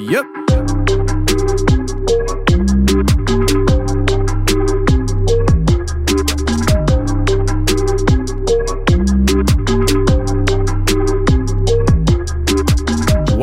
Yep. 0.00 0.49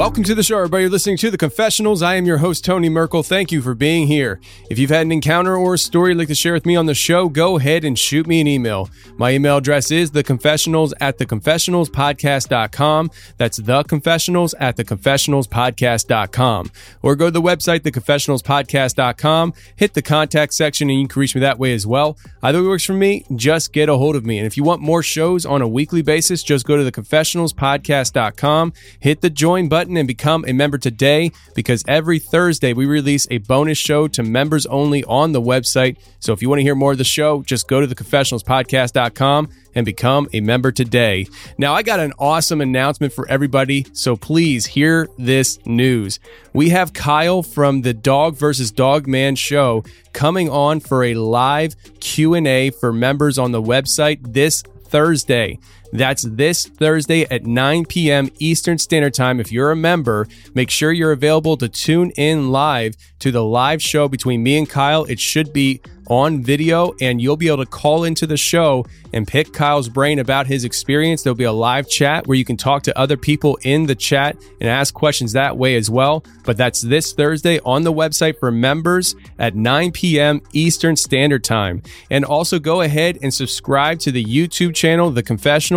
Welcome 0.08 0.24
to 0.24 0.36
the 0.36 0.42
show, 0.42 0.56
everybody. 0.60 0.84
You're 0.84 0.90
listening 0.90 1.18
to 1.18 1.30
The 1.30 1.38
Confessionals. 1.38 2.02
I 2.02 2.16
am 2.16 2.26
your 2.26 2.38
host, 2.38 2.64
Tony 2.64 2.88
Merkel. 2.88 3.24
Thank 3.24 3.52
you 3.52 3.62
for 3.62 3.76
being 3.76 4.08
here. 4.08 4.40
If 4.70 4.80
you've 4.80 4.90
had 4.90 5.02
an 5.02 5.12
encounter 5.12 5.58
or 5.58 5.74
a 5.74 5.78
story 5.78 6.12
you'd 6.12 6.18
like 6.18 6.30
to 6.30 6.34
share 6.34 6.54
with 6.54 6.66
me 6.66 6.78
on 6.78 6.86
the 6.86 6.96
show, 6.96 7.28
go 7.28 7.58
ahead 7.58 7.84
and 7.84 8.00
shoot 8.00 8.26
me 8.26 8.40
an 8.40 8.48
email. 8.48 8.90
My 9.18 9.32
email 9.34 9.58
address 9.58 9.92
is 9.92 10.12
theconfessionals 10.12 10.94
at 11.02 11.18
theconfessionalspodcast.com. 11.18 13.12
That's 13.36 13.60
theconfessionals 13.60 14.54
at 14.58 14.78
theconfessionalspodcast.com. 14.78 16.72
Or 17.02 17.16
go 17.18 17.26
to 17.26 17.32
the 17.32 17.42
website, 17.42 17.82
theconfessionalspodcast.com, 17.82 19.54
hit 19.76 19.94
the 19.94 20.02
contact 20.02 20.54
section, 20.54 20.90
and 20.90 21.02
you 21.02 21.08
can 21.10 21.20
reach 21.20 21.36
me 21.36 21.42
that 21.42 21.60
way 21.60 21.74
as 21.74 21.86
well. 21.86 22.18
Either 22.42 22.62
way 22.62 22.70
works 22.70 22.86
for 22.86 22.94
me, 22.94 23.26
just 23.36 23.74
get 23.74 23.90
a 23.90 23.98
hold 23.98 24.16
of 24.16 24.26
me. 24.26 24.38
And 24.38 24.48
if 24.48 24.56
you 24.56 24.64
want 24.64 24.82
more 24.82 25.04
shows 25.04 25.46
on 25.46 25.62
a 25.62 25.68
weekly 25.68 26.02
basis, 26.02 26.44
just 26.44 26.66
go 26.66 26.78
to 26.78 26.90
theconfessionalspodcast.com, 26.90 28.74
hit 29.02 29.20
the 29.20 29.30
join 29.30 29.68
button, 29.68 29.97
and 29.98 30.08
become 30.08 30.46
a 30.48 30.54
member 30.54 30.78
today 30.78 31.32
because 31.56 31.84
every 31.88 32.20
Thursday 32.20 32.74
we 32.74 32.86
release 32.86 33.28
a 33.30 33.40
bonus 33.40 33.78
show 33.78 34.08
to 34.08 34.24
members 34.24 34.66
only 34.68 35.04
on 35.06 35.32
the 35.32 35.42
website. 35.42 35.98
So 36.20 36.34
if 36.34 36.42
you 36.42 36.50
want 36.50 36.60
to 36.60 36.64
hear 36.64 36.76
more 36.76 36.92
of 36.94 36.98
the 36.98 37.04
show, 37.04 37.42
just 37.44 37.68
go 37.68 37.82
to 37.82 37.88
theconfessionalspodcast.com 37.88 39.50
and 39.76 39.86
become 39.86 40.28
a 40.34 40.42
member 40.42 40.72
today. 40.72 41.28
Now, 41.58 41.74
I 41.74 41.84
got 41.84 42.00
an 42.00 42.14
awesome 42.18 42.62
announcement 42.62 43.14
for 43.14 43.28
everybody, 43.30 43.86
so 43.94 44.16
please 44.16 44.66
hear 44.66 45.08
this 45.20 45.60
news. 45.66 46.20
We 46.54 46.70
have 46.70 46.94
Kyle 46.94 47.44
from 47.44 47.84
the 47.84 47.94
Dog 47.94 48.36
versus 48.36 48.72
Dog 48.72 49.08
Man 49.08 49.36
show 49.36 49.84
coming 50.14 50.50
on 50.50 50.80
for 50.80 51.04
a 51.04 51.14
live 51.14 51.76
Q&A 52.00 52.72
for 52.72 52.92
members 52.92 53.38
on 53.38 53.52
the 53.52 53.62
website 53.62 54.34
this 54.34 54.64
Thursday. 54.88 55.60
That's 55.92 56.24
this 56.24 56.66
Thursday 56.66 57.26
at 57.32 57.46
9 57.46 57.86
p.m. 57.86 58.30
Eastern 58.40 58.78
Standard 58.78 59.14
Time. 59.14 59.40
If 59.40 59.52
you're 59.52 59.72
a 59.72 59.76
member, 59.76 60.28
make 60.54 60.70
sure 60.70 60.92
you're 60.92 61.12
available 61.12 61.58
to 61.58 61.70
tune 61.70 62.12
in 62.12 62.52
live 62.52 62.96
to 63.20 63.32
the 63.32 63.44
live 63.44 63.82
show 63.82 64.08
between 64.08 64.44
me 64.44 64.58
and 64.58 64.70
Kyle. 64.70 65.06
It 65.06 65.20
should 65.20 65.54
be 65.54 65.82
on 66.10 66.42
video, 66.42 66.94
and 67.02 67.22
you'll 67.22 67.38
be 67.38 67.48
able 67.48 67.64
to 67.64 67.70
call 67.70 68.04
into 68.04 68.26
the 68.26 68.38
show 68.38 68.86
and 69.14 69.28
pick 69.28 69.54
Kyle's 69.54 69.90
brain 69.90 70.20
about 70.20 70.48
his 70.48 70.64
experience. 70.64 71.22
There'll 71.22 71.36
be 71.36 71.44
a 71.44 71.52
live 71.52 71.90
chat 71.90 72.28
where 72.28 72.38
you 72.38 72.46
can 72.46 72.58
talk 72.58 72.84
to 72.84 72.98
other 72.98 73.18
people 73.18 73.58
in 73.64 73.86
the 73.86 73.96
chat 73.96 74.38
and 74.60 74.70
ask 74.70 74.94
questions 74.94 75.34
that 75.34 75.58
way 75.58 75.76
as 75.76 75.90
well. 75.90 76.24
But 76.46 76.58
that's 76.58 76.82
this 76.82 77.14
Thursday 77.14 77.60
on 77.66 77.84
the 77.84 77.94
website 77.94 78.40
for 78.40 78.52
members 78.52 79.16
at 79.38 79.56
9 79.56 79.92
p.m. 79.92 80.42
Eastern 80.54 80.96
Standard 80.96 81.44
Time. 81.44 81.82
And 82.10 82.24
also 82.24 82.60
go 82.60 82.82
ahead 82.82 83.18
and 83.22 83.34
subscribe 83.34 84.00
to 84.00 84.12
the 84.12 84.24
YouTube 84.24 84.76
channel, 84.76 85.12
The 85.12 85.24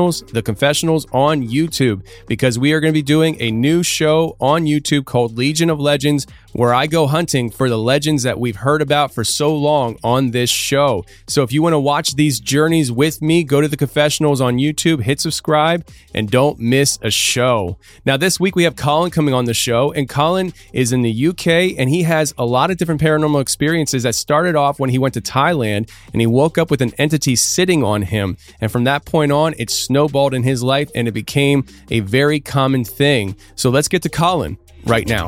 Confessionals, 0.00 0.32
The 0.32 0.42
Confessionals 0.42 1.06
on 1.12 1.46
YouTube, 1.46 2.06
because 2.26 2.58
we 2.58 2.72
are 2.72 2.80
going 2.80 2.92
to 2.92 2.98
be 2.98 3.02
doing 3.02 3.36
a 3.38 3.50
new 3.50 3.82
show 3.82 4.34
on 4.40 4.64
YouTube 4.64 5.04
called 5.04 5.36
Legion 5.36 5.68
of 5.68 5.78
Legends, 5.78 6.26
where 6.52 6.74
I 6.74 6.86
go 6.86 7.06
hunting 7.06 7.50
for 7.50 7.68
the 7.68 7.78
legends 7.78 8.22
that 8.24 8.38
we've 8.38 8.56
heard 8.56 8.82
about 8.82 9.12
for 9.12 9.24
so 9.24 9.54
long 9.54 9.98
on 10.02 10.30
this 10.30 10.50
show. 10.50 11.04
So 11.26 11.42
if 11.42 11.52
you 11.52 11.62
want 11.62 11.74
to 11.74 11.80
watch 11.80 12.14
these 12.14 12.40
journeys 12.40 12.90
with 12.90 13.22
me, 13.22 13.44
go 13.44 13.60
to 13.60 13.68
the 13.68 13.76
confessionals 13.76 14.40
on 14.40 14.56
YouTube, 14.56 15.02
hit 15.02 15.20
subscribe, 15.20 15.86
and 16.14 16.30
don't 16.30 16.58
miss 16.58 16.98
a 17.02 17.10
show. 17.10 17.78
Now, 18.04 18.16
this 18.16 18.40
week 18.40 18.56
we 18.56 18.64
have 18.64 18.76
Colin 18.76 19.10
coming 19.10 19.34
on 19.34 19.44
the 19.44 19.54
show, 19.54 19.92
and 19.92 20.08
Colin 20.08 20.52
is 20.72 20.92
in 20.92 21.02
the 21.02 21.28
UK 21.28 21.76
and 21.78 21.88
he 21.88 22.02
has 22.02 22.34
a 22.38 22.44
lot 22.44 22.70
of 22.70 22.76
different 22.76 23.00
paranormal 23.00 23.40
experiences 23.40 24.02
that 24.02 24.14
started 24.14 24.56
off 24.56 24.78
when 24.78 24.90
he 24.90 24.98
went 24.98 25.14
to 25.14 25.20
Thailand 25.20 25.90
and 26.12 26.20
he 26.20 26.26
woke 26.26 26.58
up 26.58 26.70
with 26.70 26.82
an 26.82 26.92
entity 26.98 27.36
sitting 27.36 27.82
on 27.84 28.02
him. 28.02 28.36
And 28.60 28.70
from 28.70 28.84
that 28.84 29.04
point 29.04 29.32
on, 29.32 29.54
it 29.58 29.70
snowballed 29.70 30.34
in 30.34 30.42
his 30.42 30.62
life 30.62 30.90
and 30.94 31.08
it 31.08 31.12
became 31.12 31.64
a 31.90 32.00
very 32.00 32.40
common 32.40 32.84
thing. 32.84 33.36
So 33.54 33.70
let's 33.70 33.88
get 33.88 34.02
to 34.02 34.08
Colin 34.08 34.58
right 34.84 35.06
now. 35.06 35.26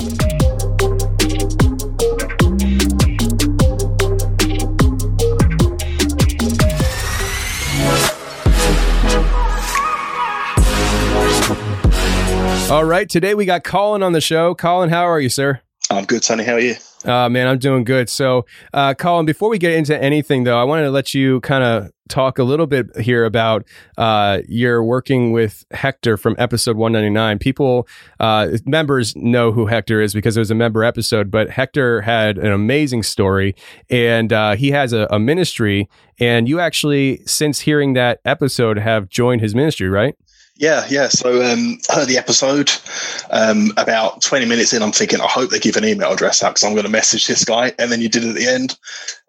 All 12.72 12.86
right, 12.86 13.06
today 13.06 13.34
we 13.34 13.44
got 13.44 13.64
Colin 13.64 14.02
on 14.02 14.12
the 14.12 14.20
show. 14.22 14.54
Colin, 14.54 14.88
how 14.88 15.02
are 15.02 15.20
you, 15.20 15.28
sir? 15.28 15.60
I'm 15.90 16.06
good, 16.06 16.22
Tony. 16.22 16.42
How 16.42 16.54
are 16.54 16.58
you? 16.58 16.76
Uh, 17.04 17.28
man, 17.28 17.46
I'm 17.46 17.58
doing 17.58 17.84
good. 17.84 18.08
So, 18.08 18.46
uh, 18.72 18.94
Colin, 18.94 19.26
before 19.26 19.50
we 19.50 19.58
get 19.58 19.72
into 19.72 20.02
anything, 20.02 20.44
though, 20.44 20.58
I 20.58 20.64
wanted 20.64 20.84
to 20.84 20.90
let 20.90 21.12
you 21.12 21.42
kind 21.42 21.62
of 21.62 21.90
talk 22.08 22.38
a 22.38 22.44
little 22.44 22.66
bit 22.66 22.96
here 22.96 23.26
about 23.26 23.66
uh, 23.98 24.38
your 24.48 24.82
working 24.82 25.32
with 25.32 25.66
Hector 25.70 26.16
from 26.16 26.34
episode 26.38 26.78
199. 26.78 27.38
People, 27.40 27.86
uh, 28.20 28.48
members 28.64 29.14
know 29.16 29.52
who 29.52 29.66
Hector 29.66 30.00
is 30.00 30.14
because 30.14 30.38
it 30.38 30.40
was 30.40 30.50
a 30.50 30.54
member 30.54 30.82
episode, 30.82 31.30
but 31.30 31.50
Hector 31.50 32.00
had 32.00 32.38
an 32.38 32.52
amazing 32.52 33.02
story 33.02 33.54
and 33.90 34.32
uh, 34.32 34.56
he 34.56 34.70
has 34.70 34.94
a, 34.94 35.06
a 35.10 35.18
ministry. 35.18 35.90
And 36.18 36.48
you 36.48 36.58
actually, 36.58 37.20
since 37.26 37.60
hearing 37.60 37.92
that 37.94 38.20
episode, 38.24 38.78
have 38.78 39.10
joined 39.10 39.42
his 39.42 39.54
ministry, 39.54 39.90
right? 39.90 40.14
Yeah, 40.56 40.86
yeah. 40.88 41.08
So 41.08 41.42
um, 41.42 41.78
I 41.90 41.94
heard 41.94 42.08
the 42.08 42.18
episode 42.18 42.70
um, 43.30 43.72
about 43.76 44.20
20 44.22 44.46
minutes 44.46 44.72
in. 44.72 44.82
I'm 44.82 44.92
thinking, 44.92 45.20
I 45.20 45.26
hope 45.26 45.50
they 45.50 45.58
give 45.58 45.76
an 45.76 45.84
email 45.84 46.12
address 46.12 46.42
out 46.42 46.50
because 46.50 46.64
I'm 46.64 46.74
going 46.74 46.84
to 46.84 46.90
message 46.90 47.26
this 47.26 47.44
guy. 47.44 47.72
And 47.78 47.90
then 47.90 48.00
you 48.00 48.08
did 48.08 48.24
it 48.24 48.30
at 48.30 48.34
the 48.36 48.46
end. 48.46 48.78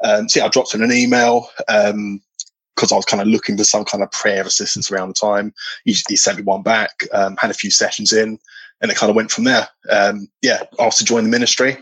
Um, 0.03 0.27
so 0.27 0.39
yeah, 0.39 0.45
I 0.45 0.49
dropped 0.49 0.73
him 0.73 0.83
an 0.83 0.91
email 0.91 1.49
um 1.69 2.21
because 2.75 2.91
um, 2.91 2.95
I 2.95 2.97
was 2.97 3.05
kind 3.05 3.21
of 3.21 3.27
looking 3.27 3.55
for 3.55 3.63
some 3.63 3.85
kind 3.85 4.03
of 4.03 4.11
prayer 4.11 4.41
assistance 4.41 4.91
around 4.91 5.09
the 5.09 5.13
time. 5.13 5.53
He, 5.85 5.95
he 6.09 6.15
sent 6.15 6.37
me 6.37 6.43
one 6.43 6.63
back, 6.63 7.03
um, 7.13 7.37
had 7.37 7.51
a 7.51 7.55
few 7.55 7.69
sessions 7.69 8.11
in, 8.11 8.39
and 8.81 8.91
it 8.91 8.97
kind 8.97 9.11
of 9.11 9.15
went 9.15 9.29
from 9.29 9.43
there. 9.43 9.69
Um, 9.91 10.27
yeah, 10.41 10.63
asked 10.79 10.97
to 10.97 11.05
join 11.05 11.23
the 11.23 11.29
ministry. 11.29 11.77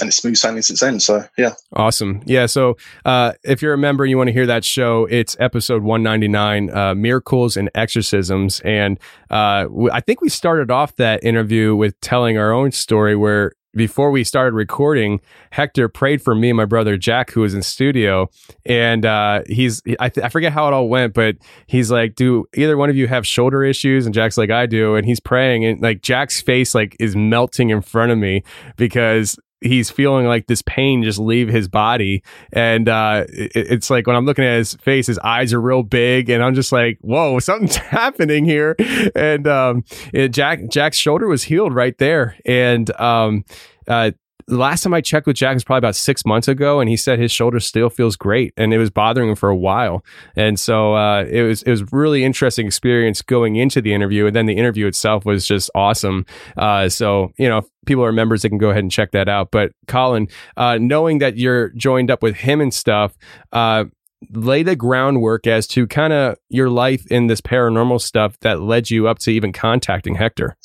And 0.00 0.08
it's 0.08 0.16
smooth 0.16 0.36
sailing 0.36 0.62
since 0.62 0.80
then. 0.80 1.00
So 1.00 1.24
yeah, 1.38 1.54
awesome. 1.72 2.22
Yeah. 2.26 2.46
So 2.46 2.76
uh, 3.04 3.32
if 3.44 3.62
you're 3.62 3.74
a 3.74 3.78
member 3.78 4.04
and 4.04 4.10
you 4.10 4.16
want 4.16 4.28
to 4.28 4.32
hear 4.32 4.46
that 4.46 4.64
show, 4.64 5.06
it's 5.06 5.36
episode 5.40 5.82
199, 5.82 6.70
uh, 6.76 6.94
miracles 6.94 7.56
and 7.56 7.70
exorcisms, 7.74 8.60
and 8.60 8.98
uh, 9.30 9.62
w- 9.64 9.90
I 9.92 10.00
think 10.00 10.20
we 10.20 10.28
started 10.28 10.70
off 10.70 10.96
that 10.96 11.24
interview 11.24 11.74
with 11.74 11.98
telling 12.00 12.38
our 12.38 12.52
own 12.52 12.72
story 12.72 13.16
where. 13.16 13.52
Before 13.74 14.10
we 14.10 14.24
started 14.24 14.54
recording, 14.54 15.20
Hector 15.50 15.86
prayed 15.90 16.22
for 16.22 16.34
me 16.34 16.48
and 16.48 16.56
my 16.56 16.64
brother 16.64 16.96
Jack, 16.96 17.32
who 17.32 17.42
was 17.42 17.52
in 17.52 17.60
studio, 17.60 18.30
and 18.64 19.04
uh, 19.04 19.42
he's 19.48 19.82
I, 20.00 20.08
th- 20.08 20.24
I 20.24 20.30
forget 20.30 20.54
how 20.54 20.66
it 20.66 20.72
all 20.72 20.88
went, 20.88 21.12
but 21.12 21.36
he's 21.66 21.90
like, 21.90 22.14
"Do 22.14 22.46
either 22.54 22.78
one 22.78 22.88
of 22.88 22.96
you 22.96 23.06
have 23.06 23.26
shoulder 23.26 23.62
issues?" 23.62 24.06
And 24.06 24.14
Jack's 24.14 24.38
like, 24.38 24.50
"I 24.50 24.64
do," 24.64 24.94
and 24.94 25.04
he's 25.04 25.20
praying, 25.20 25.66
and 25.66 25.82
like 25.82 26.00
Jack's 26.00 26.40
face 26.40 26.74
like 26.74 26.96
is 26.98 27.14
melting 27.16 27.68
in 27.68 27.82
front 27.82 28.12
of 28.12 28.16
me 28.16 28.44
because 28.78 29.36
he's 29.60 29.90
feeling 29.90 30.26
like 30.26 30.46
this 30.46 30.62
pain 30.62 31.02
just 31.02 31.18
leave 31.18 31.48
his 31.48 31.68
body. 31.68 32.22
And 32.52 32.88
uh 32.88 33.24
it, 33.28 33.52
it's 33.54 33.90
like 33.90 34.06
when 34.06 34.16
i'm 34.16 34.26
looking 34.26 34.44
at 34.44 34.58
his 34.58 34.74
face 34.74 35.06
his 35.06 35.18
eyes 35.20 35.52
are 35.52 35.60
real 35.60 35.82
big 35.82 36.28
and 36.28 36.42
i'm 36.42 36.54
just 36.54 36.72
like 36.72 36.98
whoa 37.00 37.38
something's 37.40 37.76
happening 37.76 38.44
here. 38.44 38.76
And 39.14 39.46
um 39.46 39.84
it, 40.12 40.28
jack 40.28 40.68
jack's 40.68 40.96
shoulder 40.96 41.26
was 41.26 41.42
healed 41.44 41.74
right 41.74 41.96
there. 41.98 42.36
And 42.44 42.90
um 43.00 43.44
uh 43.88 44.12
the 44.48 44.56
last 44.56 44.82
time 44.82 44.94
I 44.94 45.00
checked 45.00 45.26
with 45.26 45.36
Jack 45.36 45.54
was 45.54 45.64
probably 45.64 45.78
about 45.78 45.96
six 45.96 46.24
months 46.24 46.46
ago, 46.46 46.78
and 46.78 46.88
he 46.88 46.96
said 46.96 47.18
his 47.18 47.32
shoulder 47.32 47.58
still 47.58 47.90
feels 47.90 48.16
great, 48.16 48.54
and 48.56 48.72
it 48.72 48.78
was 48.78 48.90
bothering 48.90 49.28
him 49.30 49.34
for 49.36 49.48
a 49.48 49.56
while. 49.56 50.04
And 50.36 50.58
so 50.58 50.94
uh, 50.94 51.24
it 51.24 51.42
was 51.42 51.62
it 51.62 51.70
was 51.70 51.92
really 51.92 52.24
interesting 52.24 52.66
experience 52.66 53.22
going 53.22 53.56
into 53.56 53.80
the 53.80 53.92
interview, 53.92 54.26
and 54.26 54.36
then 54.36 54.46
the 54.46 54.56
interview 54.56 54.86
itself 54.86 55.24
was 55.24 55.46
just 55.46 55.70
awesome. 55.74 56.26
Uh, 56.56 56.88
so 56.88 57.32
you 57.38 57.48
know, 57.48 57.58
if 57.58 57.66
people 57.86 58.04
are 58.04 58.12
members, 58.12 58.42
they 58.42 58.48
can 58.48 58.58
go 58.58 58.70
ahead 58.70 58.84
and 58.84 58.92
check 58.92 59.10
that 59.12 59.28
out. 59.28 59.50
But 59.50 59.72
Colin, 59.88 60.28
uh, 60.56 60.78
knowing 60.80 61.18
that 61.18 61.36
you're 61.36 61.70
joined 61.70 62.10
up 62.10 62.22
with 62.22 62.36
him 62.36 62.60
and 62.60 62.72
stuff, 62.72 63.16
uh, 63.52 63.86
lay 64.30 64.62
the 64.62 64.76
groundwork 64.76 65.46
as 65.46 65.66
to 65.68 65.86
kind 65.88 66.12
of 66.12 66.36
your 66.48 66.70
life 66.70 67.04
in 67.10 67.26
this 67.26 67.40
paranormal 67.40 68.00
stuff 68.00 68.38
that 68.40 68.60
led 68.60 68.90
you 68.90 69.08
up 69.08 69.18
to 69.20 69.30
even 69.30 69.52
contacting 69.52 70.14
Hector. 70.14 70.56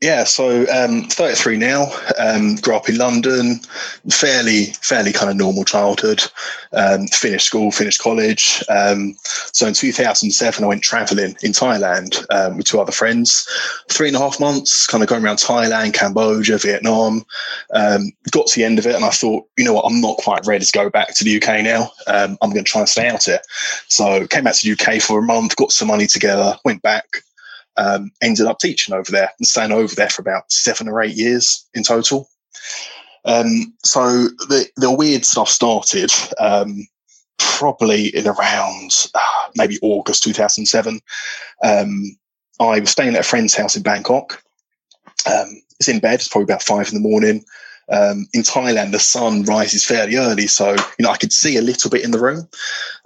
Yeah, 0.00 0.22
so 0.22 0.64
um, 0.72 1.04
33 1.08 1.56
now. 1.56 1.86
Um, 2.20 2.54
grew 2.56 2.76
up 2.76 2.88
in 2.88 2.98
London, 2.98 3.58
fairly 4.08 4.66
fairly 4.80 5.12
kind 5.12 5.28
of 5.28 5.36
normal 5.36 5.64
childhood. 5.64 6.22
Um, 6.72 7.08
finished 7.08 7.46
school, 7.46 7.72
finished 7.72 8.00
college. 8.00 8.62
Um, 8.68 9.16
so 9.52 9.66
in 9.66 9.74
2007, 9.74 10.62
I 10.62 10.68
went 10.68 10.82
traveling 10.82 11.34
in 11.42 11.50
Thailand 11.50 12.24
um, 12.30 12.56
with 12.56 12.66
two 12.66 12.80
other 12.80 12.92
friends. 12.92 13.48
Three 13.90 14.06
and 14.06 14.16
a 14.16 14.20
half 14.20 14.38
months, 14.38 14.86
kind 14.86 15.02
of 15.02 15.08
going 15.08 15.24
around 15.24 15.38
Thailand, 15.38 15.94
Cambodia, 15.94 16.58
Vietnam. 16.58 17.24
Um, 17.74 18.12
got 18.30 18.46
to 18.46 18.54
the 18.54 18.64
end 18.64 18.78
of 18.78 18.86
it, 18.86 18.94
and 18.94 19.04
I 19.04 19.10
thought, 19.10 19.48
you 19.56 19.64
know 19.64 19.72
what, 19.72 19.84
I'm 19.84 20.00
not 20.00 20.18
quite 20.18 20.46
ready 20.46 20.64
to 20.64 20.72
go 20.72 20.88
back 20.88 21.16
to 21.16 21.24
the 21.24 21.42
UK 21.42 21.64
now. 21.64 21.90
I'm 22.06 22.36
going 22.40 22.54
to 22.54 22.62
try 22.62 22.82
and 22.82 22.88
stay 22.88 23.08
out 23.08 23.24
here. 23.24 23.40
So 23.88 24.28
came 24.28 24.44
back 24.44 24.54
to 24.54 24.76
the 24.76 24.80
UK 24.80 25.02
for 25.02 25.18
a 25.18 25.22
month, 25.22 25.56
got 25.56 25.72
some 25.72 25.88
money 25.88 26.06
together, 26.06 26.56
went 26.64 26.82
back 26.82 27.04
um, 27.78 28.10
ended 28.20 28.46
up 28.46 28.58
teaching 28.58 28.94
over 28.94 29.10
there 29.10 29.30
and 29.38 29.46
staying 29.46 29.72
over 29.72 29.94
there 29.94 30.10
for 30.10 30.20
about 30.20 30.50
seven 30.52 30.88
or 30.88 31.00
eight 31.00 31.16
years 31.16 31.66
in 31.74 31.82
total. 31.82 32.28
Um, 33.24 33.72
so 33.84 34.28
the 34.48 34.68
the 34.76 34.92
weird 34.92 35.24
stuff 35.24 35.48
started 35.48 36.10
um, 36.38 36.86
probably 37.38 38.08
in 38.08 38.26
around 38.26 39.06
uh, 39.14 39.48
maybe 39.56 39.78
August 39.80 40.24
2007. 40.24 41.00
Um, 41.62 42.16
I 42.60 42.80
was 42.80 42.90
staying 42.90 43.14
at 43.14 43.20
a 43.20 43.24
friend's 43.24 43.54
house 43.54 43.76
in 43.76 43.82
Bangkok. 43.82 44.42
Um, 45.26 45.62
it's 45.78 45.88
in 45.88 46.00
bed. 46.00 46.14
It's 46.14 46.28
probably 46.28 46.44
about 46.44 46.62
five 46.62 46.88
in 46.88 46.94
the 46.94 47.08
morning. 47.08 47.44
Um, 47.90 48.26
in 48.34 48.42
Thailand, 48.42 48.92
the 48.92 48.98
sun 48.98 49.44
rises 49.44 49.84
fairly 49.84 50.16
early, 50.16 50.46
so 50.46 50.72
you 50.72 51.02
know 51.02 51.10
I 51.10 51.16
could 51.16 51.32
see 51.32 51.56
a 51.56 51.62
little 51.62 51.90
bit 51.90 52.04
in 52.04 52.10
the 52.10 52.20
room. 52.20 52.48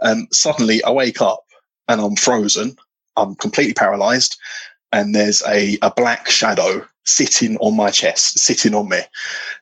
Um, 0.00 0.28
suddenly, 0.32 0.82
I 0.82 0.90
wake 0.90 1.20
up 1.20 1.44
and 1.88 2.00
I'm 2.00 2.16
frozen 2.16 2.76
I'm 3.16 3.34
completely 3.36 3.74
paralyzed, 3.74 4.36
and 4.92 5.14
there's 5.14 5.42
a, 5.46 5.78
a 5.82 5.92
black 5.94 6.28
shadow 6.28 6.86
sitting 7.04 7.56
on 7.58 7.76
my 7.76 7.90
chest, 7.90 8.38
sitting 8.38 8.74
on 8.74 8.88
me. 8.88 9.00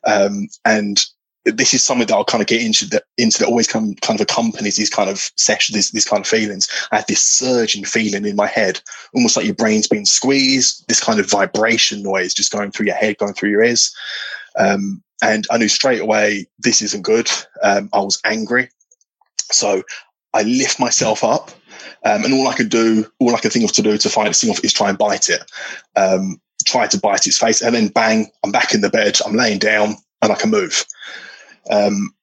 Um, 0.06 0.48
and 0.64 1.04
this 1.44 1.72
is 1.72 1.82
something 1.82 2.06
that 2.06 2.14
I'll 2.14 2.24
kind 2.24 2.42
of 2.42 2.48
get 2.48 2.62
into 2.62 2.86
that 2.90 3.04
into 3.16 3.38
that 3.38 3.48
always 3.48 3.66
come 3.66 3.94
kind 3.96 4.20
of 4.20 4.24
accompanies 4.24 4.76
these 4.76 4.90
kind 4.90 5.08
of 5.08 5.30
sessions, 5.36 5.74
these, 5.74 5.90
these 5.90 6.04
kind 6.04 6.20
of 6.20 6.28
feelings. 6.28 6.68
I 6.92 6.96
had 6.96 7.06
this 7.08 7.24
surging 7.24 7.84
feeling 7.84 8.26
in 8.26 8.36
my 8.36 8.46
head, 8.46 8.80
almost 9.14 9.36
like 9.36 9.46
your 9.46 9.54
brain's 9.54 9.88
being 9.88 10.04
squeezed, 10.04 10.86
this 10.88 11.02
kind 11.02 11.18
of 11.18 11.30
vibration 11.30 12.02
noise 12.02 12.34
just 12.34 12.52
going 12.52 12.70
through 12.70 12.86
your 12.86 12.94
head, 12.94 13.18
going 13.18 13.32
through 13.32 13.50
your 13.50 13.64
ears. 13.64 13.94
Um, 14.58 15.02
and 15.22 15.46
I 15.50 15.58
knew 15.58 15.68
straight 15.68 16.00
away 16.00 16.46
this 16.58 16.82
isn't 16.82 17.02
good. 17.02 17.30
Um, 17.62 17.88
I 17.92 18.00
was 18.00 18.20
angry. 18.24 18.68
So 19.50 19.82
I 20.34 20.42
lift 20.42 20.78
myself 20.78 21.24
up 21.24 21.50
um, 22.04 22.24
and 22.24 22.32
all 22.32 22.48
I 22.48 22.54
could 22.54 22.70
do, 22.70 23.06
all 23.18 23.34
I 23.34 23.40
could 23.40 23.52
think 23.52 23.64
of 23.64 23.72
to 23.72 23.82
do 23.82 23.98
to 23.98 24.08
fight 24.08 24.28
this 24.28 24.40
thing 24.40 24.50
off 24.50 24.64
is 24.64 24.72
try 24.72 24.88
and 24.88 24.98
bite 24.98 25.28
it. 25.28 25.42
Um, 25.96 26.40
try 26.64 26.86
to 26.86 26.98
bite 26.98 27.26
its 27.26 27.38
face, 27.38 27.62
and 27.62 27.74
then 27.74 27.88
bang, 27.88 28.30
I'm 28.44 28.52
back 28.52 28.74
in 28.74 28.80
the 28.80 28.90
bed. 28.90 29.18
I'm 29.24 29.34
laying 29.34 29.58
down, 29.58 29.96
and 30.22 30.32
I 30.32 30.34
can 30.34 30.50
move. 30.50 30.84
Um, 31.70 32.14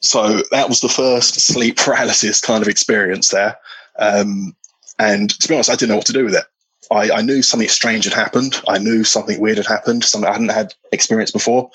so 0.00 0.42
that 0.50 0.68
was 0.68 0.80
the 0.80 0.88
first 0.88 1.40
sleep 1.40 1.76
paralysis 1.78 2.40
kind 2.40 2.62
of 2.62 2.68
experience 2.68 3.28
there. 3.28 3.56
Um, 3.98 4.56
and 4.98 5.30
to 5.30 5.48
be 5.48 5.54
honest, 5.54 5.70
I 5.70 5.74
didn't 5.74 5.90
know 5.90 5.96
what 5.96 6.06
to 6.06 6.12
do 6.12 6.24
with 6.24 6.34
it. 6.34 6.44
I, 6.90 7.10
I, 7.10 7.22
knew 7.22 7.40
something 7.42 7.68
strange 7.68 8.04
had 8.04 8.12
happened. 8.12 8.60
I 8.68 8.78
knew 8.78 9.04
something 9.04 9.40
weird 9.40 9.56
had 9.56 9.66
happened, 9.66 10.04
something 10.04 10.28
I 10.28 10.32
hadn't 10.32 10.50
had 10.50 10.74
experience 10.90 11.30
before. 11.30 11.70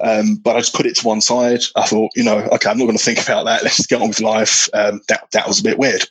Um, 0.00 0.36
but 0.36 0.54
I 0.54 0.60
just 0.60 0.74
put 0.74 0.86
it 0.86 0.94
to 0.96 1.06
one 1.06 1.20
side. 1.20 1.62
I 1.74 1.86
thought, 1.86 2.12
you 2.14 2.22
know, 2.22 2.38
okay, 2.52 2.70
I'm 2.70 2.78
not 2.78 2.84
going 2.84 2.96
to 2.96 3.02
think 3.02 3.22
about 3.22 3.46
that. 3.46 3.62
Let's 3.64 3.78
just 3.78 3.88
get 3.88 4.00
on 4.00 4.08
with 4.08 4.20
life. 4.20 4.68
Um, 4.72 5.00
that 5.08 5.28
that 5.32 5.48
was 5.48 5.60
a 5.60 5.64
bit 5.64 5.78
weird. 5.78 6.04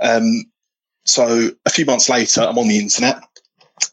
Um, 0.00 0.44
so 1.04 1.50
a 1.64 1.70
few 1.70 1.86
months 1.86 2.08
later, 2.08 2.42
I'm 2.42 2.58
on 2.58 2.68
the 2.68 2.78
internet 2.78 3.22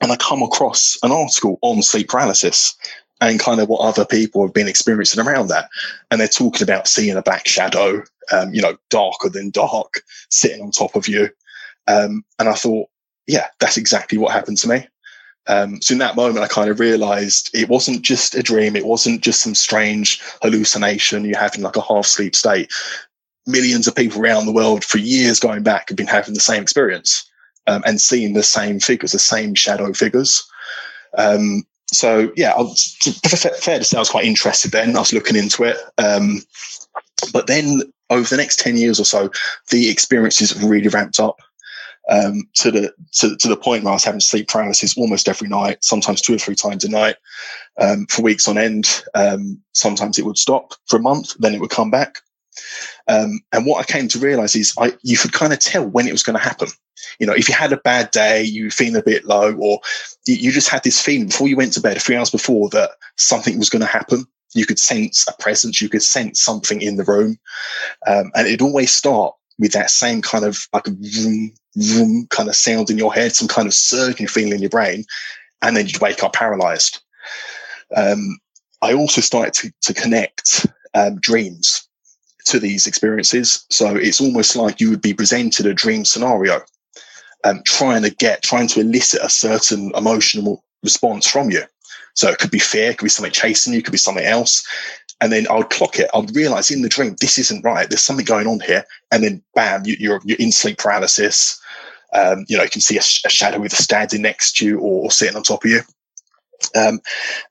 and 0.02 0.12
I 0.12 0.18
come 0.18 0.44
across 0.44 0.98
an 1.04 1.12
article 1.12 1.58
on 1.62 1.82
sleep 1.82 2.10
paralysis 2.10 2.76
and 3.22 3.40
kind 3.40 3.62
of 3.62 3.70
what 3.70 3.80
other 3.80 4.06
people 4.06 4.42
have 4.42 4.54
been 4.54 4.68
experiencing 4.68 5.26
around 5.26 5.48
that. 5.48 5.70
And 6.12 6.20
they're 6.20 6.28
talking 6.28 6.64
about 6.64 6.88
seeing 6.88 7.16
a 7.16 7.22
black 7.22 7.48
shadow, 7.48 8.04
um, 8.32 8.54
you 8.54 8.62
know, 8.62 8.78
darker 8.90 9.30
than 9.30 9.52
dark, 9.52 10.02
sitting 10.30 10.62
on 10.62 10.72
top 10.72 10.96
of 10.96 11.08
you. 11.08 11.30
Um, 11.88 12.26
and 12.40 12.50
I 12.50 12.54
thought, 12.54 12.90
yeah, 13.28 13.48
that's 13.60 13.78
exactly 13.78 14.18
what 14.18 14.34
happened 14.34 14.58
to 14.58 14.70
me. 14.70 14.88
Um, 15.48 15.82
so 15.82 15.94
in 15.94 16.00
that 16.00 16.16
moment, 16.16 16.44
I 16.44 16.48
kind 16.48 16.70
of 16.70 16.80
realized 16.80 17.52
it 17.54 17.70
wasn't 17.70 18.02
just 18.02 18.36
a 18.36 18.44
dream. 18.44 18.76
It 18.76 18.86
wasn't 18.86 19.22
just 19.22 19.42
some 19.42 19.56
strange 19.56 20.22
hallucination 20.42 21.24
you 21.24 21.36
have 21.36 21.56
in 21.56 21.62
like 21.62 21.76
a 21.78 21.82
half 21.82 22.06
sleep 22.06 22.36
state 22.36 22.72
millions 23.48 23.88
of 23.88 23.96
people 23.96 24.22
around 24.22 24.46
the 24.46 24.52
world 24.52 24.84
for 24.84 24.98
years 24.98 25.40
going 25.40 25.64
back 25.64 25.90
have 25.90 25.98
been 25.98 26.08
having 26.08 26.34
the 26.34 26.40
same 26.40 26.62
experience 26.62 27.30
um, 27.68 27.84
and 27.86 28.02
seeing 28.02 28.34
the 28.34 28.44
same 28.44 28.80
figures, 28.80 29.12
the 29.12 29.20
same 29.20 29.56
shadow 29.56 29.94
figures. 29.94 30.48
Um, 31.18 31.64
so 31.92 32.32
yeah, 32.36 32.52
I 32.52 32.62
was, 32.62 32.98
fair 33.60 33.80
to 33.80 33.84
say 33.84 33.98
I 33.98 34.00
was 34.00 34.10
quite 34.10 34.26
interested 34.26 34.72
then. 34.72 34.96
I 34.96 35.00
was 35.00 35.14
looking 35.14 35.36
into 35.36 35.64
it. 35.64 35.78
Um, 35.98 36.42
but 37.32 37.48
then 37.48 37.82
over 38.10 38.28
the 38.28 38.38
next 38.38 38.60
10 38.60 38.78
years 38.78 39.00
or 39.00 39.06
so, 39.06 39.30
the 39.70 39.90
experiences 39.90 40.62
really 40.62 40.88
ramped 40.88 41.20
up. 41.20 41.40
Um, 42.08 42.48
to 42.58 42.70
the 42.70 42.94
to, 43.14 43.36
to 43.36 43.48
the 43.48 43.58
point 43.58 43.84
where 43.84 43.90
I 43.90 43.96
was 43.96 44.04
having 44.04 44.20
sleep 44.20 44.48
paralysis 44.48 44.96
almost 44.96 45.28
every 45.28 45.48
night, 45.48 45.84
sometimes 45.84 46.22
two 46.22 46.36
or 46.36 46.38
three 46.38 46.54
times 46.54 46.84
a 46.84 46.90
night, 46.90 47.16
um, 47.82 48.06
for 48.12 48.22
weeks 48.22 48.48
on 48.48 48.60
end. 48.60 49.04
Um, 49.16 49.60
sometimes 49.72 50.20
it 50.20 50.26
would 50.26 50.38
stop 50.38 50.76
for 50.86 50.98
a 50.98 51.02
month, 51.02 51.34
then 51.40 51.56
it 51.56 51.62
would 51.62 51.72
come 51.72 51.90
back. 51.90 52.22
Um, 53.08 53.40
and 53.52 53.66
what 53.66 53.80
I 53.80 53.92
came 53.92 54.08
to 54.10 54.20
realize 54.20 54.56
is 54.56 54.74
I, 54.80 54.94
you 55.04 55.18
could 55.18 55.34
kind 55.34 55.54
of 55.54 55.60
tell 55.60 55.88
when 55.88 56.08
it 56.08 56.12
was 56.12 56.24
going 56.24 56.38
to 56.38 56.44
happen. 56.44 56.70
You 57.20 57.28
know, 57.28 57.34
if 57.34 57.48
you 57.48 57.56
had 57.56 57.74
a 57.74 57.78
bad 57.78 58.12
day, 58.12 58.44
you 58.44 58.72
feeling 58.72 58.96
a 58.96 59.04
bit 59.04 59.26
low, 59.26 59.54
or 59.56 59.80
you, 60.26 60.36
you 60.36 60.52
just 60.52 60.70
had 60.70 60.84
this 60.84 61.02
feeling 61.02 61.28
before 61.28 61.48
you 61.48 61.56
went 61.56 61.74
to 61.74 61.82
bed, 61.82 61.98
a 61.98 62.00
few 62.00 62.18
hours 62.18 62.32
before, 62.32 62.70
that 62.70 62.92
something 63.18 63.60
was 63.60 63.70
going 63.70 63.82
to 63.82 63.86
happen. 63.86 64.26
You 64.54 64.66
could 64.66 64.80
sense 64.80 65.26
a 65.28 65.42
presence, 65.42 65.82
you 65.82 65.90
could 65.90 66.04
sense 66.04 66.42
something 66.42 66.82
in 66.82 66.96
the 66.96 67.04
room. 67.04 67.38
Um, 68.08 68.32
and 68.36 68.48
it'd 68.48 68.62
always 68.62 68.92
start 68.92 69.36
with 69.60 69.74
that 69.74 69.90
same 69.90 70.22
kind 70.22 70.46
of 70.46 70.68
like 70.74 70.86
vroom, 70.86 71.52
vroom 71.76 72.28
kind 72.30 72.50
of 72.50 72.56
sound 72.56 72.90
in 72.90 72.98
your 72.98 73.14
head, 73.14 73.36
some 73.36 73.48
kind 73.48 73.68
of 73.68 73.74
surging 73.74 74.28
feeling 74.28 74.54
in 74.54 74.62
your 74.62 74.70
brain. 74.70 75.04
And 75.62 75.76
then 75.76 75.88
you'd 75.88 76.02
wake 76.02 76.24
up 76.24 76.34
paralyzed. 76.34 77.02
Um, 77.96 78.40
I 78.82 78.94
also 78.94 79.22
started 79.22 79.54
to, 79.56 79.72
to 79.82 79.94
connect 79.94 80.68
um, 80.94 81.20
dreams 81.20 81.85
to 82.46 82.60
these 82.60 82.88
experiences. 82.88 83.66
So 83.70 83.96
it's 83.96 84.22
almost 84.22 84.56
like 84.56 84.80
you 84.80 84.90
would 84.90 85.02
be 85.02 85.14
presented 85.14 85.66
a 85.66 85.74
dream 85.74 86.06
scenario, 86.06 86.62
um, 87.44 87.62
trying 87.66 88.04
to 88.04 88.10
get, 88.10 88.44
trying 88.44 88.68
to 88.70 88.80
elicit 88.80 89.22
a 89.22 89.30
certain 89.30 89.92
emotional 89.96 90.64
response 90.84 91.28
from 91.28 91.52
you. 91.52 91.64
So 92.14 92.30
it 92.30 92.40
could 92.40 92.52
be 92.52 92.60
fear, 92.60 92.92
it 92.92 92.98
could 92.98 93.06
be 93.06 93.10
something 93.10 93.32
chasing 93.32 93.74
you, 93.74 93.80
it 93.80 93.86
could 93.86 93.92
be 93.92 93.98
something 93.98 94.26
else. 94.26 94.66
And 95.22 95.32
then 95.32 95.48
I 95.50 95.56
would 95.56 95.70
clock 95.70 95.98
it. 95.98 96.10
I'd 96.14 96.36
realize 96.36 96.72
in 96.72 96.82
the 96.82 96.90
dream, 96.90 97.16
this 97.20 97.38
isn't 97.38 97.64
right. 97.64 97.90
There's 97.90 98.02
something 98.02 98.26
going 98.26 98.48
on 98.48 98.60
here. 98.60 98.86
And 99.12 99.24
then 99.24 99.42
bam, 99.54 99.84
you, 99.86 100.14
are 100.14 100.22
you're 100.26 100.38
in 100.38 100.52
sleep 100.52 100.78
paralysis. 100.78 101.60
Um, 102.14 102.46
you 102.48 102.58
know, 102.58 102.64
you 102.64 102.70
can 102.70 102.82
see 102.82 102.98
a, 102.98 103.02
sh- 103.02 103.24
a 103.26 103.30
shadow 103.30 103.64
either 103.64 103.76
standing 103.76 104.22
next 104.22 104.58
to 104.58 104.66
you 104.66 104.80
or, 104.80 105.06
or 105.06 105.12
sitting 105.12 105.36
on 105.36 105.44
top 105.44 105.64
of 105.64 105.72
you. 105.72 105.82
Um, 106.76 107.00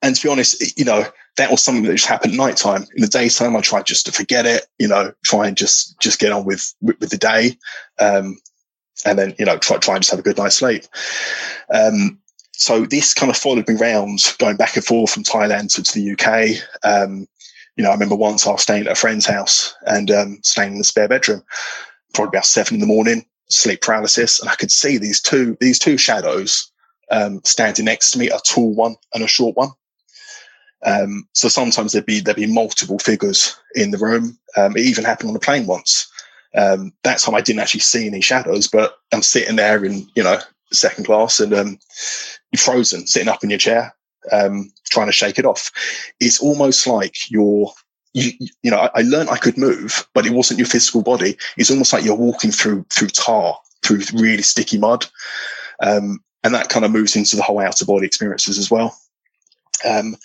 and 0.03 0.15
to 0.15 0.23
be 0.23 0.31
honest, 0.31 0.79
you 0.79 0.85
know, 0.85 1.05
that 1.37 1.51
was 1.51 1.63
something 1.63 1.83
that 1.85 1.93
just 1.93 2.07
happened 2.07 2.35
at 2.35 2.39
night 2.39 2.57
time. 2.57 2.87
In 2.95 3.03
the 3.03 3.09
daytime, 3.09 3.57
I 3.57 3.61
tried 3.61 3.87
just 3.87 4.07
to 4.07 4.13
forget 4.13 4.47
it, 4.47 4.67
you 4.79 4.89
know, 4.89 5.13
try 5.25 5.49
and 5.49 5.57
just, 5.57 5.99
just 6.01 6.19
get 6.19 6.33
on 6.33 6.45
with, 6.45 6.75
with, 6.81 6.99
with 7.01 7.11
the 7.11 7.19
day. 7.19 7.59
Um, 7.99 8.39
and 9.05 9.19
then, 9.19 9.35
you 9.39 9.45
know, 9.45 9.59
try, 9.59 9.79
try 9.79 9.95
and 9.95 10.03
just 10.03 10.13
have 10.13 10.21
a 10.21 10.23
good 10.23 10.39
night's 10.39 10.57
sleep. 10.57 10.85
Um, 11.73 12.19
so 12.53 12.85
this 12.87 13.15
kind 13.15 13.31
of 13.31 13.37
followed 13.37 13.69
me 13.69 13.75
around 13.75 14.35
going 14.39 14.57
back 14.57 14.77
and 14.77 14.85
forth 14.85 15.11
from 15.11 15.25
Thailand 15.25 15.75
to, 15.75 15.83
to 15.83 15.93
the 15.93 16.13
UK. 16.13 16.63
Um, 16.85 17.27
you 17.77 17.83
know, 17.83 17.91
I 17.91 17.95
remember 17.95 18.15
once 18.15 18.47
I 18.47 18.53
was 18.53 18.63
staying 18.63 18.87
at 18.87 18.93
a 18.93 18.95
friend's 18.95 19.27
house 19.27 19.75
and 19.87 20.11
um, 20.11 20.39
staying 20.43 20.73
in 20.73 20.79
the 20.79 20.85
spare 20.85 21.09
bedroom, 21.09 21.43
probably 22.13 22.37
about 22.37 22.47
seven 22.47 22.75
in 22.75 22.81
the 22.81 22.87
morning, 22.87 23.27
sleep 23.49 23.81
paralysis, 23.81 24.41
and 24.41 24.49
I 24.49 24.55
could 24.55 24.71
see 24.71 24.99
these 24.99 25.21
two 25.21 25.57
these 25.61 25.81
two 25.81 25.99
shadows 25.99 26.71
um, 27.11 27.41
standing 27.45 27.85
next 27.85 28.13
to 28.13 28.19
me, 28.19 28.29
a 28.31 28.39
tall 28.39 28.75
one 28.75 28.97
and 29.13 29.23
a 29.23 29.29
short 29.29 29.57
one. 29.57 29.71
Um, 30.85 31.27
so 31.33 31.49
sometimes 31.49 31.93
there'd 31.93 32.07
be 32.07 32.21
there'd 32.21 32.37
be 32.37 32.47
multiple 32.47 32.99
figures 32.99 33.57
in 33.75 33.91
the 33.91 33.99
room. 33.99 34.39
Um, 34.57 34.77
it 34.77 34.83
even 34.83 35.05
happened 35.05 35.29
on 35.29 35.35
the 35.35 35.41
plane 35.41 35.67
once. 35.67 36.11
Um, 36.55 36.93
that 37.03 37.19
time 37.19 37.35
I 37.35 37.41
didn't 37.41 37.61
actually 37.61 37.81
see 37.81 38.07
any 38.07 38.21
shadows, 38.21 38.69
but 38.69 38.99
I'm 39.13 39.23
sitting 39.23 39.57
there 39.57 39.85
in 39.85 40.07
you 40.15 40.23
know 40.23 40.39
second 40.73 41.05
class 41.05 41.41
and 41.41 41.55
um, 41.55 41.79
you're 42.53 42.59
frozen, 42.59 43.07
sitting 43.07 43.29
up 43.29 43.43
in 43.43 43.51
your 43.51 43.59
chair, 43.59 43.95
um, 44.31 44.71
trying 44.91 45.07
to 45.07 45.13
shake 45.13 45.39
it 45.39 45.47
off. 45.47 45.71
It's 46.21 46.41
almost 46.41 46.87
like 46.87 47.31
you're 47.31 47.73
you, 48.13 48.31
you 48.63 48.71
know, 48.71 48.79
I, 48.79 48.91
I 48.95 49.03
learned 49.03 49.31
I 49.31 49.39
could 49.39 49.59
move, 49.59 50.09
but 50.15 50.25
it 50.25 50.33
wasn't 50.33 50.59
your 50.59 50.69
physical 50.69 51.03
body. 51.03 51.37
It's 51.57 51.71
almost 51.71 51.93
like 51.93 52.05
you're 52.05 52.15
walking 52.15 52.53
through 52.53 52.87
through 52.91 53.09
tar, 53.09 53.59
through 53.83 54.03
really 54.15 54.43
sticky 54.43 54.79
mud, 54.79 55.07
um, 55.83 56.23
and 56.45 56.55
that 56.55 56.69
kind 56.69 56.85
of 56.85 56.93
moves 56.93 57.17
into 57.17 57.35
the 57.35 57.43
whole 57.43 57.59
outer 57.59 57.85
body 57.85 58.07
experiences 58.07 58.59
as 58.59 58.71
well. 58.71 58.97
Um, 59.85 60.17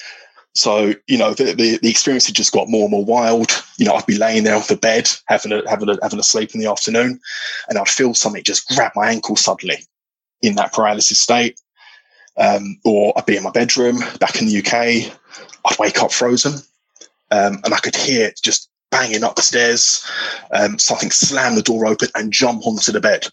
so 0.54 0.94
you 1.08 1.18
know, 1.18 1.34
the, 1.34 1.54
the, 1.54 1.80
the 1.82 1.90
experience 1.90 2.28
had 2.28 2.36
just 2.36 2.52
got 2.52 2.70
more 2.70 2.84
and 2.84 2.92
more 2.92 3.06
wild. 3.06 3.52
You 3.78 3.86
know, 3.86 3.94
I'd 3.94 4.06
be 4.06 4.18
laying 4.18 4.44
there 4.44 4.56
on 4.56 4.64
the 4.68 4.76
bed, 4.76 5.10
having 5.28 5.52
a 5.52 5.68
having 5.70 5.90
a 5.90 5.98
having 6.02 6.20
a 6.20 6.24
sleep 6.24 6.54
in 6.54 6.60
the 6.60 6.70
afternoon, 6.70 7.20
and 7.70 7.78
I'd 7.78 7.88
feel 7.88 8.14
something 8.14 8.44
just 8.44 8.68
grab 8.68 8.92
my 8.96 9.10
ankle 9.10 9.36
suddenly 9.36 9.78
in 10.42 10.56
that 10.56 10.74
paralysis 10.74 11.20
state. 11.20 11.60
Um, 12.38 12.80
or 12.86 13.14
I'd 13.18 13.26
be 13.26 13.38
in 13.38 13.44
my 13.44 13.52
bedroom 13.52 14.00
back 14.20 14.42
in 14.42 14.48
the 14.48 14.60
UK. 14.60 15.14
I'd 15.66 15.80
wake 15.80 16.02
up 16.02 16.12
frozen, 16.12 16.54
um, 17.32 17.60
and 17.64 17.74
I 17.74 17.78
could 17.78 17.96
hear 17.96 18.28
it 18.28 18.40
just 18.44 18.70
banging 18.92 19.24
up 19.24 19.36
the 19.36 19.42
stairs. 19.42 20.06
Um, 20.52 20.80
something 20.80 21.12
slam 21.12 21.56
the 21.56 21.62
door 21.62 21.86
open 21.86 22.10
and 22.16 22.34
jump 22.34 22.66
onto 22.66 22.92
the 22.92 23.02
bed. 23.02 23.28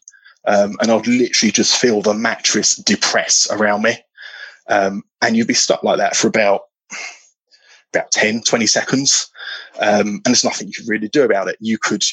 Um, 0.47 0.77
and 0.81 0.91
I'd 0.91 1.07
literally 1.07 1.53
just 1.53 1.77
feel 1.77 2.03
the 2.03 2.15
mattress 2.15 2.77
depress 2.77 3.49
around 3.51 3.83
me. 3.83 3.97
Um, 4.69 5.03
and 5.23 5.37
you'd 5.37 5.47
be 5.47 5.55
stuck 5.55 5.83
like 5.83 5.99
that 5.99 6.17
for 6.17 6.29
about, 6.29 6.63
about 7.93 8.11
10, 8.13 8.43
20 8.43 8.67
seconds. 8.67 9.31
Um, 9.81 10.07
and 10.07 10.27
there's 10.27 10.45
nothing 10.45 10.69
you 10.69 10.75
could 10.75 10.89
really 10.89 11.09
do 11.09 11.25
about 11.25 11.49
it. 11.49 11.57
You 11.61 11.79
could, 11.79 12.05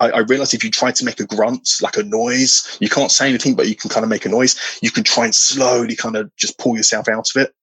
I, 0.00 0.10
I 0.10 0.18
realized 0.20 0.54
if 0.54 0.64
you 0.64 0.70
try 0.70 0.90
to 0.90 1.04
make 1.04 1.20
a 1.20 1.26
grunt, 1.26 1.68
like 1.82 1.96
a 1.96 2.02
noise, 2.02 2.78
you 2.80 2.88
can't 2.88 3.10
say 3.10 3.28
anything, 3.28 3.54
but 3.54 3.68
you 3.68 3.74
can 3.74 3.90
kind 3.90 4.04
of 4.04 4.10
make 4.10 4.24
a 4.24 4.30
noise. 4.30 4.78
You 4.82 4.90
can 4.90 5.04
try 5.04 5.24
and 5.24 5.34
slowly 5.34 5.96
kind 5.96 6.16
of 6.16 6.34
just 6.36 6.58
pull 6.58 6.76
yourself 6.76 7.08
out 7.08 7.28
of 7.34 7.42
it. 7.42 7.54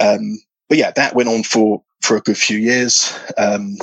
Um, 0.00 0.38
but 0.68 0.78
yeah, 0.78 0.92
that 0.96 1.14
went 1.14 1.28
on 1.28 1.42
for 1.42 1.82
for 2.02 2.16
a 2.16 2.20
good 2.20 2.38
few 2.38 2.58
years. 2.58 3.18
Um, 3.36 3.76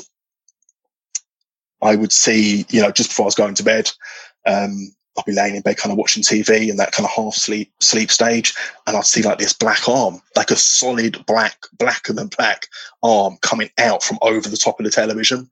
I 1.82 1.96
would 1.96 2.13
see, 2.13 2.65
you 2.70 2.82
know, 2.82 2.91
just 2.91 3.10
before 3.10 3.25
I 3.25 3.27
was 3.27 3.36
going 3.36 3.55
to 3.55 3.63
bed, 3.63 3.91
um, 4.46 4.96
I'd 5.17 5.25
be 5.25 5.31
laying 5.31 5.55
in 5.55 5.62
bed, 5.62 5.77
kind 5.77 5.91
of 5.91 5.98
watching 5.98 6.24
TV 6.24 6.69
in 6.69 6.77
that 6.77 6.91
kind 6.91 7.05
of 7.05 7.12
half 7.12 7.36
sleep 7.36 7.72
sleep 7.79 8.12
stage, 8.12 8.53
and 8.86 8.98
I'd 8.98 9.05
see 9.05 9.22
like 9.22 9.38
this 9.38 9.53
black 9.53 9.88
arm, 9.88 10.22
like 10.36 10.51
a 10.51 10.55
solid 10.55 11.25
black, 11.25 11.57
blacker 11.77 12.13
than 12.13 12.27
black 12.27 12.67
arm 13.03 13.38
coming 13.41 13.69
out 13.77 14.03
from 14.03 14.19
over 14.22 14.50
the 14.50 14.57
top 14.57 14.79
of 14.79 14.84
the 14.84 14.91
television. 14.91 15.50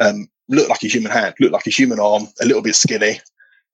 Um, 0.00 0.28
looked 0.48 0.70
like 0.70 0.82
a 0.82 0.88
human 0.88 1.12
hand, 1.12 1.34
looked 1.40 1.52
like 1.52 1.66
a 1.66 1.70
human 1.70 2.00
arm, 2.00 2.28
a 2.40 2.46
little 2.46 2.62
bit 2.62 2.74
skinny, 2.74 3.20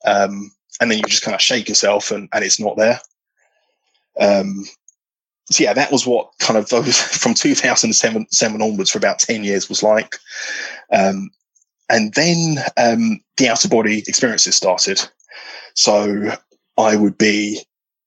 um, 0.05 0.51
and 0.81 0.91
then 0.91 0.99
you 0.99 1.05
just 1.05 1.25
kind 1.25 1.35
of 1.35 1.41
shake 1.41 1.69
yourself, 1.69 2.11
and, 2.11 2.29
and 2.33 2.45
it's 2.45 2.61
not 2.61 2.77
there. 2.77 3.01
Um, 4.21 4.65
so 5.51 5.65
yeah, 5.65 5.73
that 5.73 5.93
was 5.93 6.07
what 6.07 6.31
kind 6.39 6.59
of 6.59 6.69
those 6.69 7.01
from 7.19 7.35
2007 7.35 8.27
seven 8.31 8.63
onwards 8.63 8.91
for 8.91 8.99
about 8.99 9.19
10 9.19 9.45
years 9.45 9.69
was 9.69 9.83
like. 9.83 10.17
Um, 10.93 11.31
and 11.89 12.15
then 12.15 12.57
um, 12.77 13.21
the 13.37 13.49
outer 13.49 13.69
body 13.69 14.03
experiences 14.07 14.57
started. 14.57 15.01
So 15.75 16.33
I 16.79 16.97
would 16.97 17.19
be, 17.19 17.61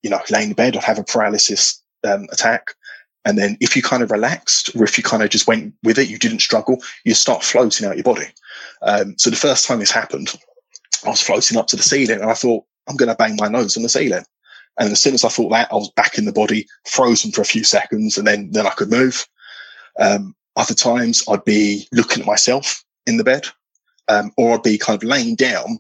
you 0.04 0.10
know, 0.10 0.20
laying 0.30 0.50
in 0.50 0.56
bed, 0.56 0.76
I'd 0.76 0.84
have 0.84 1.00
a 1.00 1.04
paralysis 1.04 1.82
um, 2.04 2.28
attack. 2.32 2.72
And 3.26 3.38
then 3.38 3.58
if 3.60 3.76
you 3.76 3.82
kind 3.82 4.04
of 4.04 4.12
relaxed 4.12 4.76
or 4.76 4.84
if 4.84 4.98
you 4.98 5.04
kind 5.04 5.24
of 5.24 5.30
just 5.30 5.48
went 5.48 5.74
with 5.84 5.98
it, 5.98 6.10
you 6.10 6.20
didn't 6.20 6.42
struggle, 6.42 6.78
you 7.06 7.16
start 7.16 7.44
floating 7.44 7.88
out 7.88 7.96
your 7.96 8.04
body. 8.04 8.28
Um, 8.84 9.16
so 9.18 9.30
the 9.30 9.36
first 9.36 9.66
time 9.66 9.80
this 9.80 9.92
happened, 9.92 10.30
I 11.04 11.10
was 11.10 11.22
floating 11.22 11.58
up 11.58 11.68
to 11.68 11.76
the 11.76 11.84
ceiling 11.84 12.22
and 12.22 12.30
I 12.30 12.36
thought, 12.36 12.64
I'm 12.88 12.98
going 12.98 13.10
to 13.10 13.16
bang 13.16 13.36
my 13.40 13.48
nose 13.48 13.76
on 13.76 13.84
the 13.84 13.90
ceiling. 13.90 14.24
And 14.78 14.92
as 14.92 15.00
soon 15.00 15.14
as 15.14 15.24
I 15.24 15.30
thought 15.30 15.50
that, 15.50 15.72
I 15.72 15.76
was 15.76 15.90
back 15.92 16.18
in 16.18 16.26
the 16.26 16.34
body, 16.34 16.68
frozen 16.86 17.32
for 17.32 17.42
a 17.42 17.46
few 17.46 17.64
seconds, 17.64 18.18
and 18.18 18.28
then 18.28 18.52
then 18.52 18.68
I 18.68 18.72
could 18.72 18.92
move. 18.92 19.26
Um, 20.00 20.36
other 20.56 20.74
times, 20.74 21.24
I'd 21.30 21.46
be 21.46 21.88
looking 21.92 22.22
at 22.22 22.28
myself 22.28 22.84
in 23.08 23.18
the 23.18 23.24
bed, 23.24 23.48
um, 24.10 24.32
or 24.38 24.56
I'd 24.56 24.64
be 24.64 24.78
kind 24.78 25.02
of 25.02 25.08
laying 25.08 25.36
down 25.36 25.80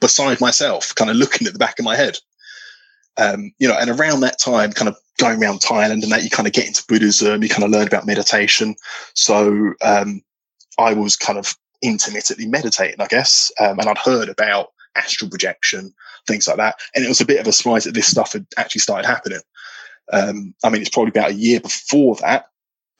beside 0.00 0.40
myself, 0.40 0.94
kind 0.94 1.10
of 1.10 1.16
looking 1.16 1.46
at 1.46 1.52
the 1.52 1.58
back 1.58 1.78
of 1.78 1.84
my 1.84 1.96
head. 1.96 2.18
Um, 3.16 3.52
you 3.58 3.66
know, 3.66 3.76
and 3.76 3.90
around 3.90 4.20
that 4.20 4.38
time, 4.38 4.72
kind 4.72 4.88
of 4.88 4.96
going 5.18 5.42
around 5.42 5.60
Thailand 5.60 6.04
and 6.04 6.12
that, 6.12 6.22
you 6.22 6.30
kind 6.30 6.46
of 6.46 6.52
get 6.52 6.66
into 6.66 6.84
Buddhism, 6.88 7.42
you 7.42 7.48
kind 7.48 7.64
of 7.64 7.70
learn 7.70 7.86
about 7.86 8.06
meditation. 8.06 8.76
So 9.14 9.74
um, 9.82 10.22
I 10.78 10.94
was 10.94 11.16
kind 11.16 11.38
of 11.38 11.56
intermittently 11.82 12.46
meditating, 12.46 13.00
I 13.00 13.06
guess, 13.06 13.50
um, 13.60 13.78
and 13.80 13.88
I'd 13.88 13.98
heard 13.98 14.28
about 14.28 14.68
astral 14.94 15.30
projection, 15.30 15.92
things 16.26 16.46
like 16.46 16.58
that. 16.58 16.76
And 16.94 17.04
it 17.04 17.08
was 17.08 17.20
a 17.20 17.26
bit 17.26 17.40
of 17.40 17.46
a 17.46 17.52
surprise 17.52 17.84
that 17.84 17.94
this 17.94 18.06
stuff 18.06 18.32
had 18.32 18.46
actually 18.56 18.80
started 18.80 19.06
happening. 19.06 19.40
Um, 20.12 20.54
I 20.64 20.70
mean, 20.70 20.80
it's 20.80 20.90
probably 20.90 21.10
about 21.10 21.30
a 21.30 21.34
year 21.34 21.60
before 21.60 22.16
that 22.16 22.46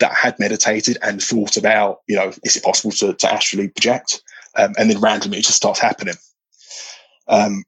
that 0.01 0.13
I 0.13 0.15
had 0.15 0.39
meditated 0.39 0.99
and 1.03 1.23
thought 1.23 1.57
about, 1.57 2.01
you 2.07 2.17
know, 2.17 2.33
is 2.45 2.57
it 2.57 2.63
possible 2.63 2.93
to, 2.93 3.15
to 3.15 3.33
astrally 3.33 3.69
project? 3.69 4.23
Um, 4.57 4.75
and 4.79 4.91
then 4.91 5.01
randomly 5.01 5.39
it 5.39 5.45
just 5.45 5.57
starts 5.57 5.81
happening. 5.81 6.15
Um, 7.29 7.65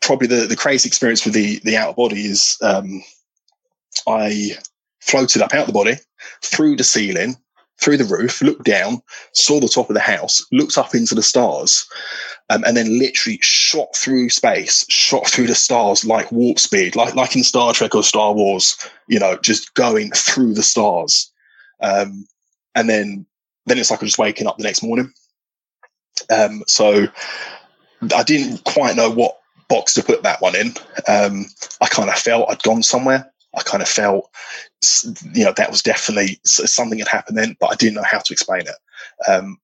probably 0.00 0.28
the, 0.28 0.46
the 0.46 0.56
crazy 0.56 0.88
experience 0.88 1.24
with 1.24 1.34
the, 1.34 1.60
the 1.64 1.76
outer 1.76 1.94
body 1.94 2.22
is 2.22 2.56
um, 2.62 3.02
I 4.06 4.52
floated 5.00 5.42
up 5.42 5.54
out 5.54 5.66
the 5.66 5.72
body 5.72 5.94
through 6.42 6.76
the 6.76 6.84
ceiling 6.84 7.36
through 7.80 7.96
the 7.96 8.04
roof, 8.04 8.42
looked 8.42 8.64
down, 8.64 9.00
saw 9.32 9.60
the 9.60 9.68
top 9.68 9.88
of 9.88 9.94
the 9.94 10.00
house, 10.00 10.44
looked 10.52 10.76
up 10.76 10.94
into 10.94 11.14
the 11.14 11.22
stars, 11.22 11.88
um, 12.50 12.64
and 12.64 12.76
then 12.76 12.98
literally 12.98 13.38
shot 13.40 13.94
through 13.94 14.28
space, 14.30 14.84
shot 14.88 15.26
through 15.28 15.46
the 15.46 15.54
stars 15.54 16.04
like 16.04 16.30
warp 16.32 16.58
speed, 16.58 16.96
like 16.96 17.14
like 17.14 17.36
in 17.36 17.44
Star 17.44 17.72
Trek 17.72 17.94
or 17.94 18.02
Star 18.02 18.32
Wars. 18.32 18.76
You 19.06 19.20
know, 19.20 19.38
just 19.38 19.74
going 19.74 20.10
through 20.10 20.54
the 20.54 20.62
stars, 20.62 21.32
um, 21.80 22.26
and 22.74 22.88
then 22.88 23.26
then 23.66 23.78
it's 23.78 23.90
like 23.90 24.02
I'm 24.02 24.08
just 24.08 24.18
waking 24.18 24.46
up 24.46 24.58
the 24.58 24.64
next 24.64 24.82
morning. 24.82 25.12
Um, 26.30 26.64
so 26.66 27.06
I 28.14 28.22
didn't 28.22 28.64
quite 28.64 28.96
know 28.96 29.10
what 29.10 29.38
box 29.68 29.94
to 29.94 30.02
put 30.02 30.22
that 30.22 30.40
one 30.40 30.56
in. 30.56 30.68
Um, 31.06 31.46
I 31.80 31.88
kind 31.88 32.08
of 32.08 32.16
felt 32.16 32.50
I'd 32.50 32.62
gone 32.62 32.82
somewhere. 32.82 33.30
I 33.56 33.62
kind 33.62 33.82
of 33.82 33.88
felt, 33.88 34.30
you 35.34 35.44
know, 35.44 35.52
that 35.56 35.70
was 35.70 35.82
definitely 35.82 36.38
something 36.44 36.98
had 36.98 37.08
happened 37.08 37.38
then, 37.38 37.56
but 37.60 37.70
I 37.70 37.74
didn't 37.74 37.94
know 37.94 38.04
how 38.04 38.18
to 38.18 38.32
explain 38.32 38.62
it. 38.62 39.30
Um, 39.30 39.58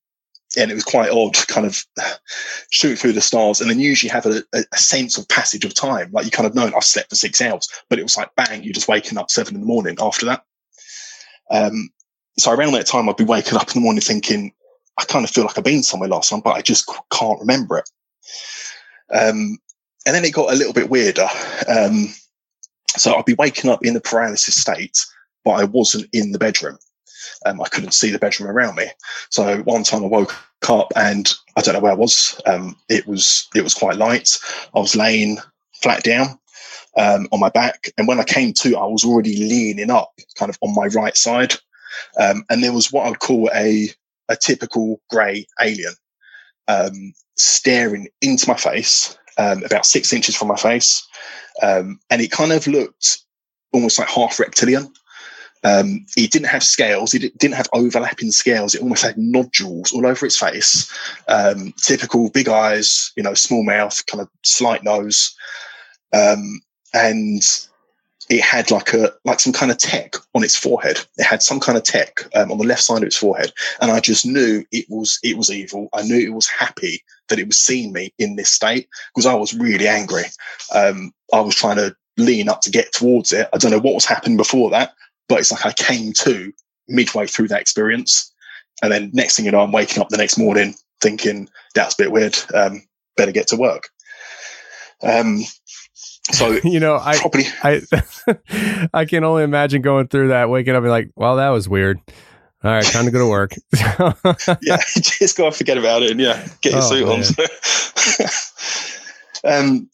and 0.57 0.71
it 0.71 0.75
was 0.75 0.85
quite 0.85 1.11
odd, 1.11 1.35
kind 1.49 1.67
of 1.67 1.85
shoot 2.71 2.99
through 2.99 3.13
the 3.13 3.21
stars, 3.21 3.61
and 3.61 3.71
then 3.71 3.81
usually 3.81 4.11
have 4.11 4.27
a, 4.27 4.43
a, 4.53 4.77
sense 4.77 5.19
of 5.19 5.29
passage 5.29 5.65
of 5.65 5.75
time. 5.75 6.11
Like 6.13 6.25
you 6.25 6.31
kind 6.31 6.47
of 6.47 6.55
know 6.55 6.71
I've 6.75 6.85
slept 6.85 7.11
for 7.11 7.17
six 7.17 7.41
hours, 7.41 7.69
but 7.89 7.99
it 7.99 8.03
was 8.03 8.17
like 8.17 8.35
bang, 8.37 8.63
you're 8.63 8.73
just 8.73 8.89
waking 8.89 9.19
up 9.19 9.31
seven 9.31 9.55
in 9.55 9.61
the 9.61 9.67
morning 9.67 9.97
after 10.01 10.27
that. 10.27 10.45
Um, 11.51 11.91
so 12.39 12.53
around 12.53 12.73
that 12.73 12.87
time, 12.87 13.09
I'd 13.09 13.17
be 13.17 13.25
waking 13.25 13.57
up 13.57 13.69
in 13.69 13.75
the 13.75 13.81
morning 13.81 14.01
thinking, 14.01 14.53
I 14.99 15.05
kind 15.05 15.25
of 15.25 15.31
feel 15.31 15.45
like 15.45 15.59
I've 15.59 15.65
been 15.65 15.83
somewhere 15.83 16.09
last 16.09 16.31
time, 16.31 16.41
but 16.41 16.57
I 16.57 16.63
just 16.63 16.91
can't 17.13 17.41
remember 17.41 17.79
it. 17.79 17.91
Um, 19.13 19.59
and 20.07 20.15
then 20.15 20.25
it 20.25 20.35
got 20.35 20.53
a 20.53 20.57
little 20.57 20.73
bit 20.73 20.91
weirder. 20.91 21.29
Um, 21.69 22.09
so 22.89 23.15
I'd 23.15 23.25
be 23.25 23.35
waking 23.35 23.71
up 23.71 23.85
in 23.85 23.95
the 23.95 24.01
paralysis 24.01 24.61
state, 24.61 24.99
but 25.45 25.53
I 25.53 25.65
wasn't 25.65 26.09
in 26.13 26.33
the 26.33 26.39
bedroom. 26.39 26.79
Um, 27.47 27.61
I 27.61 27.69
couldn't 27.69 27.95
see 27.95 28.11
the 28.11 28.19
bedroom 28.19 28.51
around 28.51 28.77
me. 28.77 28.87
So 29.31 29.59
one 29.63 29.83
time 29.83 30.05
I 30.05 30.09
woke 30.09 30.35
up 30.69 30.93
and 30.97 31.33
I 31.57 31.61
don't 31.61 31.75
know 31.75 31.81
where 31.81 31.93
I 31.93 31.97
was. 31.97 32.41
Um, 32.47 32.77
it 32.89 33.07
was 33.07 33.49
it 33.55 33.63
was 33.63 33.75
quite 33.75 33.97
light. 33.97 34.31
I 34.75 34.79
was 34.79 34.97
laying 34.97 35.39
flat 35.83 36.03
down 36.03 36.39
um, 36.97 37.29
on 37.33 37.41
my 37.41 37.51
back, 37.51 37.91
and 37.99 38.07
when 38.07 38.21
I 38.21 38.25
came 38.25 38.53
to, 38.55 38.77
I 38.77 38.85
was 38.85 39.05
already 39.05 39.37
leaning 39.37 39.91
up, 39.91 40.13
kind 40.37 40.51
of 40.51 40.59
on 40.61 40.75
my 40.75 40.87
right 40.87 41.17
side. 41.17 41.55
Um, 42.21 42.45
and 42.51 42.63
there 42.63 42.73
was 42.73 42.93
what 42.93 43.07
I'd 43.07 43.21
call 43.21 43.51
a 43.55 43.89
a 44.29 44.37
typical 44.37 45.01
grey 45.11 45.47
alien 45.61 45.95
um, 46.69 47.13
staring 47.37 48.09
into 48.21 48.49
my 48.49 48.57
face, 48.57 49.17
um, 49.39 49.63
about 49.65 49.87
six 49.87 50.13
inches 50.13 50.37
from 50.37 50.49
my 50.49 50.57
face. 50.57 51.07
Um, 51.63 52.01
and 52.11 52.21
it 52.21 52.31
kind 52.31 52.53
of 52.53 52.67
looked 52.67 53.19
almost 53.73 53.99
like 53.99 54.09
half 54.09 54.39
reptilian. 54.39 54.93
Um, 55.65 56.05
he 56.15 56.27
didn't 56.27 56.49
have 56.49 56.63
scales. 56.63 57.15
It 57.15 57.37
didn't 57.39 57.55
have 57.55 57.69
overlapping 57.73 58.31
scales. 58.33 58.75
It 58.75 58.83
almost 58.83 59.03
had 59.03 59.17
nodules 59.17 59.93
all 59.93 60.07
over 60.07 60.27
its 60.27 60.39
face. 60.39 60.93
Um, 61.27 61.73
typical 61.83 62.31
big 62.31 62.49
eyes, 62.49 63.13
you 63.17 63.23
know, 63.23 63.35
small 63.35 63.65
mouth, 63.65 64.05
kind 64.07 64.21
of 64.21 64.29
slight 64.43 64.85
nose, 64.85 65.35
um, 66.13 66.61
and 66.93 67.43
it 68.31 68.41
had 68.41 68.71
like 68.71 68.93
a 68.95 69.13
like 69.25 69.41
some 69.41 69.53
kind 69.53 69.71
of 69.71 69.79
tech 69.79 70.15
on 70.35 70.45
its 70.45 70.57
forehead. 70.57 70.99
It 71.19 71.25
had 71.25 71.43
some 71.43 71.61
kind 71.61 71.77
of 71.77 71.85
tech 71.85 72.21
um, 72.35 72.51
on 72.51 72.59
the 72.59 72.65
left 72.65 72.83
side 72.83 72.99
of 72.99 73.05
its 73.05 73.17
forehead, 73.17 73.53
and 73.81 73.91
I 73.91 74.01
just 74.01 74.25
knew 74.25 74.65
it 74.73 74.87
was 74.89 75.19
it 75.23 75.37
was 75.37 75.51
evil. 75.51 75.89
I 75.93 76.03
knew 76.03 76.19
it 76.19 76.35
was 76.35 76.49
happy 76.49 77.03
that 77.29 77.39
it 77.39 77.47
was 77.47 77.59
seeing 77.59 77.93
me 77.93 78.13
in 78.19 78.37
this 78.37 78.51
state 78.51 78.89
because 79.15 79.27
I 79.27 79.35
was 79.35 79.55
really 79.55 79.89
angry. 79.89 80.25
Um, 80.75 81.13
I 81.33 81.41
was 81.41 81.55
trying 81.55 81.77
to 81.77 81.95
lean 82.17 82.49
up 82.49 82.61
to 82.63 82.71
get 82.71 82.93
towards 82.93 83.33
it. 83.33 83.49
I 83.53 83.59
don't 83.59 83.71
know 83.71 83.81
what 83.81 83.95
was 83.95 84.05
happening 84.05 84.37
before 84.37 84.71
that, 84.71 84.95
but 85.29 85.41
it's 85.41 85.53
like 85.53 85.67
I 85.67 85.73
came 85.73 86.13
to 86.15 86.53
midway 86.89 87.27
through 87.27 87.49
that 87.49 87.61
experience. 87.61 88.33
And 88.83 88.93
then 88.93 89.11
next 89.13 89.37
thing 89.37 89.45
you 89.45 89.51
know, 89.51 89.61
I'm 89.61 89.73
waking 89.73 90.03
up 90.03 90.09
the 90.09 90.17
next 90.17 90.39
morning 90.39 90.75
thinking 91.01 91.49
that's 91.75 91.95
a 91.95 92.03
bit 92.03 92.13
weird. 92.13 92.37
Um, 92.55 92.83
better 93.17 93.33
get 93.33 93.49
to 93.49 93.57
work. 93.57 93.89
Um, 95.03 95.43
so 96.33 96.59
you 96.65 96.81
know, 96.81 96.99
I 97.01 97.19
probably 97.19 97.45
I 97.63 97.83
I 98.95 99.05
can 99.05 99.25
only 99.25 99.45
imagine 99.45 99.83
going 99.83 100.09
through 100.09 100.29
that, 100.29 100.49
waking 100.49 100.75
up 100.75 100.83
and 100.83 100.91
like, 100.91 101.11
well, 101.17 101.37
that 101.37 101.51
was 101.51 101.69
weird. 101.69 102.01
All 102.63 102.71
right, 102.71 102.85
time 102.85 103.05
to 103.05 103.11
go 103.11 103.19
to 103.19 103.27
work. 103.27 103.53
yeah, 104.63 104.79
just 104.97 105.37
go 105.37 105.47
and 105.47 105.55
forget 105.55 105.77
about 105.77 106.03
it 106.03 106.13
and 106.13 106.21
yeah, 106.21 106.47
get 106.63 106.73
your 106.73 106.83
oh, 106.83 107.23
suit 107.23 108.27
on. 109.45 109.53
um, 109.53 109.91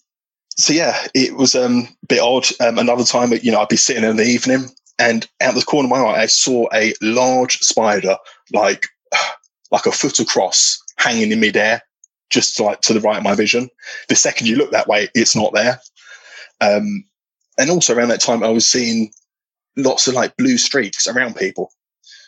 so 0.56 0.72
yeah, 0.72 0.96
it 1.12 1.34
was 1.34 1.56
um, 1.56 1.88
a 2.04 2.06
bit 2.06 2.20
odd. 2.20 2.46
Um, 2.60 2.78
another 2.78 3.02
time, 3.02 3.32
you 3.42 3.50
know, 3.50 3.60
I'd 3.60 3.68
be 3.68 3.76
sitting 3.76 4.04
in 4.04 4.16
the 4.16 4.25
evening 4.25 4.68
and 5.00 5.26
out 5.40 5.54
the 5.54 5.62
corner 5.62 5.87
of 5.87 5.90
my 5.90 5.99
eye, 5.99 6.22
I 6.22 6.26
saw 6.26 6.68
a 6.72 6.94
large 7.00 7.58
spider, 7.58 8.16
like 8.52 8.87
like 9.72 9.87
a 9.87 9.92
foot 9.92 10.20
across, 10.20 10.78
hanging 10.96 11.32
in 11.32 11.40
midair, 11.40 11.82
just 12.28 12.60
like 12.60 12.82
to 12.82 12.92
the 12.92 13.00
right 13.00 13.16
of 13.16 13.25
my 13.25 13.34
vision. 13.34 13.68
The 14.08 14.14
second 14.14 14.46
you 14.46 14.56
look 14.56 14.70
that 14.70 14.87
way, 14.87 15.08
it's 15.14 15.34
not 15.34 15.54
there. 15.54 15.80
Um, 16.61 17.05
and 17.59 17.71
also 17.71 17.95
around 17.95 18.09
that 18.09 18.21
time, 18.21 18.43
I 18.43 18.49
was 18.49 18.71
seeing 18.71 19.12
lots 19.76 20.07
of 20.07 20.14
like 20.14 20.37
blue 20.37 20.59
streaks 20.59 21.07
around 21.07 21.37
people. 21.37 21.73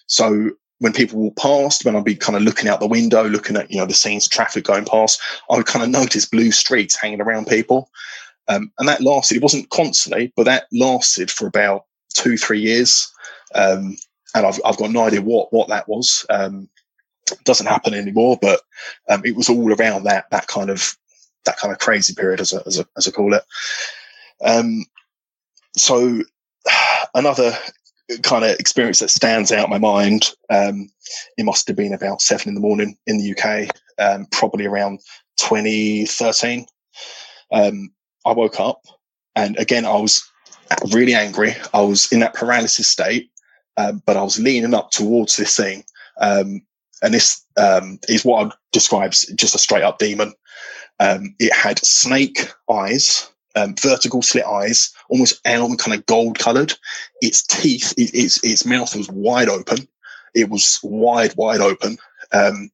So 0.07 0.51
when 0.79 0.93
people 0.93 1.19
walk 1.21 1.37
past, 1.37 1.85
when 1.85 1.97
I'd 1.97 2.05
be 2.05 2.17
kind 2.17 2.37
of 2.37 2.43
looking 2.43 2.69
out 2.69 2.81
the 2.81 2.87
window, 2.87 3.25
looking 3.25 3.57
at 3.57 3.71
you 3.71 3.79
know 3.79 3.87
the 3.87 3.95
scenes 3.95 4.27
of 4.27 4.33
traffic 4.33 4.65
going 4.65 4.85
past, 4.85 5.21
I 5.51 5.57
would 5.57 5.67
kind 5.67 5.85
of 5.85 5.91
notice 5.91 6.27
blue 6.27 6.51
streaks 6.51 6.97
hanging 6.97 7.21
around 7.21 7.47
people. 7.47 7.89
Um, 8.49 8.73
and 8.79 8.89
that 8.89 9.01
lasted. 9.01 9.37
It 9.37 9.43
wasn't 9.43 9.71
constantly, 9.71 10.33
but 10.37 10.45
that 10.45 10.67
lasted 10.73 11.31
for 11.31 11.47
about 11.47 11.85
two, 12.13 12.37
three 12.37 12.61
years. 12.61 13.11
Um, 13.55 13.97
and 14.35 14.47
I've, 14.47 14.61
I've 14.65 14.77
got 14.77 14.91
no 14.91 15.05
idea 15.05 15.23
what, 15.23 15.53
what 15.53 15.69
that 15.69 15.89
was. 15.89 16.27
Um, 16.31 16.69
doesn't 17.45 17.67
happen 17.67 17.95
anymore, 17.95 18.39
but 18.41 18.61
um, 19.09 19.23
it 19.25 19.37
was 19.37 19.49
all 19.49 19.73
around 19.73 20.05
that, 20.05 20.27
that 20.31 20.49
kind 20.49 20.71
of, 20.71 20.97
that 21.45 21.59
kind 21.59 21.73
of 21.73 21.79
crazy 21.79 22.15
period 22.15 22.41
as 22.41 22.53
a, 22.53 22.63
as 22.67 22.79
a, 22.79 22.87
as 22.97 23.07
I 23.07 23.11
call 23.11 23.35
it. 23.35 23.43
Um, 24.43 24.85
so 25.77 26.23
another 27.15 27.57
kind 28.23 28.45
of 28.45 28.59
experience 28.59 28.99
that 28.99 29.11
stands 29.11 29.53
out 29.53 29.65
in 29.65 29.71
my 29.71 29.79
mind, 29.79 30.31
um, 30.51 30.91
it 31.39 31.45
must 31.45 31.67
have 31.69 31.77
been 31.77 31.95
about 31.95 32.21
seven 32.21 32.49
in 32.49 32.55
the 32.55 32.61
morning 32.61 32.97
in 33.07 33.19
the 33.19 33.33
UK, 33.33 33.71
um, 33.99 34.27
probably 34.31 34.67
around 34.67 35.01
2013. 35.39 36.67
Um, 37.53 37.93
I 38.27 38.33
woke 38.33 38.61
up 38.61 38.83
and 39.35 39.57
again, 39.59 39.85
I 39.85 39.97
was 39.97 40.23
really 40.91 41.15
angry. 41.15 41.55
I 41.73 41.81
was 41.81 42.11
in 42.13 42.21
that 42.21 42.35
paralysis 42.35 42.89
state, 42.89 43.31
um, 43.77 44.03
but 44.05 44.17
I 44.17 44.23
was 44.23 44.39
leaning 44.39 44.75
up 44.75 44.91
towards 44.91 45.37
this 45.37 45.57
thing. 45.57 45.85
Um, 46.21 46.63
and 47.03 47.15
this 47.15 47.45
um, 47.57 47.99
is 48.09 48.25
what 48.25 48.47
I 48.47 48.51
describe 48.73 49.11
as 49.11 49.23
just 49.35 49.55
a 49.55 49.59
straight 49.59 49.83
up 49.83 49.99
demon. 49.99 50.35
It 51.01 51.53
had 51.53 51.85
snake 51.85 52.53
eyes, 52.71 53.32
um, 53.55 53.75
vertical 53.77 54.23
slit 54.23 54.45
eyes, 54.45 54.93
almost 55.09 55.41
almond 55.47 55.79
kind 55.79 55.99
of 55.99 56.07
gold 56.07 56.39
colored. 56.39 56.75
Its 57.21 57.43
teeth, 57.43 57.93
it, 57.97 58.15
its 58.15 58.43
its 58.43 58.65
mouth 58.65 58.95
was 58.97 59.09
wide 59.11 59.49
open. 59.49 59.87
It 60.35 60.49
was 60.49 60.79
wide, 60.83 61.35
wide 61.37 61.61
open. 61.61 61.99
Um, 62.33 62.71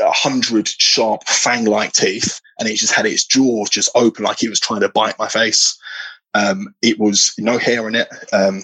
a 0.00 0.12
hundred 0.12 0.68
sharp 0.68 1.24
fang-like 1.24 1.92
teeth, 1.92 2.40
and 2.58 2.68
it 2.68 2.76
just 2.76 2.94
had 2.94 3.06
its 3.06 3.24
jaws 3.24 3.70
just 3.70 3.90
open 3.94 4.24
like 4.24 4.42
it 4.42 4.50
was 4.50 4.60
trying 4.60 4.80
to 4.80 4.88
bite 4.88 5.18
my 5.18 5.28
face. 5.28 5.78
Um, 6.34 6.74
it 6.82 6.98
was 6.98 7.34
no 7.38 7.58
hair 7.58 7.86
in 7.88 7.94
it, 7.94 8.08
um, 8.32 8.62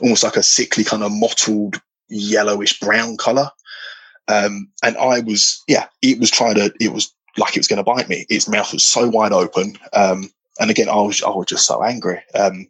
almost 0.00 0.24
like 0.24 0.36
a 0.36 0.42
sickly 0.42 0.84
kind 0.84 1.02
of 1.02 1.12
mottled 1.12 1.80
yellowish 2.08 2.78
brown 2.80 3.16
color. 3.16 3.50
Um, 4.28 4.70
and 4.82 4.96
I 4.96 5.20
was, 5.20 5.62
yeah, 5.66 5.86
it 6.02 6.20
was 6.20 6.30
trying 6.30 6.54
to, 6.54 6.72
it 6.80 6.92
was 6.92 7.12
like 7.36 7.56
it 7.56 7.60
was 7.60 7.68
going 7.68 7.78
to 7.78 7.84
bite 7.84 8.08
me. 8.08 8.26
Its 8.28 8.48
mouth 8.48 8.72
was 8.72 8.84
so 8.84 9.08
wide 9.08 9.32
open. 9.32 9.78
Um, 9.92 10.30
and 10.58 10.70
again, 10.70 10.88
I 10.88 10.96
was, 10.96 11.22
I 11.22 11.30
was 11.30 11.46
just 11.46 11.66
so 11.66 11.82
angry. 11.82 12.22
Um, 12.34 12.66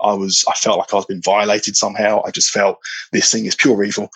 I 0.00 0.12
was, 0.12 0.44
I 0.48 0.52
felt 0.52 0.78
like 0.78 0.92
I 0.92 0.96
was 0.96 1.06
being 1.06 1.22
violated 1.22 1.76
somehow. 1.76 2.22
I 2.24 2.30
just 2.30 2.50
felt 2.50 2.78
this 3.12 3.30
thing 3.30 3.46
is 3.46 3.54
pure 3.54 3.82
evil. 3.84 4.10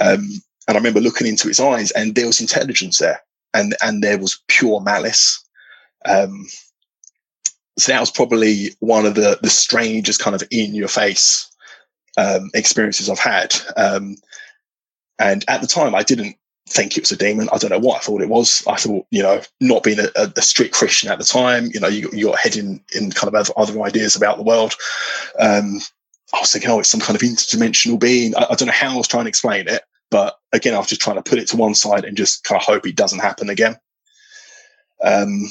Um, 0.00 0.28
and 0.66 0.76
I 0.76 0.78
remember 0.78 1.00
looking 1.00 1.26
into 1.26 1.48
its 1.48 1.60
eyes 1.60 1.90
and 1.92 2.14
there 2.14 2.26
was 2.26 2.40
intelligence 2.40 2.98
there 2.98 3.22
and, 3.54 3.74
and 3.82 4.02
there 4.02 4.18
was 4.18 4.42
pure 4.48 4.80
malice. 4.80 5.42
Um, 6.04 6.46
so 7.78 7.92
that 7.92 8.00
was 8.00 8.10
probably 8.10 8.70
one 8.80 9.06
of 9.06 9.14
the 9.14 9.38
the 9.40 9.48
strangest 9.48 10.20
kind 10.20 10.34
of 10.34 10.42
in 10.50 10.74
your 10.74 10.88
face 10.88 11.48
um, 12.16 12.50
experiences 12.52 13.08
I've 13.08 13.18
had. 13.18 13.54
Um, 13.76 14.16
and 15.20 15.44
at 15.48 15.60
the 15.60 15.66
time, 15.66 15.94
I 15.94 16.02
didn't 16.02 16.36
think 16.68 16.96
it 16.96 17.02
was 17.02 17.12
a 17.12 17.16
demon. 17.16 17.48
I 17.52 17.58
don't 17.58 17.70
know 17.70 17.78
what 17.78 17.96
I 17.96 18.00
thought 18.00 18.22
it 18.22 18.28
was. 18.28 18.62
I 18.66 18.76
thought, 18.76 19.06
you 19.10 19.22
know, 19.22 19.40
not 19.60 19.82
being 19.82 19.98
a, 19.98 20.08
a 20.14 20.42
strict 20.42 20.74
Christian 20.74 21.10
at 21.10 21.18
the 21.18 21.24
time, 21.24 21.70
you 21.72 21.80
know, 21.80 21.88
you, 21.88 22.08
you 22.12 22.26
got 22.26 22.38
head 22.38 22.56
in, 22.56 22.80
in 22.94 23.10
kind 23.10 23.34
of 23.34 23.50
other, 23.56 23.82
ideas 23.82 24.16
about 24.16 24.36
the 24.36 24.42
world. 24.42 24.74
Um, 25.38 25.80
I 26.34 26.40
was 26.40 26.52
thinking, 26.52 26.70
oh, 26.70 26.80
it's 26.80 26.88
some 26.88 27.00
kind 27.00 27.16
of 27.16 27.22
interdimensional 27.22 27.98
being. 27.98 28.36
I, 28.36 28.46
I, 28.50 28.54
don't 28.54 28.66
know 28.66 28.72
how 28.72 28.94
I 28.94 28.96
was 28.96 29.08
trying 29.08 29.24
to 29.24 29.28
explain 29.28 29.68
it, 29.68 29.82
but 30.10 30.38
again, 30.52 30.74
I 30.74 30.78
was 30.78 30.88
just 30.88 31.00
trying 31.00 31.16
to 31.16 31.22
put 31.22 31.38
it 31.38 31.48
to 31.48 31.56
one 31.56 31.74
side 31.74 32.04
and 32.04 32.16
just 32.16 32.44
kind 32.44 32.60
of 32.60 32.66
hope 32.66 32.86
it 32.86 32.96
doesn't 32.96 33.20
happen 33.20 33.48
again. 33.50 33.76
Um, 35.02 35.48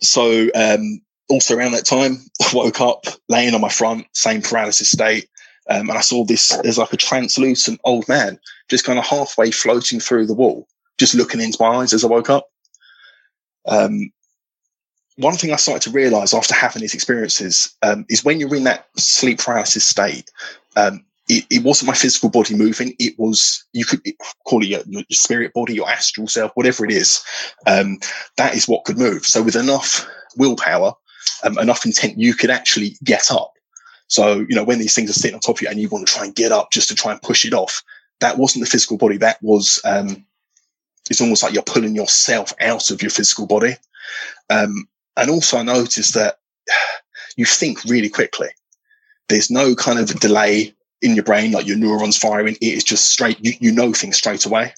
so 0.00 0.48
um, 0.54 1.00
also 1.28 1.56
around 1.56 1.72
that 1.72 1.86
time, 1.86 2.18
I 2.42 2.50
woke 2.54 2.80
up 2.80 3.06
laying 3.28 3.54
on 3.54 3.60
my 3.60 3.68
front, 3.68 4.06
same 4.12 4.40
paralysis 4.40 4.90
state. 4.90 5.28
Um, 5.68 5.88
and 5.88 5.98
I 5.98 6.02
saw 6.02 6.24
this 6.24 6.52
as 6.58 6.78
like 6.78 6.92
a 6.92 6.98
translucent 6.98 7.80
old 7.84 8.06
man 8.08 8.38
just 8.68 8.84
kind 8.84 8.98
of 8.98 9.06
halfway 9.06 9.50
floating 9.50 10.00
through 10.00 10.26
the 10.26 10.34
wall, 10.34 10.66
just 10.98 11.14
looking 11.14 11.40
into 11.40 11.58
my 11.60 11.76
eyes 11.76 11.92
as 11.92 12.04
I 12.04 12.08
woke 12.08 12.30
up. 12.30 12.48
Um, 13.66 14.12
one 15.16 15.34
thing 15.34 15.52
I 15.52 15.56
started 15.56 15.82
to 15.82 15.90
realize 15.90 16.34
after 16.34 16.54
having 16.54 16.80
these 16.80 16.94
experiences 16.94 17.74
um, 17.82 18.04
is 18.08 18.24
when 18.24 18.40
you're 18.40 18.54
in 18.54 18.64
that 18.64 18.88
sleep 18.96 19.38
paralysis 19.38 19.84
state, 19.84 20.30
um, 20.76 21.04
it, 21.28 21.44
it, 21.50 21.62
wasn't 21.62 21.86
my 21.86 21.94
physical 21.94 22.28
body 22.28 22.54
moving. 22.54 22.94
It 22.98 23.18
was, 23.18 23.64
you 23.72 23.84
could 23.84 24.00
call 24.44 24.62
it 24.62 24.68
your, 24.68 24.82
your 24.86 25.04
spirit 25.10 25.52
body, 25.54 25.74
your 25.74 25.88
astral 25.88 26.26
self, 26.26 26.52
whatever 26.54 26.84
it 26.84 26.90
is. 26.90 27.22
Um, 27.66 27.98
that 28.36 28.54
is 28.54 28.68
what 28.68 28.84
could 28.84 28.98
move. 28.98 29.24
So 29.24 29.42
with 29.42 29.56
enough 29.56 30.06
willpower, 30.36 30.92
um, 31.44 31.58
enough 31.58 31.86
intent, 31.86 32.18
you 32.18 32.34
could 32.34 32.50
actually 32.50 32.96
get 33.04 33.30
up. 33.30 33.52
So, 34.08 34.40
you 34.48 34.54
know, 34.54 34.64
when 34.64 34.78
these 34.78 34.94
things 34.94 35.10
are 35.10 35.14
sitting 35.14 35.34
on 35.34 35.40
top 35.40 35.56
of 35.56 35.62
you 35.62 35.68
and 35.68 35.80
you 35.80 35.88
want 35.88 36.06
to 36.06 36.12
try 36.12 36.24
and 36.24 36.34
get 36.34 36.52
up 36.52 36.70
just 36.72 36.88
to 36.88 36.94
try 36.94 37.12
and 37.12 37.22
push 37.22 37.44
it 37.44 37.54
off, 37.54 37.82
that 38.20 38.38
wasn't 38.38 38.64
the 38.64 38.70
physical 38.70 38.96
body. 38.96 39.16
That 39.16 39.42
was, 39.42 39.80
um, 39.84 40.24
it's 41.10 41.20
almost 41.20 41.42
like 41.42 41.52
you're 41.52 41.62
pulling 41.62 41.94
yourself 41.94 42.52
out 42.60 42.90
of 42.90 43.02
your 43.02 43.10
physical 43.10 43.46
body. 43.46 43.74
Um, 44.50 44.88
and 45.16 45.30
also 45.30 45.58
I 45.58 45.62
noticed 45.62 46.14
that 46.14 46.38
you 47.36 47.44
think 47.44 47.84
really 47.84 48.08
quickly. 48.08 48.48
There's 49.28 49.50
no 49.50 49.74
kind 49.74 49.98
of 49.98 50.20
delay 50.20 50.74
in 51.02 51.14
your 51.14 51.24
brain, 51.24 51.52
like 51.52 51.66
your 51.66 51.76
neurons 51.76 52.16
firing. 52.16 52.56
It 52.60 52.74
is 52.74 52.84
just 52.84 53.06
straight. 53.06 53.38
You, 53.40 53.52
you 53.60 53.72
know 53.72 53.92
things 53.92 54.16
straight 54.16 54.44
away. 54.44 54.74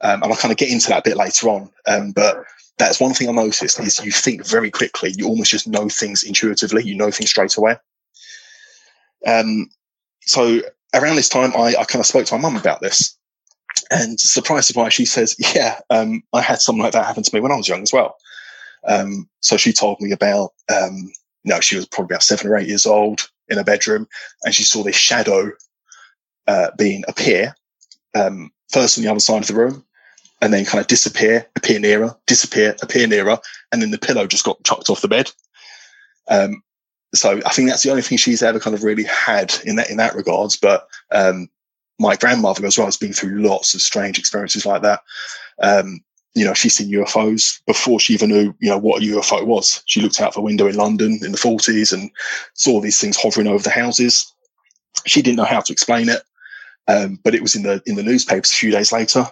Um, 0.00 0.22
and 0.22 0.32
I'll 0.32 0.38
kind 0.38 0.52
of 0.52 0.58
get 0.58 0.70
into 0.70 0.88
that 0.88 1.00
a 1.00 1.10
bit 1.10 1.16
later 1.16 1.48
on. 1.48 1.70
Um, 1.86 2.12
but 2.12 2.44
that's 2.78 3.00
one 3.00 3.12
thing 3.12 3.28
I 3.28 3.32
noticed 3.32 3.80
is 3.80 4.04
you 4.04 4.12
think 4.12 4.46
very 4.46 4.70
quickly. 4.70 5.12
You 5.16 5.26
almost 5.26 5.50
just 5.50 5.66
know 5.66 5.88
things 5.88 6.22
intuitively. 6.22 6.84
You 6.84 6.94
know 6.94 7.10
things 7.10 7.30
straight 7.30 7.56
away. 7.56 7.76
Um, 9.26 9.68
so 10.20 10.60
around 10.94 11.16
this 11.16 11.28
time, 11.28 11.52
I, 11.56 11.74
I 11.78 11.84
kind 11.84 12.00
of 12.00 12.06
spoke 12.06 12.26
to 12.26 12.34
my 12.34 12.40
mum 12.40 12.56
about 12.56 12.80
this. 12.80 13.16
And 13.90 14.18
surprise, 14.18 14.66
surprise, 14.66 14.92
she 14.94 15.04
says, 15.04 15.36
yeah, 15.54 15.80
um, 15.90 16.22
I 16.32 16.40
had 16.40 16.60
something 16.60 16.82
like 16.82 16.92
that 16.92 17.06
happen 17.06 17.22
to 17.22 17.34
me 17.34 17.40
when 17.40 17.52
I 17.52 17.56
was 17.56 17.68
young 17.68 17.82
as 17.82 17.92
well. 17.92 18.16
Um, 18.86 19.28
so 19.40 19.56
she 19.56 19.72
told 19.72 20.00
me 20.00 20.12
about, 20.12 20.52
um, 20.74 21.12
no, 21.44 21.60
she 21.60 21.76
was 21.76 21.86
probably 21.86 22.14
about 22.14 22.22
seven 22.22 22.48
or 22.48 22.56
eight 22.56 22.68
years 22.68 22.86
old 22.86 23.28
in 23.48 23.58
a 23.58 23.64
bedroom, 23.64 24.06
and 24.44 24.54
she 24.54 24.62
saw 24.62 24.82
this 24.82 24.96
shadow 24.96 25.50
uh, 26.46 26.70
being 26.76 27.04
appear 27.08 27.54
um, 28.14 28.50
first 28.70 28.98
on 28.98 29.04
the 29.04 29.10
other 29.10 29.20
side 29.20 29.42
of 29.42 29.48
the 29.48 29.54
room, 29.54 29.84
and 30.40 30.52
then 30.52 30.64
kind 30.64 30.80
of 30.80 30.86
disappear, 30.86 31.46
appear 31.56 31.78
nearer, 31.78 32.16
disappear, 32.26 32.76
appear 32.82 33.06
nearer, 33.06 33.38
and 33.72 33.82
then 33.82 33.90
the 33.90 33.98
pillow 33.98 34.26
just 34.26 34.44
got 34.44 34.62
chucked 34.64 34.90
off 34.90 35.00
the 35.00 35.08
bed. 35.08 35.30
Um, 36.28 36.62
so 37.14 37.40
I 37.46 37.50
think 37.50 37.68
that's 37.68 37.82
the 37.82 37.90
only 37.90 38.02
thing 38.02 38.18
she's 38.18 38.42
ever 38.42 38.60
kind 38.60 38.74
of 38.74 38.84
really 38.84 39.04
had 39.04 39.54
in 39.64 39.76
that 39.76 39.90
in 39.90 39.96
that 39.96 40.14
regards. 40.14 40.56
But 40.56 40.86
um, 41.10 41.48
my 41.98 42.16
grandmother 42.16 42.66
as 42.66 42.76
well 42.76 42.86
has 42.86 42.96
been 42.96 43.12
through 43.12 43.42
lots 43.42 43.74
of 43.74 43.80
strange 43.80 44.18
experiences 44.18 44.66
like 44.66 44.82
that. 44.82 45.00
Um, 45.62 46.00
you 46.34 46.44
know, 46.44 46.54
she's 46.54 46.76
seen 46.76 46.92
UFOs 46.92 47.60
before 47.66 47.98
she 47.98 48.14
even 48.14 48.30
knew, 48.30 48.54
you 48.60 48.70
know, 48.70 48.78
what 48.78 49.02
a 49.02 49.06
UFO 49.06 49.44
was. 49.44 49.82
She 49.86 50.00
looked 50.00 50.20
out 50.20 50.28
of 50.28 50.34
the 50.34 50.40
window 50.40 50.66
in 50.66 50.76
London 50.76 51.18
in 51.22 51.32
the 51.32 51.38
40s 51.38 51.92
and 51.92 52.10
saw 52.54 52.80
these 52.80 53.00
things 53.00 53.16
hovering 53.20 53.48
over 53.48 53.62
the 53.62 53.70
houses. 53.70 54.32
She 55.06 55.22
didn't 55.22 55.36
know 55.36 55.44
how 55.44 55.60
to 55.60 55.72
explain 55.72 56.08
it, 56.08 56.22
um, 56.86 57.18
but 57.24 57.34
it 57.34 57.42
was 57.42 57.56
in 57.56 57.62
the 57.62 57.82
in 57.86 57.96
the 57.96 58.02
newspapers 58.02 58.50
a 58.52 58.54
few 58.54 58.70
days 58.70 58.92
later. 58.92 59.26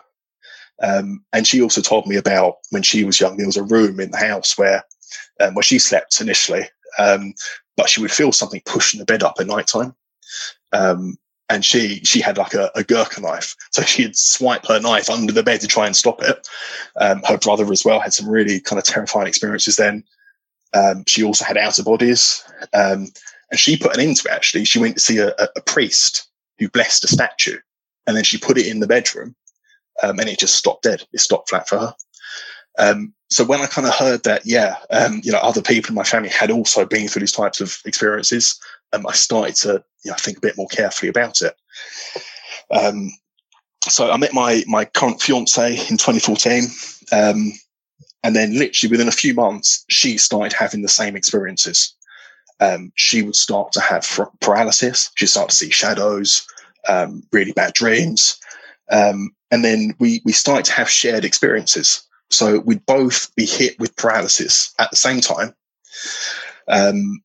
Um, 0.83 1.25
and 1.33 1.47
she 1.47 1.63
also 1.63 1.81
told 1.81 2.07
me 2.07 2.17
about 2.17 2.57
when 2.71 2.83
she 2.83 3.05
was 3.05 3.21
young, 3.21 3.37
there 3.37 3.47
was 3.47 3.57
a 3.57 3.63
room 3.63 4.01
in 4.01 4.11
the 4.11 4.19
house 4.19 4.59
where 4.59 4.85
um, 5.41 5.55
where 5.55 5.63
she 5.63 5.79
slept 5.79 6.21
initially, 6.21 6.69
um, 6.99 7.35
but 7.77 7.89
she 7.89 8.01
would 8.01 8.13
feel 8.13 8.33
something 8.33 8.63
pushing 8.65 8.99
the 8.99 9.07
bed 9.07 9.23
up 9.23 9.37
at 9.39 9.47
night 9.47 9.67
time. 9.67 9.95
Um, 10.73 11.19
and 11.49 11.65
she 11.65 12.01
she 12.05 12.21
had 12.21 12.39
like 12.39 12.55
a, 12.55 12.71
a 12.75 12.83
Gurkha 12.83 13.21
knife, 13.21 13.55
so 13.71 13.83
she'd 13.87 14.17
swipe 14.17 14.67
her 14.67 14.81
knife 14.81 15.09
under 15.09 15.33
the 15.33 15.43
bed 15.43 15.61
to 15.61 15.67
try 15.67 15.87
and 15.87 15.97
stop 15.97 16.23
it. 16.23 16.47
Um, 17.01 17.23
her 17.25 17.39
brother 17.39 17.71
as 17.73 17.85
well 17.85 18.01
had 18.01 18.15
some 18.15 18.29
really 18.29 18.61
kind 18.61 18.79
of 18.79 18.85
terrifying 18.85 19.29
experiences. 19.29 19.77
Then 19.77 20.03
um, 20.75 21.05
she 21.07 21.23
also 21.23 21.45
had 21.45 21.57
outer 21.57 21.83
bodies, 21.83 22.43
um, 22.75 23.09
and 23.51 23.61
she 23.61 23.77
put 23.77 23.95
an 23.95 24.01
end 24.01 24.17
to 24.17 24.29
it. 24.29 24.35
Actually, 24.35 24.65
she 24.65 24.79
went 24.79 24.97
to 24.97 25.01
see 25.01 25.19
a, 25.19 25.33
a, 25.39 25.61
priest 25.63 26.29
who 26.59 26.69
blessed 26.69 27.05
a 27.05 27.09
statue, 27.09 27.59
and 28.07 28.17
then 28.17 28.25
she 28.25 28.39
put 28.39 28.59
it 28.59 28.67
in 28.67 28.81
the 28.81 28.87
bedroom, 28.87 29.37
um, 30.03 30.19
and 30.19 30.29
it 30.29 30.41
just 30.41 30.57
stopped 30.57 30.83
dead. 30.83 31.05
It 31.13 31.21
stopped 31.21 31.49
flat 31.49 31.69
for 31.69 31.79
her. 31.79 31.95
So 33.29 33.45
when 33.45 33.61
I 33.61 33.67
kind 33.67 33.89
of 33.89 33.95
heard 33.95 34.23
that, 34.23 34.43
yeah, 34.45 34.77
um, 34.91 35.21
you 35.25 35.33
know, 35.33 35.39
other 35.39 35.63
people 35.63 35.91
in 35.91 35.97
my 35.97 36.05
family 36.05 36.29
had 36.29 36.51
also 36.51 36.87
been 36.87 37.09
through 37.09 37.21
these 37.21 37.33
types 37.33 37.61
of 37.61 37.79
experiences, 37.85 38.59
um, 38.93 39.07
I 39.07 39.13
started 39.13 39.57
to 39.57 39.83
you 40.05 40.11
know, 40.11 40.17
think 40.17 40.39
a 40.39 40.41
bit 40.41 40.57
more 40.57 40.69
carefully 40.69 41.09
about 41.09 41.41
it. 41.43 41.57
Um, 42.71 43.11
so 43.89 44.11
I 44.11 44.17
met 44.17 44.33
my 44.33 44.63
my 44.67 44.85
current 44.85 45.21
fiance 45.21 45.73
in 45.73 45.97
2014, 45.97 46.65
um, 47.13 47.53
and 48.23 48.35
then 48.35 48.59
literally 48.59 48.91
within 48.91 49.09
a 49.09 49.13
few 49.13 49.35
months, 49.35 49.85
she 49.89 50.19
started 50.19 50.53
having 50.53 50.83
the 50.83 50.89
same 50.89 51.17
experiences. 51.17 51.95
Um, 52.59 52.93
she 52.97 53.23
would 53.23 53.37
start 53.37 53.73
to 53.73 53.81
have 53.81 54.09
paralysis. 54.41 55.11
She'd 55.17 55.27
start 55.27 55.51
to 55.51 55.55
see 55.57 55.71
shadows, 55.71 56.47
um, 56.89 57.23
really 57.33 57.53
bad 57.53 57.75
dreams, 57.75 58.39
um, 58.91 59.31
and 59.51 59.65
then 59.65 59.95
we 59.99 60.23
we 60.25 60.33
started 60.33 60.65
to 60.67 60.73
have 60.73 60.91
shared 60.91 61.25
experiences. 61.25 62.03
So 62.31 62.61
we'd 62.61 62.85
both 62.87 63.35
be 63.37 63.47
hit 63.47 63.79
with 63.79 63.97
paralysis 63.97 64.75
at 64.79 64.91
the 64.91 64.97
same 64.97 65.21
time. 65.21 65.55
Um, 66.69 67.23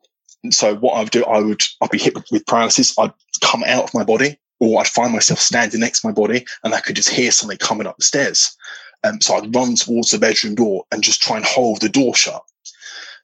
so 0.49 0.75
what 0.75 0.95
I'd 0.95 1.11
do, 1.11 1.23
I 1.25 1.39
would 1.39 1.61
I'd 1.81 1.89
be 1.89 1.99
hit 1.99 2.15
with 2.31 2.45
paralysis. 2.45 2.97
I'd 2.97 3.13
come 3.41 3.63
out 3.65 3.83
of 3.85 3.93
my 3.93 4.03
body, 4.03 4.39
or 4.59 4.79
I'd 4.79 4.87
find 4.87 5.11
myself 5.13 5.39
standing 5.39 5.79
next 5.79 6.01
to 6.01 6.07
my 6.07 6.13
body, 6.13 6.45
and 6.63 6.73
I 6.73 6.79
could 6.79 6.95
just 6.95 7.09
hear 7.09 7.31
something 7.31 7.57
coming 7.57 7.87
up 7.87 7.97
the 7.97 8.03
stairs. 8.03 8.55
Um, 9.03 9.19
so 9.21 9.35
I'd 9.35 9.55
run 9.55 9.75
towards 9.75 10.11
the 10.11 10.19
bedroom 10.19 10.55
door 10.55 10.83
and 10.91 11.03
just 11.03 11.21
try 11.21 11.37
and 11.37 11.45
hold 11.45 11.81
the 11.81 11.89
door 11.89 12.15
shut, 12.15 12.43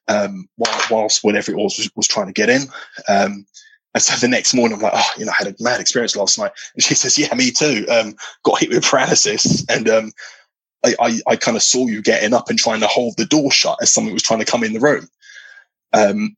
um, 0.08 0.50
whilst 0.90 1.24
whatever 1.24 1.52
it 1.52 1.58
was, 1.58 1.78
was, 1.78 1.90
was 1.96 2.08
trying 2.08 2.28
to 2.28 2.34
get 2.34 2.50
in. 2.50 2.64
Um, 3.08 3.46
and 3.94 4.04
so 4.04 4.16
the 4.16 4.28
next 4.28 4.54
morning, 4.54 4.78
I'm 4.78 4.84
like, 4.84 4.94
oh, 4.96 5.12
you 5.18 5.26
know, 5.26 5.32
I 5.32 5.44
had 5.44 5.54
a 5.54 5.64
mad 5.64 5.80
experience 5.80 6.16
last 6.16 6.38
night. 6.38 6.52
And 6.76 6.84
she 6.84 6.94
says, 6.94 7.18
yeah, 7.18 7.34
me 7.34 7.52
too. 7.52 7.86
Um, 7.90 8.16
got 8.44 8.60
hit 8.60 8.70
with 8.70 8.84
paralysis, 8.84 9.66
and 9.70 9.90
um, 9.90 10.12
I, 10.88 11.08
I, 11.08 11.20
I 11.28 11.36
kind 11.36 11.58
of 11.58 11.64
saw 11.64 11.88
you 11.88 12.02
getting 12.02 12.34
up 12.34 12.50
and 12.50 12.58
trying 12.58 12.80
to 12.82 12.88
hold 12.88 13.18
the 13.18 13.26
door 13.26 13.52
shut 13.52 13.78
as 13.82 13.92
someone 13.92 14.14
was 14.14 14.24
trying 14.24 14.40
to 14.40 14.46
come 14.46 14.64
in 14.64 14.74
the 14.74 14.80
room. 14.80 15.08
Um, 15.94 16.36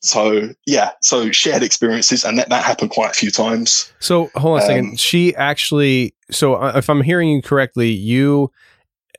so 0.00 0.48
yeah, 0.66 0.90
so 1.00 1.30
shared 1.30 1.62
experiences, 1.62 2.24
and 2.24 2.36
that, 2.38 2.48
that 2.48 2.64
happened 2.64 2.90
quite 2.90 3.10
a 3.10 3.14
few 3.14 3.30
times. 3.30 3.92
So 4.00 4.30
hold 4.34 4.58
on 4.58 4.62
a 4.62 4.66
second. 4.66 4.86
Um, 4.90 4.96
she 4.96 5.34
actually, 5.36 6.14
so 6.30 6.56
uh, 6.56 6.72
if 6.74 6.90
I'm 6.90 7.02
hearing 7.02 7.28
you 7.28 7.40
correctly, 7.40 7.90
you 7.90 8.50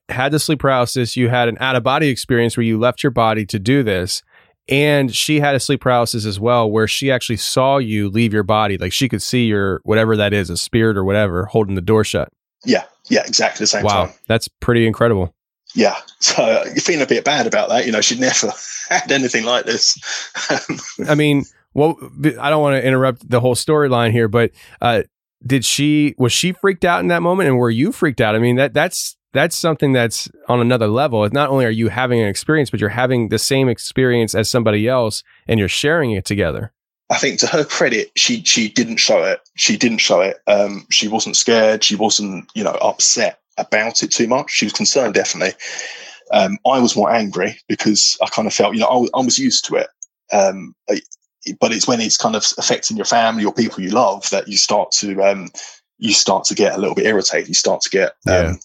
had 0.09 0.33
the 0.33 0.39
sleep 0.39 0.59
paralysis. 0.59 1.15
You 1.15 1.29
had 1.29 1.47
an 1.47 1.57
out 1.61 1.77
of 1.77 1.83
body 1.83 2.09
experience 2.09 2.57
where 2.57 2.65
you 2.65 2.77
left 2.77 3.01
your 3.01 3.11
body 3.11 3.45
to 3.45 3.59
do 3.59 3.81
this, 3.81 4.23
and 4.67 5.15
she 5.15 5.39
had 5.39 5.55
a 5.55 5.59
sleep 5.59 5.79
paralysis 5.79 6.25
as 6.25 6.37
well, 6.37 6.69
where 6.69 6.87
she 6.87 7.09
actually 7.09 7.37
saw 7.37 7.77
you 7.77 8.09
leave 8.09 8.33
your 8.33 8.43
body, 8.43 8.77
like 8.77 8.91
she 8.91 9.07
could 9.07 9.21
see 9.21 9.45
your 9.45 9.79
whatever 9.85 10.17
that 10.17 10.33
is, 10.33 10.49
a 10.49 10.57
spirit 10.57 10.97
or 10.97 11.05
whatever, 11.05 11.45
holding 11.45 11.75
the 11.75 11.81
door 11.81 12.03
shut. 12.03 12.27
Yeah, 12.65 12.83
yeah, 13.09 13.23
exactly 13.25 13.63
the 13.63 13.67
same 13.67 13.83
wow, 13.83 14.05
time. 14.05 14.15
that's 14.27 14.47
pretty 14.47 14.87
incredible. 14.87 15.33
Yeah, 15.75 15.95
so 16.19 16.63
you're 16.65 16.75
feeling 16.75 17.01
a 17.01 17.07
bit 17.07 17.25
bad 17.25 17.47
about 17.47 17.69
that. 17.69 17.85
You 17.85 17.91
know, 17.91 18.01
she'd 18.01 18.19
never 18.19 18.51
had 18.89 19.11
anything 19.11 19.43
like 19.43 19.65
this. 19.65 19.97
I 21.07 21.15
mean, 21.15 21.45
well, 21.73 21.97
I 22.39 22.49
don't 22.49 22.61
want 22.61 22.75
to 22.75 22.85
interrupt 22.85 23.27
the 23.27 23.39
whole 23.39 23.55
storyline 23.55 24.11
here, 24.11 24.27
but 24.27 24.51
uh, 24.81 25.03
did 25.45 25.65
she 25.65 26.15
was 26.17 26.31
she 26.31 26.51
freaked 26.51 26.85
out 26.85 27.01
in 27.01 27.07
that 27.07 27.21
moment, 27.21 27.49
and 27.49 27.57
were 27.57 27.71
you 27.71 27.91
freaked 27.91 28.21
out? 28.21 28.35
I 28.35 28.39
mean, 28.39 28.55
that 28.57 28.73
that's 28.73 29.17
that's 29.33 29.55
something 29.55 29.93
that's 29.93 30.29
on 30.47 30.61
another 30.61 30.87
level. 30.87 31.25
It's 31.25 31.33
not 31.33 31.49
only 31.49 31.65
are 31.65 31.71
you 31.71 31.89
having 31.89 32.19
an 32.19 32.27
experience, 32.27 32.69
but 32.69 32.79
you're 32.79 32.89
having 32.89 33.29
the 33.29 33.39
same 33.39 33.67
experience 33.67 34.35
as 34.35 34.49
somebody 34.49 34.87
else, 34.87 35.23
and 35.47 35.59
you're 35.59 35.67
sharing 35.67 36.11
it 36.11 36.23
together. 36.23 36.71
I 37.13 37.19
think 37.19 37.39
to 37.39 37.47
her 37.47 37.63
credit, 37.63 38.11
she 38.15 38.43
she 38.43 38.69
didn't 38.69 38.97
show 38.97 39.23
it. 39.23 39.39
She 39.55 39.77
didn't 39.77 39.99
show 39.99 40.21
it. 40.21 40.37
Um, 40.47 40.87
she 40.89 41.07
wasn't 41.07 41.37
scared. 41.37 41.83
She 41.83 41.95
wasn't, 41.95 42.51
you 42.55 42.63
know, 42.63 42.75
upset 42.81 43.39
about 43.59 44.01
it 44.01 44.11
too 44.11 44.27
much. 44.27 44.49
She 44.49 44.65
was 44.65 44.73
concerned, 44.73 45.13
definitely. 45.13 45.53
Um, 46.31 46.57
I 46.65 46.79
was 46.79 46.95
more 46.95 47.11
angry 47.11 47.59
because 47.67 48.17
I 48.19 48.27
kind 48.29 48.47
of 48.47 48.53
felt, 48.53 48.73
you 48.73 48.79
know, 48.79 48.87
I, 48.87 49.19
I 49.19 49.23
was 49.23 49.37
used 49.37 49.65
to 49.65 49.75
it. 49.75 49.89
Um, 50.31 50.73
but 51.59 51.71
it's 51.71 51.87
when 51.87 52.01
it's 52.01 52.17
kind 52.17 52.35
of 52.35 52.43
affecting 52.57 52.97
your 52.97 53.05
family 53.05 53.45
or 53.45 53.53
people 53.53 53.83
you 53.83 53.91
love 53.91 54.27
that 54.31 54.47
you 54.47 54.57
start 54.57 54.91
to 54.93 55.21
um, 55.21 55.51
you 55.99 56.13
start 56.13 56.45
to 56.45 56.55
get 56.55 56.73
a 56.73 56.79
little 56.79 56.95
bit 56.95 57.05
irritated. 57.05 57.47
You 57.47 57.53
start 57.53 57.81
to 57.81 57.89
get 57.91 58.13
um, 58.27 58.59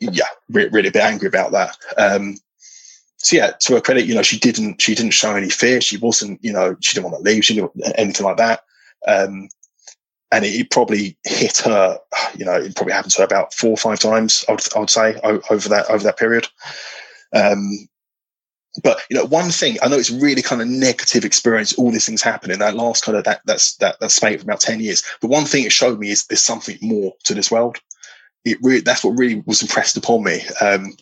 yeah, 0.00 0.10
yeah 0.12 0.28
re- 0.50 0.68
really 0.68 0.88
a 0.88 0.92
bit 0.92 1.02
angry 1.02 1.28
about 1.28 1.52
that. 1.52 1.78
So 3.26 3.36
yeah, 3.36 3.50
to 3.58 3.74
her 3.74 3.80
credit, 3.80 4.06
you 4.06 4.14
know, 4.14 4.22
she 4.22 4.38
didn't 4.38 4.80
she 4.80 4.94
didn't 4.94 5.10
show 5.10 5.34
any 5.34 5.50
fear. 5.50 5.80
She 5.80 5.96
wasn't, 5.96 6.38
you 6.44 6.52
know, 6.52 6.76
she 6.80 6.94
didn't 6.94 7.10
want 7.10 7.24
to 7.24 7.28
leave. 7.28 7.44
She 7.44 7.56
didn't 7.56 7.72
anything 7.96 8.24
like 8.24 8.36
that. 8.36 8.60
Um, 9.08 9.48
and 10.30 10.44
it, 10.44 10.54
it, 10.54 10.70
probably 10.70 11.18
hit 11.24 11.56
her. 11.58 11.98
You 12.36 12.44
know, 12.44 12.54
it 12.54 12.76
probably 12.76 12.92
happened 12.92 13.14
to 13.14 13.22
her 13.22 13.24
about 13.24 13.52
four 13.52 13.70
or 13.70 13.76
five 13.76 13.98
times. 13.98 14.44
I 14.48 14.52
would, 14.52 14.60
I 14.76 14.78
would 14.78 14.90
say 14.90 15.16
over 15.24 15.68
that 15.68 15.90
over 15.90 16.04
that 16.04 16.18
period. 16.18 16.46
Um, 17.34 17.88
but 18.84 19.00
you 19.10 19.16
know, 19.16 19.24
one 19.24 19.50
thing 19.50 19.76
I 19.82 19.88
know 19.88 19.98
it's 19.98 20.08
really 20.08 20.42
kind 20.42 20.62
of 20.62 20.68
negative 20.68 21.24
experience. 21.24 21.72
All 21.72 21.90
these 21.90 22.06
things 22.06 22.22
happening 22.22 22.60
that 22.60 22.76
last 22.76 23.04
kind 23.04 23.18
of 23.18 23.24
that 23.24 23.40
that's 23.44 23.74
that 23.78 23.98
that 23.98 24.12
space 24.12 24.40
for 24.40 24.44
about 24.44 24.60
ten 24.60 24.78
years. 24.78 25.02
But 25.20 25.30
one 25.30 25.46
thing 25.46 25.64
it 25.64 25.72
showed 25.72 25.98
me 25.98 26.12
is 26.12 26.26
there's 26.26 26.42
something 26.42 26.78
more 26.80 27.12
to 27.24 27.34
this 27.34 27.50
world. 27.50 27.78
It 28.44 28.58
really 28.62 28.82
that's 28.82 29.02
what 29.02 29.18
really 29.18 29.42
was 29.46 29.62
impressed 29.62 29.96
upon 29.96 30.22
me. 30.22 30.42
Um, 30.60 30.92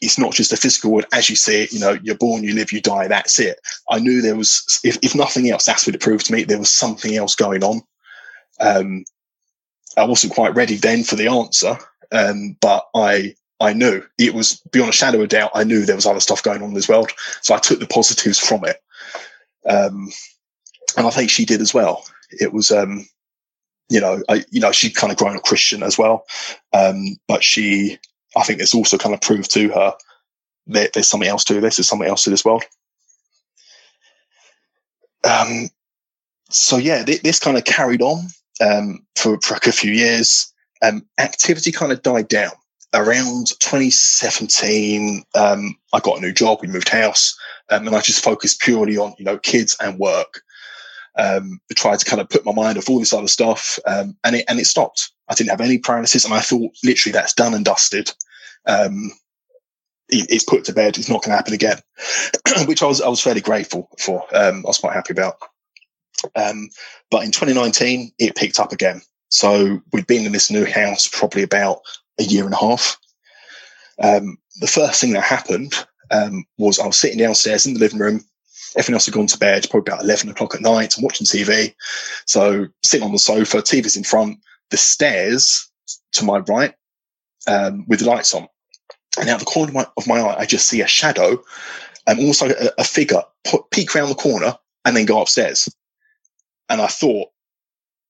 it's 0.00 0.18
not 0.18 0.32
just 0.32 0.52
a 0.52 0.56
physical 0.56 0.92
world 0.92 1.06
as 1.12 1.30
you 1.30 1.36
see 1.36 1.62
it. 1.62 1.72
You 1.72 1.80
know, 1.80 1.98
you're 2.02 2.16
born, 2.16 2.44
you 2.44 2.54
live, 2.54 2.72
you 2.72 2.80
die. 2.80 3.08
That's 3.08 3.38
it. 3.38 3.58
I 3.90 3.98
knew 3.98 4.20
there 4.20 4.36
was, 4.36 4.80
if, 4.84 4.98
if 5.02 5.14
nothing 5.14 5.50
else, 5.50 5.64
that's 5.64 5.86
what 5.86 5.94
it 5.94 6.00
proved 6.00 6.26
to 6.26 6.32
me. 6.32 6.44
There 6.44 6.58
was 6.58 6.70
something 6.70 7.16
else 7.16 7.34
going 7.34 7.62
on. 7.62 7.82
Um, 8.60 9.04
I 9.96 10.04
wasn't 10.04 10.34
quite 10.34 10.54
ready 10.54 10.76
then 10.76 11.02
for 11.02 11.16
the 11.16 11.28
answer, 11.28 11.76
um, 12.12 12.56
but 12.60 12.88
I 12.94 13.34
I 13.58 13.72
knew 13.72 14.02
it 14.18 14.34
was 14.34 14.62
beyond 14.72 14.90
a 14.90 14.92
shadow 14.92 15.20
of 15.20 15.28
doubt. 15.28 15.50
I 15.54 15.64
knew 15.64 15.84
there 15.84 15.96
was 15.96 16.06
other 16.06 16.20
stuff 16.20 16.42
going 16.42 16.62
on 16.62 16.70
in 16.70 16.74
this 16.74 16.88
world, 16.88 17.10
so 17.42 17.54
I 17.54 17.58
took 17.58 17.80
the 17.80 17.86
positives 17.86 18.38
from 18.38 18.64
it, 18.64 18.82
um, 19.68 20.10
and 20.96 21.06
I 21.06 21.10
think 21.10 21.30
she 21.30 21.44
did 21.44 21.60
as 21.60 21.74
well. 21.74 22.04
It 22.30 22.52
was, 22.52 22.70
um, 22.70 23.06
you 23.88 24.00
know, 24.00 24.22
I, 24.28 24.44
you 24.50 24.60
know, 24.60 24.72
she'd 24.72 24.94
kind 24.94 25.12
of 25.12 25.18
grown 25.18 25.36
up 25.36 25.42
Christian 25.42 25.82
as 25.82 25.98
well, 25.98 26.24
um, 26.72 27.16
but 27.26 27.42
she, 27.42 27.98
I 28.36 28.42
think, 28.42 28.60
it's 28.60 28.74
also 28.74 28.98
kind 28.98 29.14
of 29.14 29.20
proved 29.20 29.52
to 29.52 29.68
her 29.70 29.94
that 30.68 30.92
there's 30.92 31.08
something 31.08 31.28
else 31.28 31.44
to 31.44 31.60
this. 31.60 31.76
There's 31.76 31.88
something 31.88 32.08
else 32.08 32.24
to 32.24 32.30
this 32.30 32.44
world. 32.44 32.64
Um, 35.24 35.68
so 36.50 36.76
yeah, 36.76 37.04
th- 37.04 37.22
this 37.22 37.38
kind 37.38 37.56
of 37.56 37.64
carried 37.64 38.02
on 38.02 38.26
um, 38.60 39.04
for, 39.16 39.38
for 39.40 39.54
a 39.54 39.72
few 39.72 39.92
years. 39.92 40.52
Um, 40.82 41.06
activity 41.18 41.72
kind 41.72 41.92
of 41.92 42.02
died 42.02 42.28
down 42.28 42.52
around 42.94 43.48
2017. 43.60 45.24
Um, 45.34 45.76
I 45.92 46.00
got 46.00 46.18
a 46.18 46.20
new 46.20 46.32
job. 46.32 46.58
We 46.60 46.68
moved 46.68 46.88
house, 46.88 47.36
um, 47.70 47.86
and 47.86 47.94
I 47.94 48.00
just 48.00 48.24
focused 48.24 48.60
purely 48.60 48.96
on 48.96 49.14
you 49.18 49.24
know 49.24 49.38
kids 49.38 49.76
and 49.80 49.98
work. 49.98 50.42
Um, 51.16 51.60
I 51.70 51.74
tried 51.74 51.98
to 51.98 52.06
kind 52.06 52.20
of 52.20 52.28
put 52.28 52.44
my 52.44 52.52
mind 52.52 52.78
off 52.78 52.88
all 52.88 52.98
this 52.98 53.12
other 53.12 53.28
stuff, 53.28 53.78
um, 53.86 54.16
and 54.24 54.36
it 54.36 54.44
and 54.48 54.58
it 54.58 54.66
stopped. 54.66 55.10
I 55.30 55.34
didn't 55.34 55.50
have 55.50 55.60
any 55.60 55.78
paralysis, 55.78 56.24
and 56.24 56.34
I 56.34 56.40
thought 56.40 56.72
literally 56.84 57.12
that's 57.12 57.34
done 57.34 57.54
and 57.54 57.64
dusted. 57.64 58.12
Um, 58.66 59.12
it, 60.08 60.26
it's 60.30 60.44
put 60.44 60.64
to 60.64 60.72
bed. 60.72 60.98
It's 60.98 61.08
not 61.08 61.22
going 61.22 61.30
to 61.30 61.36
happen 61.36 61.54
again, 61.54 61.78
which 62.66 62.82
I 62.82 62.86
was 62.86 63.00
I 63.00 63.08
was 63.08 63.20
fairly 63.20 63.40
grateful 63.40 63.88
for. 63.98 64.24
Um, 64.34 64.64
I 64.66 64.68
was 64.68 64.78
quite 64.78 64.94
happy 64.94 65.12
about. 65.12 65.36
Um, 66.36 66.68
but 67.10 67.24
in 67.24 67.30
2019, 67.30 68.12
it 68.18 68.36
picked 68.36 68.60
up 68.60 68.72
again. 68.72 69.00
So 69.28 69.80
we'd 69.92 70.06
been 70.06 70.26
in 70.26 70.32
this 70.32 70.50
new 70.50 70.66
house 70.66 71.08
probably 71.08 71.42
about 71.42 71.80
a 72.18 72.24
year 72.24 72.44
and 72.44 72.52
a 72.52 72.58
half. 72.58 72.98
Um, 74.02 74.36
the 74.60 74.66
first 74.66 75.00
thing 75.00 75.12
that 75.12 75.22
happened 75.22 75.72
um, 76.10 76.44
was 76.58 76.78
I 76.78 76.86
was 76.86 76.98
sitting 76.98 77.18
downstairs 77.18 77.64
in 77.64 77.74
the 77.74 77.80
living 77.80 78.00
room, 78.00 78.24
Everyone 78.76 78.96
else 78.96 79.06
had 79.06 79.14
gone 79.14 79.26
to 79.26 79.38
bed, 79.38 79.66
probably 79.68 79.92
about 79.92 80.04
11 80.04 80.28
o'clock 80.30 80.54
at 80.54 80.60
night. 80.60 80.96
I'm 80.96 81.02
watching 81.02 81.26
TV. 81.26 81.74
So 82.26 82.66
sitting 82.84 83.04
on 83.04 83.12
the 83.12 83.18
sofa, 83.18 83.58
TV's 83.58 83.96
in 83.96 84.04
front, 84.04 84.38
the 84.70 84.76
stairs 84.76 85.70
to 86.12 86.24
my 86.24 86.38
right 86.38 86.74
um, 87.48 87.84
with 87.88 88.00
the 88.00 88.06
lights 88.06 88.34
on. 88.34 88.48
And 89.18 89.28
out 89.28 89.40
the 89.40 89.44
corner 89.44 89.70
of 89.70 89.74
my, 89.74 89.86
of 89.96 90.06
my 90.06 90.20
eye, 90.20 90.40
I 90.40 90.46
just 90.46 90.68
see 90.68 90.80
a 90.82 90.86
shadow 90.86 91.42
and 92.06 92.20
also 92.20 92.48
a, 92.48 92.70
a 92.78 92.84
figure 92.84 93.22
peek 93.70 93.94
around 93.94 94.08
the 94.08 94.14
corner 94.14 94.56
and 94.84 94.96
then 94.96 95.04
go 95.04 95.20
upstairs. 95.20 95.68
And 96.68 96.80
I 96.80 96.86
thought, 96.86 97.28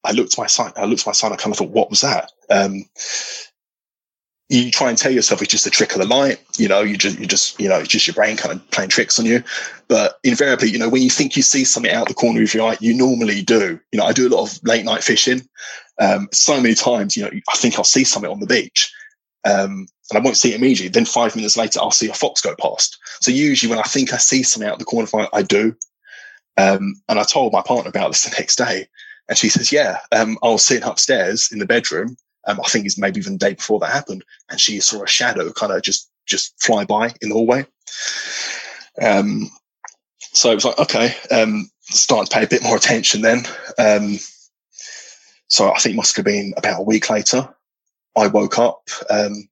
I 0.05 0.13
looked 0.13 0.33
to 0.33 0.41
my 0.41 0.47
son, 0.47 0.73
I 0.77 0.85
looked 0.85 1.03
to 1.03 1.09
my 1.09 1.15
son, 1.15 1.33
I 1.33 1.37
kind 1.37 1.53
of 1.53 1.59
thought, 1.59 1.71
what 1.71 1.91
was 1.91 2.03
that? 2.03 2.31
Um, 2.51 2.85
you 4.51 4.73
try 4.73 4.89
and 4.89 4.99
tell 4.99 5.13
yourself 5.13 5.41
it's 5.41 5.51
just 5.53 5.67
a 5.67 5.71
trick 5.71 5.93
of 5.93 6.01
the 6.01 6.07
light. 6.07 6.41
You 6.59 6.67
know, 6.67 6.83
you 6.83 6.97
just, 6.97 7.19
you 7.21 7.27
just, 7.27 7.61
you 7.61 7.69
know, 7.69 7.79
it's 7.79 7.89
just 7.89 8.09
your 8.09 8.15
brain 8.15 8.37
kind 8.37 8.53
of 8.53 8.71
playing 8.73 8.91
tricks 8.91 9.17
on 9.19 9.25
you. 9.25 9.45
But 9.87 10.19
invariably, 10.25 10.71
you 10.71 10.79
know, 10.79 10.89
when 10.89 11.03
you 11.03 11.11
think 11.11 11.37
you 11.37 11.43
see 11.43 11.65
something 11.65 11.93
out 11.93 12.09
the 12.09 12.15
corner 12.15 12.43
of 12.43 12.53
your 12.53 12.69
eye, 12.69 12.77
you 12.81 12.93
normally 12.93 13.43
do. 13.43 13.79
You 13.93 13.99
know, 13.99 14.05
I 14.05 14.13
do 14.13 14.27
a 14.27 14.35
lot 14.35 14.51
of 14.51 14.61
late 14.65 14.85
night 14.85 15.05
fishing. 15.05 15.43
Um, 16.01 16.29
so 16.33 16.61
many 16.61 16.75
times, 16.75 17.17
you 17.17 17.23
know, 17.23 17.31
I 17.49 17.57
think 17.57 17.79
I'll 17.79 17.85
see 17.85 18.03
something 18.03 18.31
on 18.31 18.41
the 18.41 18.47
beach. 18.47 18.93
Um, 19.45 19.87
and 20.11 20.19
I 20.19 20.21
won't 20.21 20.37
see 20.37 20.53
it 20.53 20.57
immediately. 20.57 20.89
Then 20.89 21.05
five 21.05 21.37
minutes 21.37 21.57
later, 21.57 21.79
I'll 21.81 21.93
see 21.93 22.09
a 22.09 22.15
fox 22.15 22.41
go 22.41 22.57
past. 22.57 22.99
So 23.21 23.31
usually 23.31 23.71
when 23.71 23.79
I 23.79 23.89
think 23.89 24.13
I 24.13 24.17
see 24.17 24.43
something 24.43 24.69
out 24.69 24.81
the 24.81 24.85
corner 24.85 25.05
of 25.05 25.13
my 25.13 25.23
eye, 25.27 25.29
I 25.33 25.43
do. 25.43 25.77
Um, 26.57 27.01
and 27.09 27.21
I 27.21 27.23
told 27.23 27.53
my 27.53 27.63
partner 27.63 27.89
about 27.89 28.09
this 28.09 28.25
the 28.25 28.35
next 28.37 28.57
day. 28.57 28.89
And 29.29 29.39
she 29.39 29.49
says, 29.49 29.71
yeah, 29.71 29.99
um, 30.11 30.39
I 30.43 30.49
was 30.49 30.65
sitting 30.65 30.89
upstairs 30.89 31.51
in 31.53 31.61
the 31.61 31.67
bedroom 31.67 32.17
um, 32.47 32.61
I 32.65 32.69
think 32.69 32.87
it's 32.87 32.99
maybe 32.99 33.21
even 33.21 33.35
the 33.35 33.39
day 33.39 33.55
before 33.55 33.81
that 33.81 33.93
happened, 33.93 34.25
and 34.49 34.61
she 34.61 34.81
saw 34.81 35.03
a 35.03 35.09
shadow 35.09 35.53
kind 35.53 35.73
of 35.73 35.83
just 35.83 36.11
just 36.27 36.55
fly 36.63 36.85
by 36.85 37.15
in 37.21 37.29
the 37.29 37.35
hallway. 37.35 37.67
Um, 39.03 39.51
so 40.33 40.51
it 40.51 40.55
was 40.55 40.65
like, 40.65 40.79
okay, 40.79 41.15
um, 41.31 41.71
starting 41.83 42.27
to 42.27 42.37
pay 42.37 42.45
a 42.45 42.49
bit 42.49 42.63
more 42.63 42.77
attention 42.77 43.23
then. 43.23 43.45
Um, 43.79 44.19
so 45.49 45.71
I 45.73 45.79
think 45.79 45.95
it 45.95 45.97
must 45.97 46.17
have 46.17 46.25
been 46.25 46.55
about 46.57 46.81
a 46.81 46.85
week 46.85 47.11
later. 47.11 47.49
I 48.17 48.29
woke 48.29 48.59
up 48.59 48.89
um, 49.09 49.49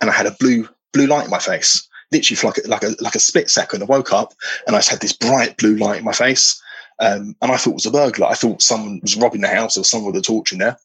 and 0.00 0.10
I 0.10 0.12
had 0.12 0.26
a 0.26 0.36
blue 0.40 0.68
blue 0.92 1.06
light 1.06 1.24
in 1.24 1.30
my 1.30 1.38
face, 1.38 1.86
literally 2.10 2.36
for 2.36 2.48
like 2.48 2.58
a, 2.58 2.68
like 2.68 2.82
a 2.82 2.96
like 3.00 3.14
a 3.14 3.20
split 3.20 3.50
second. 3.50 3.82
I 3.82 3.86
woke 3.86 4.12
up 4.12 4.34
and 4.66 4.74
I 4.74 4.80
just 4.80 4.90
had 4.90 5.00
this 5.00 5.12
bright 5.12 5.56
blue 5.56 5.76
light 5.76 5.98
in 5.98 6.04
my 6.04 6.12
face, 6.12 6.60
um, 6.98 7.36
and 7.40 7.52
I 7.52 7.56
thought 7.56 7.70
it 7.70 7.74
was 7.74 7.86
a 7.86 7.90
burglar. 7.90 8.26
I 8.26 8.34
thought 8.34 8.62
someone 8.62 9.00
was 9.02 9.16
robbing 9.16 9.40
the 9.40 9.48
house 9.48 9.76
or 9.76 9.84
someone 9.84 10.12
with 10.12 10.20
a 10.20 10.24
torch 10.24 10.52
in 10.52 10.58
there. 10.58 10.76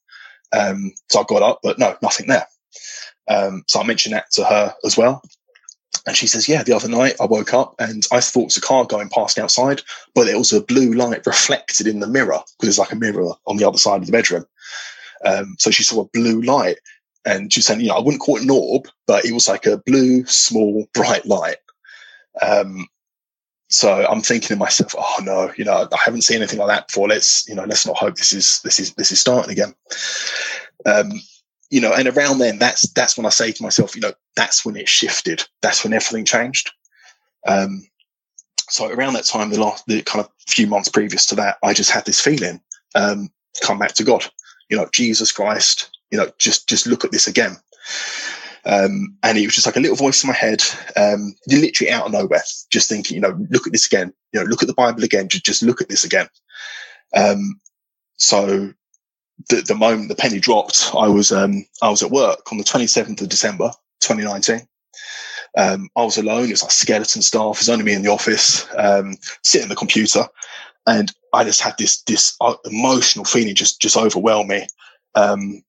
Um, 0.54 0.94
so 1.10 1.22
I 1.22 1.24
got 1.28 1.42
up, 1.42 1.60
but 1.64 1.80
no, 1.80 1.96
nothing 2.02 2.28
there. 2.28 2.48
Um, 3.30 3.64
so 3.68 3.80
I 3.80 3.86
mentioned 3.86 4.16
that 4.16 4.32
to 4.32 4.44
her 4.44 4.74
as 4.84 4.98
well. 4.98 5.22
And 6.08 6.16
she 6.16 6.28
says, 6.28 6.48
Yeah, 6.48 6.64
the 6.64 6.74
other 6.74 6.90
night 6.90 7.16
I 7.20 7.26
woke 7.26 7.54
up 7.54 7.76
and 7.80 8.06
I 8.12 8.22
thought 8.22 8.42
it 8.42 8.46
was 8.46 8.58
a 8.58 8.62
car 8.62 8.86
going 8.86 9.10
past 9.10 9.38
outside, 9.38 9.82
but 10.16 10.28
it 10.28 10.38
was 10.38 10.52
a 10.52 10.64
blue 10.64 10.94
light 10.94 11.26
reflected 11.26 11.88
in 11.88 12.00
the 12.00 12.08
mirror 12.08 12.40
because 12.58 12.78
there's 12.78 12.80
like 12.80 12.92
a 12.92 12.96
mirror 12.96 13.34
on 13.46 13.58
the 13.58 13.68
other 13.68 13.78
side 13.78 14.02
of 14.02 14.06
the 14.08 14.12
bedroom. 14.12 14.46
Um, 15.26 15.56
so 15.60 15.70
she 15.70 15.84
saw 15.84 16.02
a 16.02 16.10
blue 16.10 16.42
light 16.42 16.78
and 17.26 17.54
she 17.54 17.60
was 17.60 17.66
saying, 17.66 17.82
You 17.82 17.90
know, 17.90 17.96
I 17.96 18.02
wouldn't 18.02 18.22
call 18.22 18.38
it 18.38 18.44
an 18.44 18.50
orb, 18.50 18.88
but 19.06 19.26
it 19.26 19.34
was 19.34 19.48
like 19.48 19.66
a 19.66 19.78
blue, 19.78 20.26
small, 20.26 20.88
bright 20.94 21.26
light. 21.26 21.58
Um, 22.42 22.88
so 23.72 24.06
I'm 24.06 24.22
thinking 24.22 24.50
to 24.50 24.56
myself, 24.58 24.94
oh 24.98 25.18
no, 25.24 25.52
you 25.56 25.64
know, 25.64 25.88
I 25.92 25.98
haven't 26.04 26.24
seen 26.24 26.38
anything 26.38 26.60
like 26.60 26.68
that 26.68 26.88
before. 26.88 27.08
Let's, 27.08 27.48
you 27.48 27.56
know, 27.56 27.64
let's 27.64 27.88
not 27.88 27.96
hope 27.96 28.16
this 28.16 28.34
is 28.34 28.60
this 28.64 28.82
is 28.82 28.94
this 28.96 29.14
is 29.14 29.20
starting 29.22 29.52
again. 29.52 29.74
Um, 30.86 31.14
you 31.70 31.80
know, 31.80 31.94
and 31.94 32.10
around 32.10 32.40
then, 32.40 32.60
that's 32.60 32.82
that's 32.92 33.16
when 33.16 33.26
I 33.26 33.30
say 33.30 33.54
to 33.54 33.64
myself, 33.64 33.96
you 33.96 34.02
know, 34.02 34.12
that's 34.36 34.66
when 34.66 34.76
it 34.76 34.90
shifted. 34.90 35.48
That's 35.62 35.86
when 35.86 35.94
everything 35.94 36.26
changed. 36.26 36.70
Um, 37.48 37.88
so 38.70 38.90
around 38.90 39.14
that 39.14 39.26
time, 39.26 39.50
the 39.50 39.60
last 39.62 39.86
the 39.88 40.02
kind 40.02 40.26
of 40.26 40.30
few 40.48 40.68
months 40.68 40.90
previous 40.90 41.26
to 41.28 41.36
that, 41.36 41.58
I 41.64 41.74
just 41.74 41.92
had 41.92 42.06
this 42.06 42.20
feeling, 42.20 42.60
um, 42.94 43.30
come 43.62 43.80
back 43.80 43.94
to 43.94 44.04
God. 44.04 44.26
You 44.70 44.78
know, 44.78 44.90
Jesus 44.92 45.32
Christ. 45.32 45.90
You 46.12 46.18
know, 46.18 46.30
just 46.38 46.68
just 46.68 46.88
look 46.88 47.06
at 47.06 47.12
this 47.12 47.26
again. 47.26 47.56
Um, 48.66 49.18
and 49.24 49.38
it 49.38 49.46
was 49.46 49.56
just 49.56 49.66
like 49.66 49.76
a 49.76 49.80
little 49.80 49.96
voice 49.96 50.24
in 50.24 50.28
my 50.28 50.36
head, 50.36 50.62
um, 50.96 51.34
literally 51.48 51.92
out 51.92 52.06
of 52.06 52.12
nowhere, 52.12 52.42
just 52.72 52.90
thinking, 52.90 53.16
you 53.16 53.22
know, 53.22 53.38
look 53.50 53.66
at 53.66 53.74
this 53.74 53.88
again, 53.88 54.14
you 54.34 54.40
know, 54.40 54.46
look 54.46 54.62
at 54.62 54.68
the 54.68 54.74
Bible 54.74 55.04
again, 55.04 55.28
just, 55.28 55.46
just 55.46 55.64
look 55.64 55.82
at 55.82 55.90
this 55.90 56.04
again. 56.04 56.28
Um, 57.16 57.60
so 58.18 58.72
the, 59.50 59.62
the 59.62 59.76
moment 59.76 60.10
the 60.10 60.16
penny 60.16 60.40
dropped, 60.40 60.92
I 60.96 61.08
was, 61.08 61.32
um, 61.32 61.66
I 61.82 61.90
was 61.90 62.04
at 62.04 62.12
work 62.12 62.52
on 62.52 62.58
the 62.58 62.64
27th 62.64 63.22
of 63.22 63.30
December, 63.30 63.72
2019. 64.02 64.68
Um, 65.58 65.90
I 65.98 66.04
was 66.04 66.18
alone. 66.18 66.46
It 66.46 66.52
was 66.52 66.64
like 66.64 66.72
skeleton 66.72 67.22
staff. 67.22 67.56
It 67.56 67.62
was 67.62 67.70
only 67.70 67.84
me 67.84 67.94
in 67.94 68.04
the 68.04 68.12
office, 68.12 68.68
um, 68.78 69.18
sitting 69.44 69.66
at 69.66 69.70
the 69.70 69.76
computer. 69.76 70.24
And 70.88 71.12
I 71.34 71.44
just 71.44 71.62
had 71.62 71.76
this, 71.78 72.02
this 72.04 72.36
uh, 72.42 72.56
emotional 72.66 73.26
feeling 73.26 73.56
just, 73.56 73.82
just 73.82 73.98
overwhelm 73.98 74.48
me. 74.48 74.68
Um, 75.16 75.64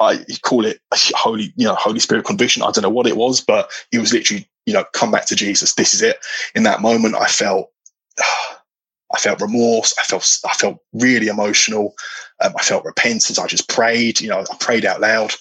I 0.00 0.24
call 0.42 0.64
it 0.64 0.80
holy, 1.14 1.52
you 1.56 1.66
know, 1.66 1.74
Holy 1.74 2.00
Spirit 2.00 2.24
conviction. 2.24 2.62
I 2.62 2.70
don't 2.70 2.82
know 2.82 2.90
what 2.90 3.06
it 3.06 3.16
was, 3.16 3.40
but 3.40 3.70
it 3.92 3.98
was 3.98 4.12
literally, 4.12 4.48
you 4.66 4.72
know, 4.72 4.84
come 4.92 5.10
back 5.10 5.26
to 5.26 5.36
Jesus. 5.36 5.74
This 5.74 5.94
is 5.94 6.02
it. 6.02 6.18
In 6.54 6.62
that 6.62 6.80
moment, 6.80 7.14
I 7.14 7.26
felt, 7.26 7.70
I 8.18 9.18
felt 9.18 9.42
remorse. 9.42 9.94
I 9.98 10.04
felt, 10.04 10.38
I 10.46 10.54
felt 10.54 10.78
really 10.94 11.28
emotional. 11.28 11.94
Um, 12.40 12.54
I 12.58 12.62
felt 12.62 12.84
repentance. 12.84 13.38
I 13.38 13.46
just 13.46 13.68
prayed. 13.68 14.20
You 14.20 14.30
know, 14.30 14.40
I 14.50 14.56
prayed 14.58 14.86
out 14.86 15.00
loud, 15.00 15.32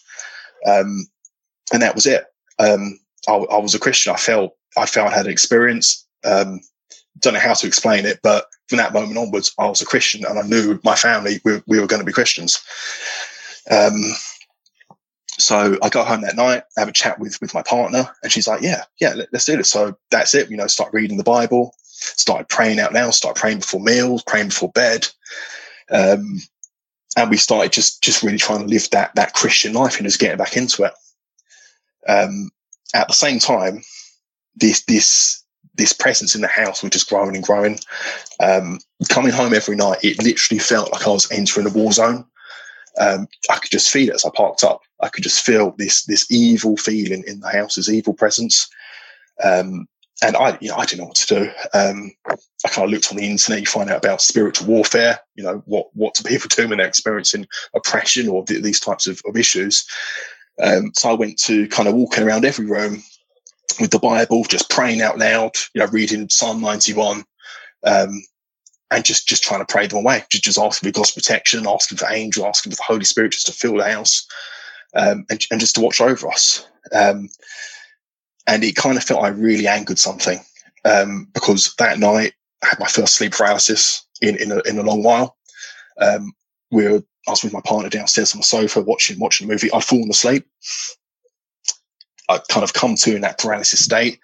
um, 0.65 1.07
and 1.71 1.81
that 1.81 1.95
was 1.95 2.05
it. 2.05 2.25
Um, 2.59 2.99
I, 3.29 3.33
I, 3.33 3.57
was 3.57 3.73
a 3.73 3.79
Christian. 3.79 4.13
I 4.13 4.17
felt, 4.17 4.55
I 4.77 4.85
felt 4.85 5.11
I 5.11 5.15
had 5.15 5.25
an 5.25 5.31
experience. 5.31 6.05
Um, 6.25 6.59
don't 7.19 7.33
know 7.33 7.39
how 7.39 7.53
to 7.53 7.67
explain 7.67 8.05
it, 8.05 8.19
but 8.23 8.47
from 8.67 8.77
that 8.77 8.93
moment 8.93 9.17
onwards, 9.17 9.53
I 9.57 9.67
was 9.67 9.81
a 9.81 9.85
Christian, 9.85 10.25
and 10.25 10.37
I 10.37 10.43
knew 10.43 10.79
my 10.83 10.95
family 10.95 11.39
we, 11.45 11.61
we 11.67 11.79
were 11.79 11.87
going 11.87 12.01
to 12.01 12.05
be 12.05 12.11
Christians. 12.11 12.61
Um, 13.69 14.01
so 15.43 15.77
I 15.81 15.89
go 15.89 16.03
home 16.03 16.21
that 16.21 16.35
night, 16.35 16.63
have 16.77 16.87
a 16.87 16.93
chat 16.93 17.19
with 17.19 17.39
with 17.41 17.53
my 17.53 17.61
partner, 17.61 18.09
and 18.23 18.31
she's 18.31 18.47
like, 18.47 18.61
"Yeah, 18.61 18.83
yeah, 18.99 19.13
let, 19.13 19.33
us 19.33 19.45
do 19.45 19.57
this." 19.57 19.69
So 19.69 19.97
that's 20.09 20.33
it. 20.33 20.49
You 20.49 20.57
know, 20.57 20.67
start 20.67 20.93
reading 20.93 21.17
the 21.17 21.23
Bible, 21.23 21.75
started 21.83 22.49
praying 22.49 22.79
out 22.79 22.93
loud, 22.93 23.13
start 23.13 23.35
praying 23.35 23.59
before 23.59 23.81
meals, 23.81 24.23
praying 24.23 24.47
before 24.47 24.71
bed, 24.71 25.07
um, 25.89 26.39
and 27.17 27.29
we 27.29 27.37
started 27.37 27.71
just 27.71 28.01
just 28.01 28.23
really 28.23 28.37
trying 28.37 28.61
to 28.61 28.67
live 28.67 28.89
that 28.91 29.13
that 29.15 29.33
Christian 29.33 29.73
life 29.73 29.97
and 29.97 30.05
just 30.05 30.19
getting 30.19 30.37
back 30.37 30.57
into 30.57 30.83
it. 30.83 30.93
Um, 32.07 32.49
at 32.93 33.07
the 33.07 33.13
same 33.13 33.39
time, 33.39 33.83
this 34.55 34.83
this 34.83 35.43
this 35.75 35.93
presence 35.93 36.35
in 36.35 36.41
the 36.41 36.47
house 36.47 36.83
was 36.83 36.91
just 36.91 37.09
growing 37.09 37.35
and 37.35 37.43
growing. 37.43 37.79
Um, 38.39 38.79
coming 39.09 39.31
home 39.31 39.53
every 39.53 39.75
night, 39.75 40.03
it 40.03 40.21
literally 40.21 40.59
felt 40.59 40.91
like 40.91 41.07
I 41.07 41.11
was 41.11 41.31
entering 41.31 41.67
a 41.67 41.69
war 41.69 41.91
zone 41.91 42.25
um, 42.99 43.27
I 43.49 43.57
could 43.57 43.71
just 43.71 43.89
feel 43.89 44.09
it 44.09 44.15
as 44.15 44.25
I 44.25 44.29
parked 44.35 44.63
up. 44.63 44.81
I 45.01 45.09
could 45.09 45.23
just 45.23 45.45
feel 45.45 45.73
this 45.77 46.03
this 46.05 46.29
evil 46.31 46.77
feeling 46.77 47.23
in 47.25 47.39
the 47.39 47.49
house, 47.49 47.75
this 47.75 47.89
evil 47.89 48.13
presence. 48.13 48.69
Um, 49.43 49.87
and 50.23 50.35
I, 50.37 50.57
you 50.61 50.69
know, 50.69 50.75
I 50.75 50.85
didn't 50.85 50.99
know 50.99 51.07
what 51.07 51.15
to 51.15 51.35
do. 51.35 51.51
Um, 51.73 52.11
I 52.29 52.69
kind 52.69 52.85
of 52.85 52.91
looked 52.91 53.09
on 53.11 53.17
the 53.17 53.25
internet. 53.27 53.61
You 53.61 53.65
find 53.65 53.89
out 53.89 54.05
about 54.05 54.21
spiritual 54.21 54.67
warfare. 54.67 55.19
You 55.35 55.43
know 55.43 55.63
what 55.65 55.87
what 55.93 56.13
do 56.13 56.23
people 56.23 56.49
do 56.49 56.67
when 56.67 56.77
they're 56.77 56.87
experiencing 56.87 57.47
oppression 57.73 58.27
or 58.27 58.45
th- 58.45 58.61
these 58.61 58.79
types 58.79 59.07
of, 59.07 59.21
of 59.25 59.35
issues. 59.35 59.85
Um, 60.61 60.91
so 60.95 61.09
I 61.09 61.13
went 61.13 61.39
to 61.43 61.67
kind 61.69 61.87
of 61.87 61.95
walking 61.95 62.23
around 62.23 62.45
every 62.45 62.65
room 62.65 63.01
with 63.79 63.89
the 63.89 63.99
Bible, 63.99 64.43
just 64.43 64.69
praying 64.69 65.01
out 65.01 65.17
loud. 65.17 65.55
You 65.73 65.79
know, 65.79 65.87
reading 65.87 66.29
Psalm 66.29 66.61
ninety 66.61 66.93
one. 66.93 67.23
Um, 67.83 68.21
and 68.91 69.05
just 69.05 69.27
just 69.27 69.43
trying 69.43 69.65
to 69.65 69.71
pray 69.71 69.87
them 69.87 69.99
away, 69.99 70.23
just, 70.29 70.43
just 70.43 70.59
asking 70.59 70.89
for 70.89 70.99
God's 70.99 71.11
protection, 71.11 71.67
asking 71.67 71.97
for 71.97 72.11
angels, 72.11 72.45
asking 72.45 72.71
for 72.71 72.77
the 72.77 72.83
Holy 72.83 73.05
Spirit 73.05 73.31
just 73.31 73.47
to 73.47 73.53
fill 73.53 73.77
the 73.77 73.91
house, 73.91 74.27
um, 74.95 75.25
and, 75.29 75.45
and 75.49 75.59
just 75.59 75.75
to 75.75 75.81
watch 75.81 76.01
over 76.01 76.27
us. 76.27 76.67
Um, 76.93 77.29
and 78.47 78.63
it 78.63 78.75
kind 78.75 78.97
of 78.97 79.03
felt 79.03 79.23
I 79.23 79.29
really 79.29 79.67
angered 79.67 79.99
something 79.99 80.39
um, 80.83 81.27
because 81.33 81.73
that 81.77 81.99
night 81.99 82.33
I 82.63 82.67
had 82.67 82.79
my 82.79 82.87
first 82.87 83.15
sleep 83.15 83.31
paralysis 83.31 84.05
in 84.21 84.35
in 84.37 84.51
a, 84.51 84.59
in 84.61 84.77
a 84.77 84.83
long 84.83 85.03
while. 85.03 85.37
Um, 85.99 86.33
we 86.71 86.87
were, 86.87 87.03
I 87.27 87.31
was 87.31 87.43
with 87.43 87.53
my 87.53 87.61
partner 87.61 87.89
downstairs 87.89 88.33
on 88.33 88.39
the 88.39 88.43
sofa 88.43 88.81
watching 88.81 89.19
watching 89.19 89.47
a 89.47 89.51
movie. 89.51 89.71
I'd 89.71 89.83
fallen 89.83 90.09
asleep. 90.09 90.45
I'd 92.29 92.47
kind 92.49 92.63
of 92.63 92.73
come 92.73 92.95
to 92.95 93.15
in 93.15 93.21
that 93.21 93.39
paralysis 93.39 93.83
state, 93.83 94.19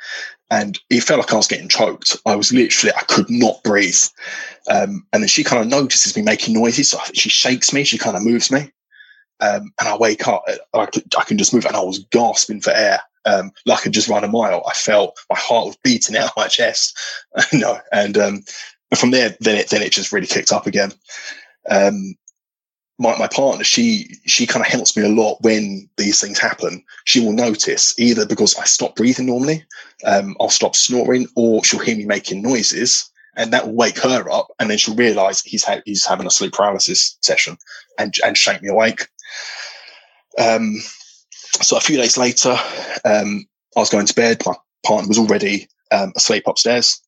and 0.49 0.79
it 0.89 1.03
felt 1.03 1.19
like 1.19 1.33
I 1.33 1.37
was 1.37 1.47
getting 1.47 1.69
choked. 1.69 2.17
I 2.25 2.35
was 2.35 2.53
literally, 2.53 2.93
I 2.95 3.01
could 3.03 3.29
not 3.29 3.63
breathe. 3.63 3.95
Um, 4.69 5.05
and 5.11 5.23
then 5.23 5.27
she 5.27 5.43
kind 5.43 5.61
of 5.61 5.67
notices 5.67 6.15
me 6.15 6.21
making 6.21 6.53
noises. 6.53 6.91
So 6.91 6.99
she 7.13 7.29
shakes 7.29 7.73
me, 7.73 7.83
she 7.83 7.97
kind 7.97 8.15
of 8.15 8.23
moves 8.23 8.51
me. 8.51 8.71
Um, 9.39 9.71
and 9.79 9.87
I 9.87 9.97
wake 9.97 10.27
up, 10.27 10.43
I, 10.73 10.85
could, 10.85 11.03
I 11.17 11.23
can 11.23 11.37
just 11.37 11.53
move, 11.53 11.65
and 11.65 11.75
I 11.75 11.81
was 11.81 11.99
gasping 12.11 12.61
for 12.61 12.71
air. 12.71 13.01
Um, 13.25 13.51
like 13.65 13.79
I 13.79 13.81
could 13.81 13.91
just 13.91 14.07
run 14.07 14.23
a 14.23 14.27
mile. 14.27 14.63
I 14.67 14.73
felt 14.73 15.19
my 15.29 15.37
heart 15.37 15.67
was 15.67 15.77
beating 15.83 16.15
out 16.15 16.31
my 16.37 16.47
chest. 16.47 16.97
no, 17.53 17.79
and 17.91 18.17
um, 18.17 18.43
from 18.95 19.11
there, 19.11 19.35
then 19.41 19.57
it 19.57 19.69
then 19.69 19.81
it 19.81 19.91
just 19.91 20.13
really 20.13 20.27
kicked 20.27 20.53
up 20.53 20.65
again. 20.65 20.93
Um, 21.69 22.15
my, 22.99 23.17
my 23.17 23.27
partner, 23.27 23.63
she 23.63 24.15
she 24.25 24.47
kind 24.47 24.65
of 24.65 24.71
helps 24.71 24.97
me 24.97 25.03
a 25.03 25.09
lot 25.09 25.37
when 25.41 25.87
these 25.97 26.19
things 26.19 26.39
happen. 26.39 26.83
She 27.05 27.19
will 27.19 27.33
notice 27.33 27.97
either 27.99 28.25
because 28.25 28.57
I 28.57 28.65
stop 28.65 28.95
breathing 28.95 29.27
normally, 29.27 29.63
um, 30.05 30.35
I'll 30.39 30.49
stop 30.49 30.75
snoring, 30.75 31.27
or 31.35 31.63
she'll 31.63 31.79
hear 31.79 31.95
me 31.95 32.05
making 32.05 32.41
noises, 32.41 33.09
and 33.35 33.53
that 33.53 33.67
will 33.67 33.75
wake 33.75 33.99
her 33.99 34.29
up, 34.31 34.47
and 34.59 34.69
then 34.69 34.77
she'll 34.77 34.95
realise 34.95 35.41
he's 35.43 35.63
ha- 35.63 35.81
he's 35.85 36.05
having 36.05 36.25
a 36.25 36.31
sleep 36.31 36.53
paralysis 36.53 37.17
session, 37.21 37.57
and 37.99 38.15
and 38.25 38.37
shake 38.37 38.61
me 38.63 38.69
awake. 38.69 39.07
Um, 40.39 40.77
so 41.61 41.77
a 41.77 41.81
few 41.81 41.97
days 41.97 42.17
later, 42.17 42.57
um, 43.05 43.45
I 43.75 43.79
was 43.79 43.89
going 43.89 44.07
to 44.07 44.15
bed. 44.15 44.41
My 44.45 44.55
partner 44.85 45.07
was 45.07 45.19
already 45.19 45.67
um, 45.91 46.13
asleep 46.15 46.43
upstairs, 46.47 46.99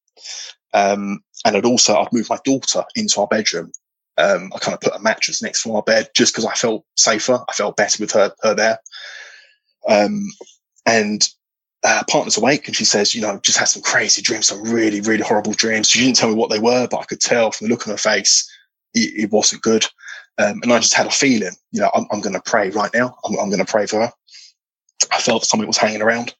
um, 0.74 1.24
and 1.46 1.58
I'd 1.58 1.66
also 1.66 1.96
I'd 1.96 2.14
moved 2.14 2.30
my 2.30 2.40
daughter 2.46 2.84
into 2.96 3.22
our 3.22 3.28
bedroom. 3.28 3.72
Um, 4.20 4.52
I 4.54 4.60
kind 4.60 4.74
of 4.76 4.82
put 4.82 4.96
a 4.96 5.00
mattress 5.00 5.42
next 5.42 5.64
to 5.64 5.74
our 5.74 5.82
bed 5.82 6.10
just 6.14 6.34
because 6.34 6.46
I 6.46 6.54
felt 6.54 6.86
safer. 6.98 7.40
I 7.48 7.54
felt 7.54 7.78
better 7.78 8.02
with 8.02 8.12
her 8.12 8.34
her 8.42 8.54
there. 8.54 8.80
Um, 9.88 10.28
and 10.86 11.28
uh, 11.84 12.04
partner's 12.10 12.38
awake 12.38 12.68
and 12.68 12.76
she 12.76 12.86
says, 12.86 13.16
you 13.16 13.22
know, 13.22 13.40
just 13.42 13.58
had 13.58 13.70
some 13.70 13.82
crazy 13.82 14.22
dreams, 14.22 14.48
some 14.48 14.62
really, 14.64 15.02
really 15.02 15.24
horrible 15.24 15.54
dreams. 15.54 15.90
She 15.90 16.00
didn't 16.00 16.18
tell 16.18 16.30
me 16.30 16.36
what 16.36 16.50
they 16.50 16.60
were, 16.60 16.88
but 16.90 17.00
I 17.00 17.06
could 17.06 17.22
tell 17.22 17.52
from 17.52 17.68
the 17.68 17.72
look 17.74 17.88
on 17.88 17.94
her 17.94 17.98
face, 17.98 18.50
it, 18.94 19.24
it 19.24 19.32
wasn't 19.32 19.62
good. 19.62 19.86
Um, 20.38 20.60
and 20.64 20.74
I 20.74 20.80
just 20.80 20.94
had 20.94 21.08
a 21.08 21.12
feeling, 21.12 21.54
you 21.72 21.82
know, 21.82 21.90
I'm, 21.94 22.06
I'm 22.12 22.22
going 22.22 22.34
to 22.34 22.42
pray 22.42 22.70
right 22.72 22.92
now. 22.94 23.18
I'm, 23.26 23.40
I'm 23.40 23.50
going 23.50 23.64
to 23.64 23.72
pray 23.72 23.86
for 23.86 24.02
her. 24.02 24.12
I 25.12 25.20
felt 25.20 25.46
something 25.46 25.68
was 25.68 25.78
hanging 25.78 26.02
around. 26.02 26.34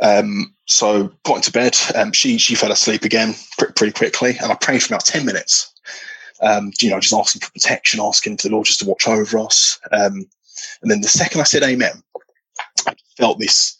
Um, 0.00 0.54
so 0.66 1.12
got 1.24 1.36
into 1.36 1.52
bed. 1.52 1.76
Um, 1.94 2.12
she 2.12 2.38
she 2.38 2.54
fell 2.54 2.70
asleep 2.70 3.04
again 3.04 3.34
pretty, 3.58 3.72
pretty 3.74 3.92
quickly, 3.92 4.36
and 4.40 4.52
I 4.52 4.54
prayed 4.54 4.82
for 4.82 4.94
about 4.94 5.04
ten 5.04 5.26
minutes. 5.26 5.72
Um, 6.40 6.72
you 6.80 6.90
know, 6.90 7.00
just 7.00 7.14
asking 7.14 7.40
for 7.40 7.50
protection, 7.52 8.00
asking 8.00 8.36
for 8.36 8.48
the 8.48 8.54
Lord 8.54 8.66
just 8.66 8.80
to 8.80 8.86
watch 8.86 9.08
over 9.08 9.38
us. 9.38 9.78
Um, 9.92 10.26
and 10.82 10.90
then 10.90 11.00
the 11.00 11.08
second 11.08 11.40
I 11.40 11.44
said 11.44 11.62
Amen, 11.62 12.02
I 12.86 12.94
felt 13.16 13.38
this 13.38 13.76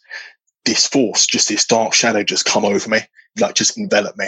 this 0.65 0.85
force, 0.85 1.25
just 1.25 1.49
this 1.49 1.65
dark 1.65 1.93
shadow, 1.93 2.23
just 2.23 2.45
come 2.45 2.65
over 2.65 2.89
me, 2.89 2.99
like 3.39 3.55
just 3.55 3.77
envelop 3.77 4.17
me, 4.17 4.27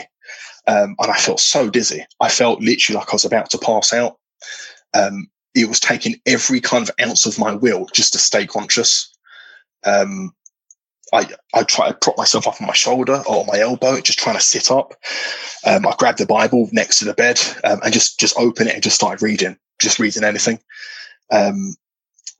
um, 0.67 0.95
and 0.99 1.11
I 1.11 1.17
felt 1.17 1.39
so 1.39 1.69
dizzy. 1.69 2.05
I 2.19 2.29
felt 2.29 2.61
literally 2.61 2.97
like 2.99 3.09
I 3.09 3.15
was 3.15 3.25
about 3.25 3.49
to 3.51 3.57
pass 3.57 3.93
out. 3.93 4.17
Um, 4.93 5.29
it 5.55 5.67
was 5.67 5.79
taking 5.79 6.15
every 6.25 6.61
kind 6.61 6.87
of 6.87 6.95
ounce 7.05 7.25
of 7.25 7.37
my 7.37 7.53
will 7.53 7.87
just 7.93 8.13
to 8.13 8.19
stay 8.19 8.47
conscious. 8.47 9.13
Um, 9.85 10.33
I, 11.13 11.27
I 11.53 11.63
try 11.63 11.89
to 11.89 11.93
prop 11.93 12.17
myself 12.17 12.47
up 12.47 12.61
on 12.61 12.67
my 12.67 12.73
shoulder 12.73 13.21
or 13.27 13.45
my 13.45 13.59
elbow, 13.59 13.99
just 13.99 14.19
trying 14.19 14.37
to 14.37 14.41
sit 14.41 14.71
up. 14.71 14.93
Um, 15.65 15.85
I 15.85 15.93
grabbed 15.97 16.19
the 16.19 16.25
Bible 16.25 16.69
next 16.71 16.99
to 16.99 17.05
the 17.05 17.13
bed 17.13 17.39
um, 17.63 17.79
and 17.83 17.93
just 17.93 18.19
just 18.19 18.37
open 18.37 18.67
it 18.67 18.75
and 18.75 18.83
just 18.83 18.95
started 18.95 19.21
reading, 19.21 19.57
just 19.79 19.99
reading 19.99 20.23
anything. 20.23 20.59
Um, 21.31 21.75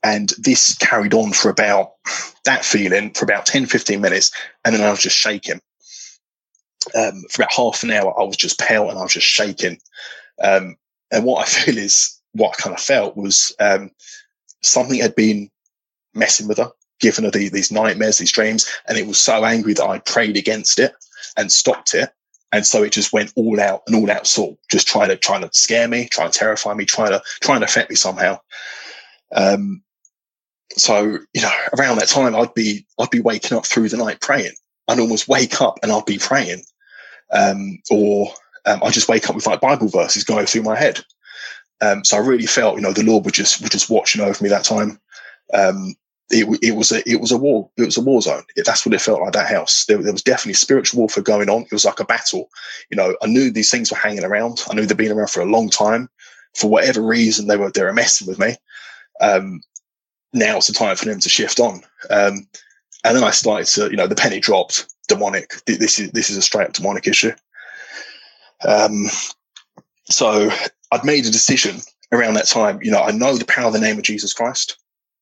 and 0.02 0.32
this 0.38 0.76
carried 0.78 1.14
on 1.14 1.32
for 1.32 1.48
about 1.48 1.92
that 2.44 2.64
feeling 2.64 3.12
for 3.12 3.24
about 3.24 3.46
10, 3.46 3.66
15 3.66 4.00
minutes. 4.00 4.32
And 4.64 4.74
then 4.74 4.82
I 4.82 4.90
was 4.90 5.00
just 5.00 5.16
shaking. 5.16 5.60
Um, 6.96 7.22
for 7.30 7.42
about 7.42 7.52
half 7.52 7.82
an 7.84 7.92
hour, 7.92 8.18
I 8.18 8.24
was 8.24 8.36
just 8.36 8.58
pale 8.58 8.90
and 8.90 8.98
I 8.98 9.02
was 9.02 9.12
just 9.12 9.26
shaking. 9.26 9.78
Um, 10.42 10.76
and 11.12 11.24
what 11.24 11.42
I 11.42 11.44
feel 11.48 11.78
is 11.78 12.20
what 12.32 12.54
I 12.58 12.62
kind 12.62 12.74
of 12.74 12.82
felt 12.82 13.16
was 13.16 13.54
um, 13.60 13.90
something 14.62 14.98
had 14.98 15.14
been 15.14 15.50
messing 16.14 16.48
with 16.48 16.58
her 16.58 16.72
given 17.02 17.24
her 17.24 17.30
the, 17.30 17.50
these 17.50 17.70
nightmares, 17.70 18.16
these 18.16 18.32
dreams, 18.32 18.66
and 18.88 18.96
it 18.96 19.06
was 19.06 19.18
so 19.18 19.44
angry 19.44 19.74
that 19.74 19.84
I 19.84 19.98
prayed 19.98 20.38
against 20.38 20.78
it 20.78 20.94
and 21.36 21.52
stopped 21.52 21.92
it. 21.92 22.10
And 22.52 22.66
so 22.66 22.82
it 22.82 22.92
just 22.92 23.12
went 23.12 23.32
all 23.36 23.60
out 23.60 23.82
and 23.86 23.96
all 23.96 24.10
out 24.10 24.26
sort, 24.26 24.58
just 24.70 24.86
trying 24.86 25.08
to 25.08 25.16
trying 25.16 25.42
to 25.42 25.50
scare 25.52 25.88
me, 25.88 26.08
trying 26.08 26.30
to 26.30 26.38
terrify 26.38 26.72
me, 26.74 26.84
trying 26.84 27.10
to 27.10 27.22
trying 27.40 27.60
to 27.60 27.66
affect 27.66 27.90
me 27.90 27.96
somehow. 27.96 28.38
Um, 29.34 29.82
so 30.76 31.18
you 31.34 31.42
know, 31.42 31.52
around 31.78 31.98
that 31.98 32.08
time, 32.08 32.34
I'd 32.34 32.54
be 32.54 32.86
I'd 32.98 33.10
be 33.10 33.20
waking 33.20 33.56
up 33.56 33.66
through 33.66 33.88
the 33.88 33.96
night 33.96 34.20
praying. 34.20 34.52
I'd 34.88 35.00
almost 35.00 35.28
wake 35.28 35.60
up 35.60 35.78
and 35.82 35.92
I'd 35.92 36.06
be 36.06 36.18
praying, 36.18 36.62
um, 37.32 37.78
or 37.90 38.32
um, 38.66 38.82
I 38.82 38.90
just 38.90 39.08
wake 39.08 39.28
up 39.28 39.34
with 39.34 39.46
like 39.46 39.60
Bible 39.60 39.88
verses 39.88 40.24
going 40.24 40.46
through 40.46 40.62
my 40.62 40.78
head. 40.78 41.00
Um, 41.80 42.04
so 42.04 42.16
I 42.16 42.20
really 42.20 42.46
felt, 42.46 42.76
you 42.76 42.80
know, 42.80 42.92
the 42.92 43.02
Lord 43.02 43.24
was 43.24 43.32
just 43.32 43.60
was 43.60 43.70
just 43.70 43.90
watching 43.90 44.22
over 44.22 44.42
me 44.42 44.50
that 44.50 44.64
time. 44.64 45.00
Um, 45.52 45.94
it, 46.32 46.58
it 46.62 46.76
was 46.76 46.90
a 46.90 47.08
it 47.08 47.20
was 47.20 47.30
a 47.30 47.36
war 47.36 47.68
it 47.76 47.84
was 47.84 47.96
a 47.96 48.00
war 48.00 48.22
zone. 48.22 48.42
That's 48.56 48.86
what 48.86 48.94
it 48.94 49.00
felt 49.00 49.20
like 49.20 49.32
that 49.34 49.50
house. 49.50 49.84
There, 49.86 49.98
there 49.98 50.12
was 50.12 50.22
definitely 50.22 50.54
spiritual 50.54 51.00
warfare 51.00 51.22
going 51.22 51.48
on. 51.48 51.62
It 51.62 51.72
was 51.72 51.84
like 51.84 52.00
a 52.00 52.04
battle. 52.04 52.48
You 52.90 52.96
know, 52.96 53.16
I 53.22 53.26
knew 53.26 53.50
these 53.50 53.70
things 53.70 53.90
were 53.90 53.96
hanging 53.98 54.24
around. 54.24 54.62
I 54.70 54.74
knew 54.74 54.86
they'd 54.86 54.96
been 54.96 55.12
around 55.12 55.30
for 55.30 55.40
a 55.40 55.46
long 55.46 55.68
time. 55.68 56.08
For 56.54 56.68
whatever 56.68 57.02
reason, 57.02 57.46
they 57.46 57.56
were 57.56 57.70
they 57.70 57.82
were 57.82 57.92
messing 57.92 58.26
with 58.26 58.38
me. 58.38 58.56
Um, 59.20 59.60
now 60.32 60.56
it's 60.56 60.66
the 60.66 60.72
time 60.72 60.96
for 60.96 61.04
them 61.04 61.20
to 61.20 61.28
shift 61.28 61.60
on. 61.60 61.82
Um, 62.10 62.48
and 63.04 63.16
then 63.16 63.24
I 63.24 63.30
started 63.30 63.66
to, 63.68 63.90
you 63.90 63.96
know, 63.96 64.06
the 64.06 64.14
penny 64.14 64.40
dropped. 64.40 64.86
Demonic. 65.08 65.52
This 65.66 65.98
is 65.98 66.10
this 66.12 66.30
is 66.30 66.36
a 66.36 66.42
straight 66.42 66.68
up 66.68 66.72
demonic 66.72 67.06
issue. 67.06 67.32
Um, 68.66 69.06
so 70.04 70.50
I'd 70.92 71.04
made 71.04 71.26
a 71.26 71.30
decision 71.30 71.80
around 72.12 72.34
that 72.34 72.46
time. 72.46 72.78
You 72.82 72.92
know, 72.92 73.02
I 73.02 73.10
know 73.10 73.36
the 73.36 73.44
power 73.44 73.66
of 73.66 73.72
the 73.72 73.80
name 73.80 73.98
of 73.98 74.04
Jesus 74.04 74.32
Christ. 74.32 74.78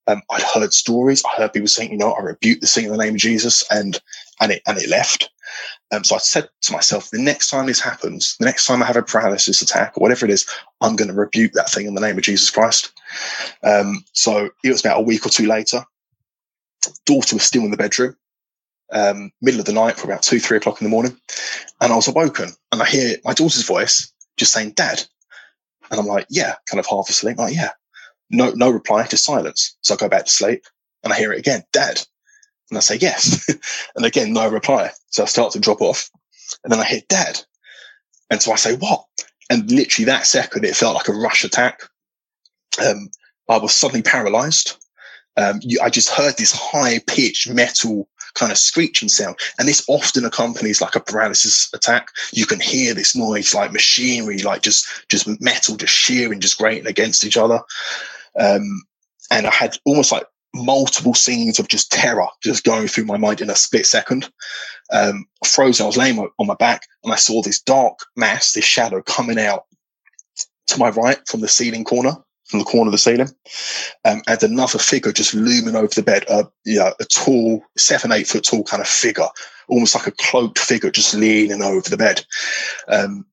Um, 0.07 0.23
I'd 0.31 0.43
heard 0.43 0.73
stories. 0.73 1.23
I 1.25 1.37
heard 1.37 1.53
people 1.53 1.69
saying, 1.69 1.93
you 1.93 1.99
know, 1.99 2.13
I 2.13 2.23
rebuke 2.23 2.61
the 2.61 2.67
thing 2.67 2.87
in 2.87 2.93
the 2.93 2.99
name 2.99 3.15
of 3.15 3.21
Jesus, 3.21 3.65
and 3.71 4.01
and 4.41 4.53
it 4.53 4.63
and 4.67 4.79
it 4.79 4.89
left. 4.89 5.31
Um, 5.93 6.05
so 6.05 6.15
I 6.15 6.19
said 6.19 6.49
to 6.63 6.73
myself, 6.73 7.11
the 7.11 7.19
next 7.21 7.51
time 7.51 7.67
this 7.67 7.81
happens, 7.81 8.37
the 8.39 8.45
next 8.47 8.67
time 8.67 8.83
I 8.83 8.87
have 8.87 8.97
a 8.97 9.03
paralysis 9.03 9.61
attack 9.61 9.97
or 9.97 10.01
whatever 10.01 10.25
it 10.25 10.31
is, 10.31 10.47
I'm 10.81 10.97
going 10.97 11.09
to 11.09 11.15
rebuke 11.15 11.53
that 11.53 11.69
thing 11.69 11.87
in 11.87 11.95
the 11.95 12.01
name 12.01 12.17
of 12.17 12.23
Jesus 12.23 12.51
Christ. 12.51 12.93
Um, 13.65 14.05
so 14.13 14.51
it 14.63 14.71
was 14.71 14.85
about 14.85 15.01
a 15.01 15.05
week 15.05 15.27
or 15.27 15.31
two 15.31 15.47
later. 15.47 15.85
Daughter 17.07 17.37
was 17.37 17.43
still 17.43 17.65
in 17.65 17.73
the 17.73 17.77
bedroom, 17.77 18.17
um, 18.93 19.33
middle 19.43 19.61
of 19.61 19.67
the 19.67 19.73
night 19.73 19.97
for 19.99 20.07
about 20.07 20.23
two, 20.23 20.39
three 20.39 20.57
o'clock 20.57 20.81
in 20.81 20.85
the 20.85 20.91
morning, 20.91 21.17
and 21.81 21.93
I 21.93 21.97
was 21.97 22.09
awoken, 22.09 22.51
and 22.73 22.83
I 22.83 22.87
hear 22.87 23.17
my 23.25 23.35
daughter's 23.35 23.67
voice 23.67 24.13
just 24.37 24.53
saying, 24.53 24.73
"Dad," 24.73 25.03
and 25.91 26.01
I'm 26.01 26.07
like, 26.07 26.27
"Yeah," 26.31 26.55
kind 26.67 26.81
of 26.81 26.87
half 26.87 27.11
asleep, 27.11 27.37
like, 27.39 27.55
"Yeah." 27.55 27.71
No, 28.31 28.51
no 28.51 28.71
reply, 28.71 29.07
just 29.07 29.25
silence. 29.25 29.77
So 29.83 29.95
I 29.95 29.97
go 29.97 30.09
back 30.09 30.27
to 30.27 30.31
sleep 30.31 30.65
and 31.03 31.13
I 31.13 31.17
hear 31.17 31.33
it 31.33 31.39
again, 31.39 31.65
dad. 31.73 32.01
And 32.71 32.79
I 32.79 32.81
say, 32.81 32.97
yes. 32.97 33.49
and 33.97 34.07
again, 34.07 34.33
no 34.33 34.49
reply. 34.49 34.91
So 35.09 35.25
I 35.25 35.27
start 35.27 35.53
to 35.53 35.61
drop 35.61 35.81
off 35.81 36.09
and 36.65 36.73
then 36.73 36.81
I 36.81 36.85
hear 36.85 37.01
dad. 37.09 37.41
And 38.31 38.41
so 38.41 38.53
I 38.53 38.57
say, 38.57 38.77
what? 38.77 39.05
And 39.51 39.71
literally 39.71 40.07
that 40.07 40.27
second, 40.27 40.65
it 40.65 40.77
felt 40.77 40.95
like 40.95 41.09
a 41.09 41.13
rush 41.13 41.45
attack. 41.45 41.83
Um, 42.85 43.11
I 43.49 43.59
was 43.59 43.73
suddenly 43.73 44.03
paralyzed. 44.03 44.77
Um, 45.37 45.59
you, 45.63 45.81
I 45.83 45.91
just 45.91 46.11
heard 46.11 46.37
this 46.37 46.53
high 46.53 47.01
pitched 47.07 47.51
metal 47.51 48.09
kind 48.35 48.53
of 48.53 48.59
screeching 48.59 49.09
sound. 49.09 49.37
And 49.59 49.67
this 49.67 49.85
often 49.89 50.25
accompanies 50.25 50.81
like 50.81 50.95
a 50.95 51.01
paralysis 51.01 51.69
attack. 51.75 52.11
You 52.33 52.47
can 52.47 52.61
hear 52.61 52.95
this 52.95 53.17
noise 53.17 53.55
like 53.55 53.73
machinery, 53.73 54.39
like 54.39 54.63
just, 54.63 54.87
just 55.09 55.27
metal, 55.41 55.77
just 55.77 55.93
shearing, 55.93 56.41
just 56.41 56.59
grating 56.59 56.87
against 56.87 57.25
each 57.25 57.37
other. 57.37 57.61
Um, 58.41 58.83
and 59.31 59.47
I 59.47 59.53
had 59.53 59.77
almost 59.85 60.11
like 60.11 60.25
multiple 60.55 61.15
scenes 61.15 61.59
of 61.59 61.69
just 61.69 61.93
terror 61.93 62.27
just 62.43 62.65
going 62.65 62.89
through 62.89 63.05
my 63.05 63.17
mind 63.17 63.41
in 63.41 63.51
a 63.51 63.55
split 63.55 63.87
second. 63.87 64.31
Um, 64.93 65.27
frozen, 65.47 65.85
I 65.85 65.87
was 65.87 65.97
laying 65.97 66.19
on 66.19 66.47
my 66.47 66.57
back 66.57 66.83
and 67.05 67.13
I 67.13 67.17
saw 67.17 67.43
this 67.43 67.61
dark 67.61 68.01
mass, 68.17 68.53
this 68.53 68.65
shadow 68.65 69.03
coming 69.03 69.39
out 69.39 69.67
to 70.69 70.79
my 70.79 70.91
right 70.91 71.19
from 71.27 71.41
the 71.41 71.49
ceiling 71.49 71.85
corner, 71.85 72.17
from 72.47 72.59
the 72.59 72.65
corner 72.65 72.89
of 72.89 72.93
the 72.93 72.99
ceiling, 72.99 73.29
um, 74.05 74.23
and 74.27 74.43
another 74.43 74.79
figure 74.79 75.13
just 75.13 75.35
looming 75.35 75.77
over 75.77 75.95
the 75.95 76.03
bed, 76.03 76.25
uh, 76.29 76.45
you 76.65 76.79
know, 76.79 76.93
a 77.01 77.05
tall, 77.05 77.63
seven, 77.77 78.11
eight 78.13 78.27
foot 78.27 78.45
tall 78.45 78.65
kind 78.65 78.81
of 78.81 78.89
figure, 78.89 79.29
almost 79.69 79.95
like 79.95 80.07
a 80.07 80.13
cloaked 80.13 80.59
figure 80.59 80.91
just 80.91 81.15
leaning 81.15 81.63
over 81.63 81.89
the 81.89 81.97
bed. 81.97 82.25
Um, 82.89 83.25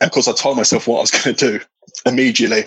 and 0.00 0.08
of 0.08 0.12
course, 0.12 0.28
I 0.28 0.32
told 0.32 0.56
myself 0.56 0.88
what 0.88 0.98
I 0.98 1.00
was 1.00 1.10
going 1.22 1.36
to 1.36 1.58
do 1.58 1.64
immediately. 2.04 2.64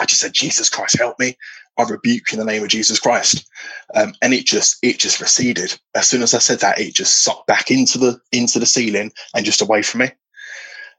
I 0.00 0.04
just 0.04 0.20
said, 0.20 0.32
Jesus 0.32 0.70
Christ, 0.70 0.98
help 0.98 1.18
me. 1.18 1.36
I 1.78 1.84
rebuke 1.84 2.32
in 2.32 2.38
the 2.38 2.44
name 2.44 2.62
of 2.62 2.68
Jesus 2.68 2.98
Christ. 2.98 3.48
Um, 3.94 4.14
and 4.22 4.34
it 4.34 4.46
just, 4.46 4.76
it 4.82 4.98
just 4.98 5.20
receded. 5.20 5.78
As 5.94 6.08
soon 6.08 6.22
as 6.22 6.34
I 6.34 6.38
said 6.38 6.60
that, 6.60 6.78
it 6.78 6.94
just 6.94 7.24
sucked 7.24 7.46
back 7.46 7.70
into 7.70 7.98
the, 7.98 8.20
into 8.30 8.58
the 8.58 8.66
ceiling 8.66 9.12
and 9.34 9.44
just 9.44 9.62
away 9.62 9.82
from 9.82 10.00
me. 10.00 10.10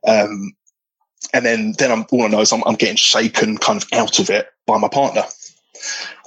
Um, 0.07 0.53
and 1.33 1.45
then, 1.45 1.73
then 1.77 1.91
I'm, 1.91 2.05
all 2.11 2.23
I 2.23 2.27
know 2.27 2.41
is 2.41 2.51
I'm, 2.51 2.63
I'm 2.65 2.75
getting 2.75 2.95
shaken 2.97 3.57
kind 3.57 3.81
of 3.81 3.87
out 3.93 4.19
of 4.19 4.29
it 4.29 4.47
by 4.67 4.77
my 4.77 4.87
partner. 4.87 5.23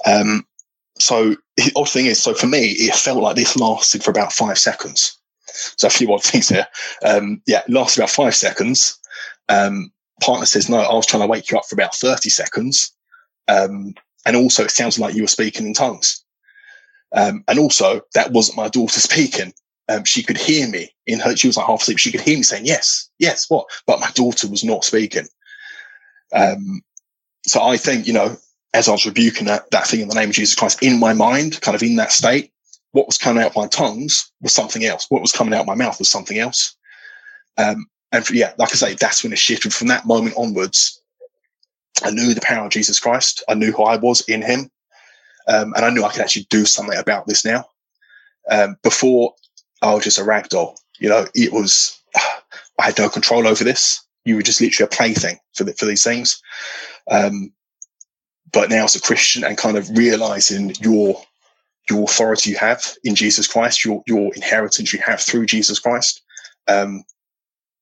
Um, 0.05 0.45
so 0.99 1.35
the 1.57 1.71
odd 1.75 1.89
thing 1.89 2.07
is, 2.07 2.21
so 2.21 2.33
for 2.33 2.47
me, 2.47 2.71
it 2.71 2.95
felt 2.95 3.21
like 3.21 3.35
this 3.35 3.55
lasted 3.55 4.03
for 4.03 4.11
about 4.11 4.33
five 4.33 4.57
seconds. 4.57 5.17
So 5.45 5.87
a 5.87 5.91
few 5.91 6.11
odd 6.13 6.23
things 6.23 6.49
here. 6.49 6.67
Um, 7.03 7.41
yeah, 7.47 7.63
lasted 7.67 8.01
about 8.01 8.09
five 8.09 8.35
seconds. 8.35 8.97
Um, 9.49 9.91
partner 10.21 10.45
says, 10.45 10.69
no, 10.69 10.77
I 10.77 10.93
was 10.93 11.05
trying 11.05 11.21
to 11.21 11.27
wake 11.27 11.51
you 11.51 11.57
up 11.57 11.65
for 11.65 11.75
about 11.75 11.95
30 11.95 12.29
seconds. 12.29 12.93
Um, 13.47 13.93
and 14.25 14.35
also 14.35 14.63
it 14.63 14.71
sounds 14.71 14.99
like 14.99 15.15
you 15.15 15.23
were 15.23 15.27
speaking 15.27 15.65
in 15.65 15.73
tongues. 15.73 16.23
Um, 17.13 17.43
and 17.47 17.59
also 17.59 18.01
that 18.13 18.31
wasn't 18.31 18.57
my 18.57 18.67
daughter 18.67 18.99
speaking. 18.99 19.53
Um, 19.89 20.03
she 20.03 20.21
could 20.21 20.37
hear 20.37 20.67
me 20.67 20.93
in 21.05 21.19
her, 21.19 21.35
she 21.37 21.47
was 21.47 21.55
like 21.55 21.67
half 21.67 21.81
asleep. 21.81 21.99
She 21.99 22.11
could 22.11 22.21
hear 22.21 22.35
me 22.37 22.43
saying, 22.43 22.65
yes, 22.65 23.09
yes, 23.19 23.49
what? 23.49 23.67
But 23.85 24.01
my 24.01 24.09
daughter 24.11 24.47
was 24.49 24.63
not 24.63 24.83
speaking. 24.83 25.27
Um, 26.33 26.81
so 27.45 27.63
I 27.63 27.77
think, 27.77 28.05
you 28.05 28.13
know, 28.13 28.35
as 28.73 28.89
I 28.89 28.91
was 28.91 29.05
rebuking 29.05 29.47
that, 29.47 29.71
that 29.71 29.87
thing 29.87 30.01
in 30.01 30.09
the 30.09 30.15
name 30.15 30.29
of 30.29 30.35
Jesus 30.35 30.55
Christ 30.55 30.83
in 30.83 30.99
my 30.99 31.13
mind, 31.13 31.61
kind 31.61 31.73
of 31.73 31.81
in 31.81 31.95
that 31.95 32.11
state, 32.11 32.51
what 32.91 33.07
was 33.07 33.17
coming 33.17 33.41
out 33.41 33.55
my 33.55 33.67
tongues 33.67 34.29
was 34.41 34.53
something 34.53 34.83
else. 34.83 35.05
What 35.09 35.21
was 35.21 35.31
coming 35.31 35.53
out 35.53 35.65
my 35.65 35.75
mouth 35.75 35.99
was 35.99 36.09
something 36.09 36.37
else. 36.37 36.75
Um, 37.57 37.85
and 38.11 38.29
yeah, 38.29 38.53
like 38.57 38.69
I 38.71 38.75
say, 38.75 38.93
that's 38.95 39.23
when 39.23 39.33
it 39.33 39.39
shifted. 39.39 39.73
From 39.73 39.87
that 39.87 40.05
moment 40.05 40.35
onwards, 40.37 41.01
I 42.03 42.11
knew 42.11 42.33
the 42.33 42.41
power 42.41 42.65
of 42.65 42.71
Jesus 42.71 42.99
Christ. 42.99 43.43
I 43.49 43.53
knew 43.53 43.71
who 43.71 43.83
I 43.83 43.97
was 43.97 44.21
in 44.21 44.41
Him, 44.41 44.71
um, 45.47 45.73
and 45.75 45.85
I 45.85 45.89
knew 45.89 46.03
I 46.03 46.11
could 46.11 46.21
actually 46.21 46.47
do 46.49 46.65
something 46.65 46.97
about 46.97 47.27
this 47.27 47.43
now. 47.43 47.65
Um, 48.49 48.77
before, 48.83 49.33
I 49.81 49.93
was 49.93 50.03
just 50.03 50.19
a 50.19 50.23
rag 50.23 50.49
doll. 50.49 50.79
You 50.99 51.09
know, 51.09 51.25
it 51.35 51.51
was 51.51 51.99
I 52.79 52.85
had 52.85 52.97
no 52.97 53.09
control 53.09 53.47
over 53.47 53.63
this. 53.63 54.01
You 54.25 54.35
were 54.35 54.41
just 54.41 54.61
literally 54.61 54.87
a 54.91 54.95
plaything 54.95 55.39
for 55.53 55.63
the, 55.63 55.73
for 55.73 55.85
these 55.85 56.03
things. 56.03 56.41
Um, 57.09 57.51
but 58.51 58.69
now 58.69 58.85
as 58.85 58.95
a 58.95 59.01
Christian 59.01 59.43
and 59.43 59.57
kind 59.57 59.77
of 59.77 59.89
realizing 59.97 60.73
your 60.81 61.21
your 61.89 62.03
authority 62.03 62.51
you 62.51 62.57
have 62.57 62.93
in 63.03 63.15
Jesus 63.15 63.47
Christ, 63.47 63.83
your 63.83 64.03
your 64.07 64.33
inheritance 64.35 64.93
you 64.93 64.99
have 65.05 65.21
through 65.21 65.45
Jesus 65.45 65.79
Christ, 65.79 66.21
um, 66.67 67.03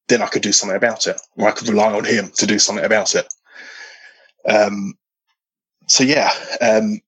then 0.08 0.22
I 0.22 0.28
could 0.28 0.42
do 0.42 0.52
something 0.52 0.78
about 0.78 1.08
it, 1.08 1.20
or 1.38 1.48
I 1.48 1.52
could 1.52 1.68
rely 1.68 1.94
on 1.94 2.06
Him 2.06 2.32
to 2.36 2.46
do 2.46 2.60
something 2.60 2.86
about 2.86 3.16
it. 3.16 3.28
Um, 4.48 4.94
so 5.88 6.04
yeah, 6.04 6.30
um, 6.62 7.02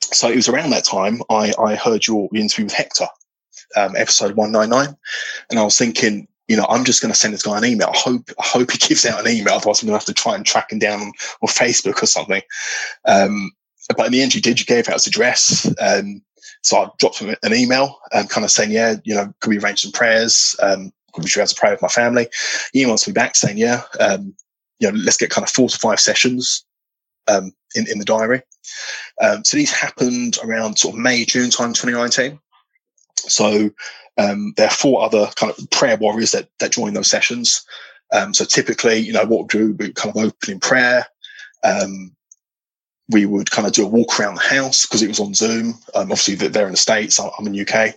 so 0.00 0.28
it 0.28 0.36
was 0.36 0.48
around 0.48 0.70
that 0.70 0.84
time 0.84 1.22
I, 1.30 1.52
I 1.58 1.74
heard 1.74 2.06
your 2.06 2.28
interview 2.34 2.66
with 2.66 2.74
Hector, 2.74 3.06
um, 3.76 3.94
episode 3.96 4.36
one 4.36 4.52
nine 4.52 4.70
nine, 4.70 4.96
and 5.50 5.58
I 5.58 5.64
was 5.64 5.78
thinking, 5.78 6.28
you 6.48 6.56
know, 6.56 6.66
I'm 6.68 6.84
just 6.84 7.00
going 7.00 7.12
to 7.12 7.18
send 7.18 7.32
this 7.32 7.42
guy 7.42 7.56
an 7.56 7.64
email. 7.64 7.90
I 7.92 7.96
hope 7.96 8.30
I 8.38 8.44
hope 8.44 8.70
he 8.72 8.78
gives 8.88 9.06
out 9.06 9.20
an 9.20 9.32
email, 9.32 9.54
otherwise 9.54 9.82
I'm 9.82 9.88
going 9.88 9.98
to 9.98 10.04
have 10.04 10.14
to 10.14 10.14
try 10.14 10.34
and 10.34 10.44
track 10.44 10.72
him 10.72 10.78
down 10.78 11.00
on, 11.00 11.12
on 11.42 11.48
Facebook 11.48 12.02
or 12.02 12.06
something. 12.06 12.42
Um, 13.04 13.52
but 13.96 14.06
in 14.06 14.12
the 14.12 14.22
end, 14.22 14.34
you 14.34 14.40
did. 14.40 14.60
You 14.60 14.66
gave 14.66 14.88
out 14.88 14.94
his 14.94 15.06
address. 15.06 15.72
Um, 15.80 16.22
so 16.62 16.78
I 16.78 16.88
dropped 16.98 17.18
him 17.18 17.34
an 17.42 17.54
email, 17.54 17.98
um, 18.14 18.26
kind 18.26 18.44
of 18.44 18.50
saying, 18.50 18.70
yeah, 18.70 18.96
you 19.04 19.14
know, 19.14 19.32
could 19.40 19.50
we 19.50 19.58
arrange 19.58 19.82
some 19.82 19.92
prayers? 19.92 20.56
Um, 20.62 20.92
could 21.14 21.24
we 21.24 21.40
able 21.40 21.46
to 21.46 21.54
pray 21.54 21.70
with 21.70 21.82
my 21.82 21.88
family? 21.88 22.26
He 22.72 22.84
emails 22.84 23.06
me 23.06 23.12
back 23.12 23.36
saying, 23.36 23.58
yeah, 23.58 23.82
um, 24.00 24.34
you 24.80 24.90
know, 24.90 24.98
let's 24.98 25.16
get 25.16 25.30
kind 25.30 25.44
of 25.44 25.50
four 25.50 25.68
to 25.68 25.78
five 25.78 26.00
sessions 26.00 26.64
um, 27.28 27.52
in, 27.74 27.86
in 27.90 27.98
the 27.98 28.04
diary. 28.04 28.42
Um, 29.20 29.44
so 29.44 29.56
these 29.56 29.72
happened 29.72 30.38
around 30.42 30.78
sort 30.78 30.94
of 30.94 31.00
May, 31.00 31.24
June 31.24 31.50
time, 31.50 31.72
2019. 31.72 32.38
So 33.16 33.70
um, 34.18 34.54
there 34.56 34.66
are 34.66 34.74
four 34.74 35.02
other 35.02 35.28
kind 35.36 35.52
of 35.56 35.70
prayer 35.70 35.96
warriors 35.96 36.32
that, 36.32 36.48
that 36.60 36.72
join 36.72 36.94
those 36.94 37.08
sessions. 37.08 37.64
Um, 38.12 38.34
so 38.34 38.44
typically, 38.44 38.98
you 38.98 39.12
know, 39.12 39.24
what 39.24 39.52
we 39.52 39.58
do, 39.58 39.72
we 39.74 39.92
kind 39.92 40.14
of 40.14 40.22
open 40.22 40.52
in 40.52 40.60
prayer. 40.60 41.06
Um, 41.62 42.14
we 43.10 43.26
would 43.26 43.50
kind 43.50 43.66
of 43.66 43.74
do 43.74 43.84
a 43.84 43.88
walk 43.88 44.18
around 44.18 44.36
the 44.36 44.40
house 44.40 44.86
because 44.86 45.02
it 45.02 45.08
was 45.08 45.20
on 45.20 45.34
Zoom. 45.34 45.74
Um, 45.94 46.10
obviously, 46.10 46.36
they're 46.36 46.66
in 46.66 46.72
the 46.72 46.76
States, 46.78 47.20
I'm 47.20 47.46
in 47.46 47.60
UK. 47.60 47.94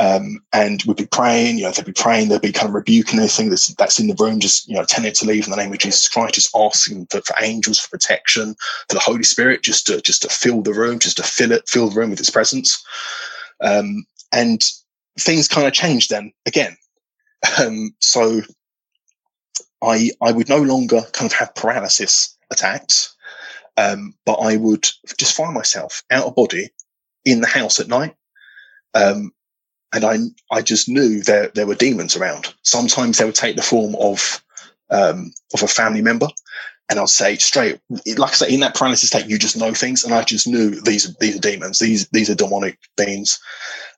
Um, 0.00 0.40
and 0.52 0.82
we'd 0.84 0.96
be 0.96 1.06
praying, 1.06 1.58
you 1.58 1.64
know, 1.64 1.70
they'd 1.70 1.84
be 1.84 1.92
praying, 1.92 2.28
they'd 2.28 2.40
be 2.40 2.50
kind 2.50 2.68
of 2.68 2.74
rebuking 2.74 3.20
anything 3.20 3.50
that's, 3.50 3.68
that's 3.74 4.00
in 4.00 4.08
the 4.08 4.16
room, 4.18 4.40
just, 4.40 4.68
you 4.68 4.74
know, 4.74 4.84
telling 4.84 5.08
it 5.08 5.14
to 5.16 5.26
leave 5.26 5.44
in 5.44 5.52
the 5.52 5.56
name 5.56 5.72
of 5.72 5.78
Jesus 5.78 6.08
Christ, 6.08 6.34
just 6.34 6.56
asking 6.56 7.06
for, 7.06 7.20
for 7.20 7.36
angels, 7.40 7.78
for 7.78 7.90
protection, 7.90 8.56
for 8.88 8.94
the 8.94 9.00
Holy 9.00 9.22
Spirit, 9.22 9.62
just 9.62 9.86
to, 9.86 10.00
just 10.00 10.22
to 10.22 10.28
fill 10.28 10.60
the 10.60 10.74
room, 10.74 10.98
just 10.98 11.18
to 11.18 11.22
fill 11.22 11.52
it, 11.52 11.68
fill 11.68 11.88
the 11.88 11.98
room 11.98 12.10
with 12.10 12.18
its 12.18 12.30
presence. 12.30 12.84
Um, 13.60 14.06
and 14.32 14.60
things 15.20 15.46
kind 15.46 15.68
of 15.68 15.72
changed 15.72 16.10
then 16.10 16.32
again. 16.46 16.76
Um, 17.60 17.94
so 18.00 18.40
I, 19.82 20.10
I 20.20 20.32
would 20.32 20.48
no 20.48 20.58
longer 20.58 21.02
kind 21.12 21.30
of 21.30 21.38
have 21.38 21.54
paralysis 21.54 22.36
attacks. 22.50 23.15
Um, 23.76 24.14
but 24.24 24.34
I 24.34 24.56
would 24.56 24.86
just 25.18 25.36
find 25.36 25.54
myself 25.54 26.02
out 26.10 26.26
of 26.26 26.34
body 26.34 26.70
in 27.24 27.40
the 27.40 27.46
house 27.46 27.78
at 27.80 27.88
night. 27.88 28.14
Um, 28.94 29.32
and 29.92 30.04
I, 30.04 30.18
I 30.50 30.62
just 30.62 30.88
knew 30.88 31.22
there, 31.22 31.48
there 31.54 31.66
were 31.66 31.74
demons 31.74 32.16
around. 32.16 32.54
Sometimes 32.62 33.18
they 33.18 33.24
would 33.24 33.34
take 33.34 33.56
the 33.56 33.62
form 33.62 33.94
of, 33.96 34.42
um, 34.90 35.32
of 35.54 35.62
a 35.62 35.68
family 35.68 36.02
member. 36.02 36.28
And 36.88 37.00
I'll 37.00 37.08
say 37.08 37.36
straight, 37.36 37.80
like 38.16 38.30
I 38.30 38.34
say, 38.34 38.52
in 38.52 38.60
that 38.60 38.76
paralysis 38.76 39.08
state, 39.08 39.26
you 39.26 39.38
just 39.38 39.56
know 39.56 39.74
things. 39.74 40.04
And 40.04 40.14
I 40.14 40.22
just 40.22 40.46
knew 40.46 40.80
these, 40.82 41.12
these 41.16 41.36
are 41.36 41.40
demons. 41.40 41.80
These, 41.80 42.08
these 42.08 42.30
are 42.30 42.34
demonic 42.34 42.78
beings. 42.96 43.40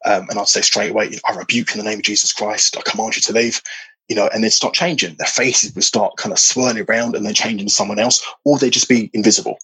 Um, 0.07 0.27
and 0.31 0.39
I'd 0.39 0.49
say 0.49 0.63
straight 0.63 0.91
away, 0.91 1.11
I 1.29 1.37
rebuke 1.37 1.73
in 1.73 1.79
the 1.79 1.85
name 1.85 1.99
of 1.99 2.05
Jesus 2.05 2.33
Christ. 2.33 2.77
I 2.79 2.83
command 2.83 3.17
you 3.17 3.23
to 3.23 3.33
leave 3.33 3.61
you 4.09 4.17
know, 4.17 4.29
and 4.33 4.43
they'd 4.43 4.51
start 4.51 4.75
changing. 4.75 5.15
Their 5.17 5.27
faces 5.27 5.75
would 5.75 5.85
start 5.85 6.17
kind 6.17 6.33
of 6.33 6.39
swirling 6.39 6.85
around 6.89 7.15
and 7.15 7.25
then 7.25 7.35
changing 7.35 7.69
to 7.69 7.73
someone 7.73 7.99
else, 7.99 8.25
or 8.45 8.59
they'd 8.59 8.73
just 8.73 8.89
be 8.89 9.11
invisible. 9.13 9.59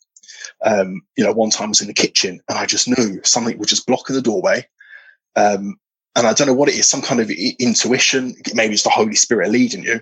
Um, 0.64 1.02
you 1.16 1.24
know, 1.24 1.32
one 1.32 1.50
time 1.50 1.66
I 1.66 1.70
was 1.70 1.80
in 1.80 1.88
the 1.88 1.94
kitchen 1.94 2.40
and 2.48 2.58
I 2.58 2.66
just 2.66 2.88
knew 2.88 3.20
something 3.24 3.58
was 3.58 3.68
just 3.68 3.86
blocking 3.86 4.14
the 4.14 4.22
doorway. 4.22 4.66
Um, 5.36 5.78
and 6.16 6.26
I 6.26 6.32
don't 6.32 6.46
know 6.46 6.54
what 6.54 6.68
it 6.68 6.76
is, 6.76 6.88
some 6.88 7.02
kind 7.02 7.20
of 7.20 7.30
intuition. 7.30 8.34
Maybe 8.54 8.74
it's 8.74 8.84
the 8.84 8.90
Holy 8.90 9.16
Spirit 9.16 9.50
leading 9.50 9.82
you, 9.82 10.00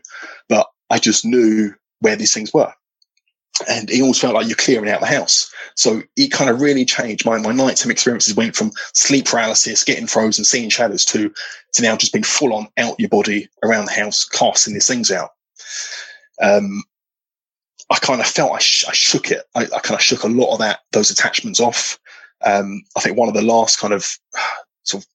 but 0.49 0.66
I 0.90 0.99
just 0.99 1.24
knew 1.24 1.72
where 2.01 2.16
these 2.16 2.34
things 2.34 2.53
were. 2.53 2.72
And 3.68 3.90
it 3.90 4.00
almost 4.00 4.20
felt 4.20 4.34
like 4.34 4.46
you're 4.46 4.57
clearing 4.57 4.88
out 4.88 5.00
the 5.00 5.07
house. 5.07 5.53
So 5.74 6.03
it 6.16 6.32
kind 6.32 6.50
of 6.50 6.61
really 6.61 6.84
changed. 6.84 7.26
My, 7.26 7.38
my 7.38 7.53
nighttime 7.53 7.90
experiences 7.90 8.34
went 8.34 8.57
from 8.57 8.72
sleep 8.94 9.26
paralysis, 9.26 9.84
getting 9.84 10.07
frozen, 10.07 10.44
seeing 10.44 10.70
shadows 10.70 11.05
to, 11.07 11.32
to 11.74 11.82
now 11.82 11.96
just 11.96 12.12
being 12.12 12.24
full 12.24 12.55
on 12.55 12.68
out 12.78 12.98
your 12.98 13.11
body 13.11 13.48
around 13.62 13.86
the 13.86 13.92
house, 13.92 14.24
casting 14.24 14.74
these 14.74 14.86
things 14.86 15.11
out. 15.11 15.30
Um, 16.40 16.82
I 17.90 17.98
kind 17.98 18.20
of 18.20 18.26
felt 18.26 18.53
I, 18.53 18.59
sh- 18.59 18.86
I 18.88 18.92
shook 18.92 19.30
it. 19.30 19.42
I, 19.55 19.64
I, 19.64 19.80
kind 19.80 19.94
of 19.94 20.03
shook 20.03 20.24
a 20.24 20.28
lot 20.28 20.55
of 20.55 20.59
that, 20.61 20.80
those 20.92 21.11
attachments 21.11 21.61
off. 21.61 21.98
Um, 22.44 22.82
I 22.96 23.00
think 23.00 23.16
one 23.18 23.28
of 23.28 23.34
the 23.34 23.42
last 23.42 23.78
kind 23.78 23.92
of 23.92 24.18
sort 24.82 25.05
of 25.05 25.09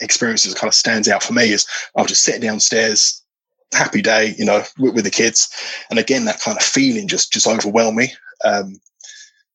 experiences 0.00 0.52
that 0.52 0.60
kind 0.60 0.68
of 0.68 0.74
stands 0.74 1.08
out 1.08 1.22
for 1.22 1.32
me 1.32 1.52
is 1.52 1.66
I 1.96 2.02
was 2.02 2.10
just 2.10 2.22
sitting 2.22 2.42
downstairs, 2.42 3.22
happy 3.72 4.02
day, 4.02 4.34
you 4.38 4.44
know, 4.44 4.62
with, 4.78 4.94
with 4.94 5.04
the 5.04 5.10
kids. 5.10 5.48
And 5.90 5.98
again, 5.98 6.24
that 6.24 6.40
kind 6.40 6.56
of 6.56 6.62
feeling 6.64 7.08
just, 7.08 7.32
just 7.32 7.46
overwhelmed 7.46 7.96
me. 7.96 8.12
Um, 8.44 8.80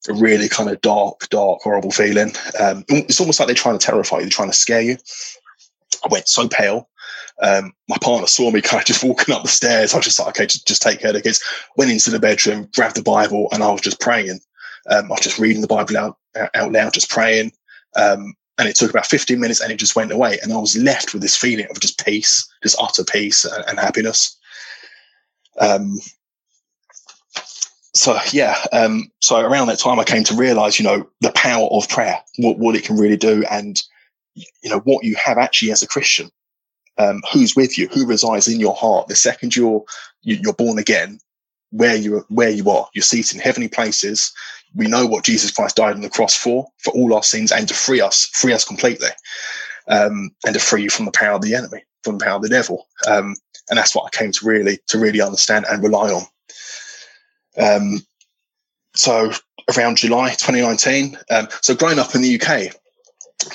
a 0.07 0.13
really 0.13 0.47
kind 0.47 0.69
of 0.69 0.81
dark, 0.81 1.27
dark, 1.29 1.61
horrible 1.63 1.91
feeling. 1.91 2.31
Um, 2.59 2.85
it's 2.89 3.19
almost 3.19 3.39
like 3.39 3.47
they're 3.47 3.55
trying 3.55 3.77
to 3.77 3.85
terrify 3.85 4.17
you, 4.17 4.23
they're 4.23 4.29
trying 4.29 4.51
to 4.51 4.55
scare 4.55 4.81
you. 4.81 4.97
I 6.03 6.07
went 6.11 6.27
so 6.27 6.47
pale. 6.47 6.89
Um, 7.41 7.73
my 7.89 7.97
partner 8.01 8.27
saw 8.27 8.51
me 8.51 8.61
kind 8.61 8.81
of 8.81 8.85
just 8.85 9.03
walking 9.03 9.33
up 9.33 9.41
the 9.41 9.49
stairs. 9.49 9.93
I 9.93 9.97
was 9.97 10.05
just 10.05 10.19
like, 10.19 10.29
okay, 10.29 10.45
just, 10.45 10.67
just 10.67 10.81
take 10.81 10.99
care 10.99 11.09
of 11.09 11.15
the 11.15 11.21
kids. 11.21 11.43
Went 11.75 11.91
into 11.91 12.11
the 12.11 12.19
bedroom, 12.19 12.69
grabbed 12.73 12.95
the 12.95 13.03
Bible, 13.03 13.49
and 13.51 13.63
I 13.63 13.71
was 13.71 13.81
just 13.81 13.99
praying. 13.99 14.39
Um, 14.89 15.05
I 15.05 15.09
was 15.09 15.21
just 15.21 15.39
reading 15.39 15.61
the 15.61 15.67
Bible 15.67 15.97
out, 15.97 16.17
out 16.53 16.71
loud, 16.71 16.93
just 16.93 17.09
praying. 17.09 17.51
Um, 17.95 18.35
and 18.57 18.67
it 18.67 18.75
took 18.75 18.89
about 18.89 19.05
15 19.05 19.39
minutes 19.39 19.61
and 19.61 19.71
it 19.71 19.77
just 19.77 19.95
went 19.95 20.11
away. 20.11 20.39
And 20.41 20.53
I 20.53 20.57
was 20.57 20.77
left 20.77 21.13
with 21.13 21.21
this 21.21 21.35
feeling 21.35 21.67
of 21.69 21.79
just 21.79 22.03
peace, 22.03 22.47
just 22.63 22.77
utter 22.81 23.03
peace 23.03 23.45
and, 23.45 23.63
and 23.67 23.79
happiness. 23.79 24.37
Um, 25.59 25.99
so 27.93 28.17
yeah, 28.31 28.57
um, 28.73 29.09
so 29.21 29.39
around 29.39 29.67
that 29.67 29.79
time, 29.79 29.99
I 29.99 30.03
came 30.03 30.23
to 30.25 30.35
realize, 30.35 30.79
you 30.79 30.85
know, 30.85 31.09
the 31.21 31.31
power 31.31 31.67
of 31.67 31.87
prayer, 31.87 32.21
what, 32.37 32.59
what 32.59 32.75
it 32.75 32.83
can 32.83 32.97
really 32.97 33.17
do, 33.17 33.43
and 33.49 33.81
you 34.35 34.69
know 34.69 34.79
what 34.79 35.05
you 35.05 35.15
have 35.15 35.37
actually 35.37 35.71
as 35.71 35.81
a 35.81 35.87
Christian 35.87 36.29
um, 36.97 37.21
who's 37.31 37.55
with 37.55 37.77
you, 37.77 37.87
who 37.87 38.05
resides 38.05 38.47
in 38.49 38.59
your 38.59 38.75
heart. 38.75 39.07
The 39.07 39.15
second 39.15 39.55
you're 39.55 39.83
you're 40.21 40.53
born 40.53 40.77
again, 40.77 41.19
where 41.75 41.95
you 41.95 42.25
where 42.29 42.49
you 42.49 42.69
are, 42.69 42.87
you're 42.93 43.03
seated 43.03 43.35
in 43.35 43.41
heavenly 43.41 43.67
places. 43.67 44.31
We 44.75 44.87
know 44.87 45.05
what 45.05 45.23
Jesus 45.23 45.51
Christ 45.51 45.75
died 45.75 45.95
on 45.95 46.01
the 46.01 46.09
cross 46.09 46.35
for, 46.35 46.67
for 46.79 46.91
all 46.93 47.13
our 47.13 47.23
sins, 47.23 47.51
and 47.51 47.67
to 47.67 47.73
free 47.73 48.01
us, 48.01 48.25
free 48.33 48.53
us 48.53 48.65
completely, 48.65 49.09
um, 49.87 50.31
and 50.45 50.53
to 50.53 50.59
free 50.59 50.83
you 50.83 50.89
from 50.89 51.05
the 51.05 51.11
power 51.11 51.35
of 51.35 51.41
the 51.41 51.55
enemy, 51.55 51.83
from 52.03 52.17
the 52.17 52.25
power 52.25 52.35
of 52.35 52.41
the 52.41 52.49
devil. 52.49 52.87
Um, 53.07 53.35
and 53.69 53.77
that's 53.77 53.95
what 53.95 54.05
I 54.05 54.17
came 54.17 54.31
to 54.31 54.45
really 54.45 54.79
to 54.87 54.97
really 54.97 55.21
understand 55.21 55.65
and 55.69 55.83
rely 55.83 56.11
on. 56.11 56.23
Um, 57.57 58.05
so 58.95 59.31
around 59.75 59.97
July 59.97 60.29
2019. 60.29 61.17
Um, 61.29 61.47
so 61.61 61.75
growing 61.75 61.99
up 61.99 62.15
in 62.15 62.21
the 62.21 62.39
UK, 62.39 62.73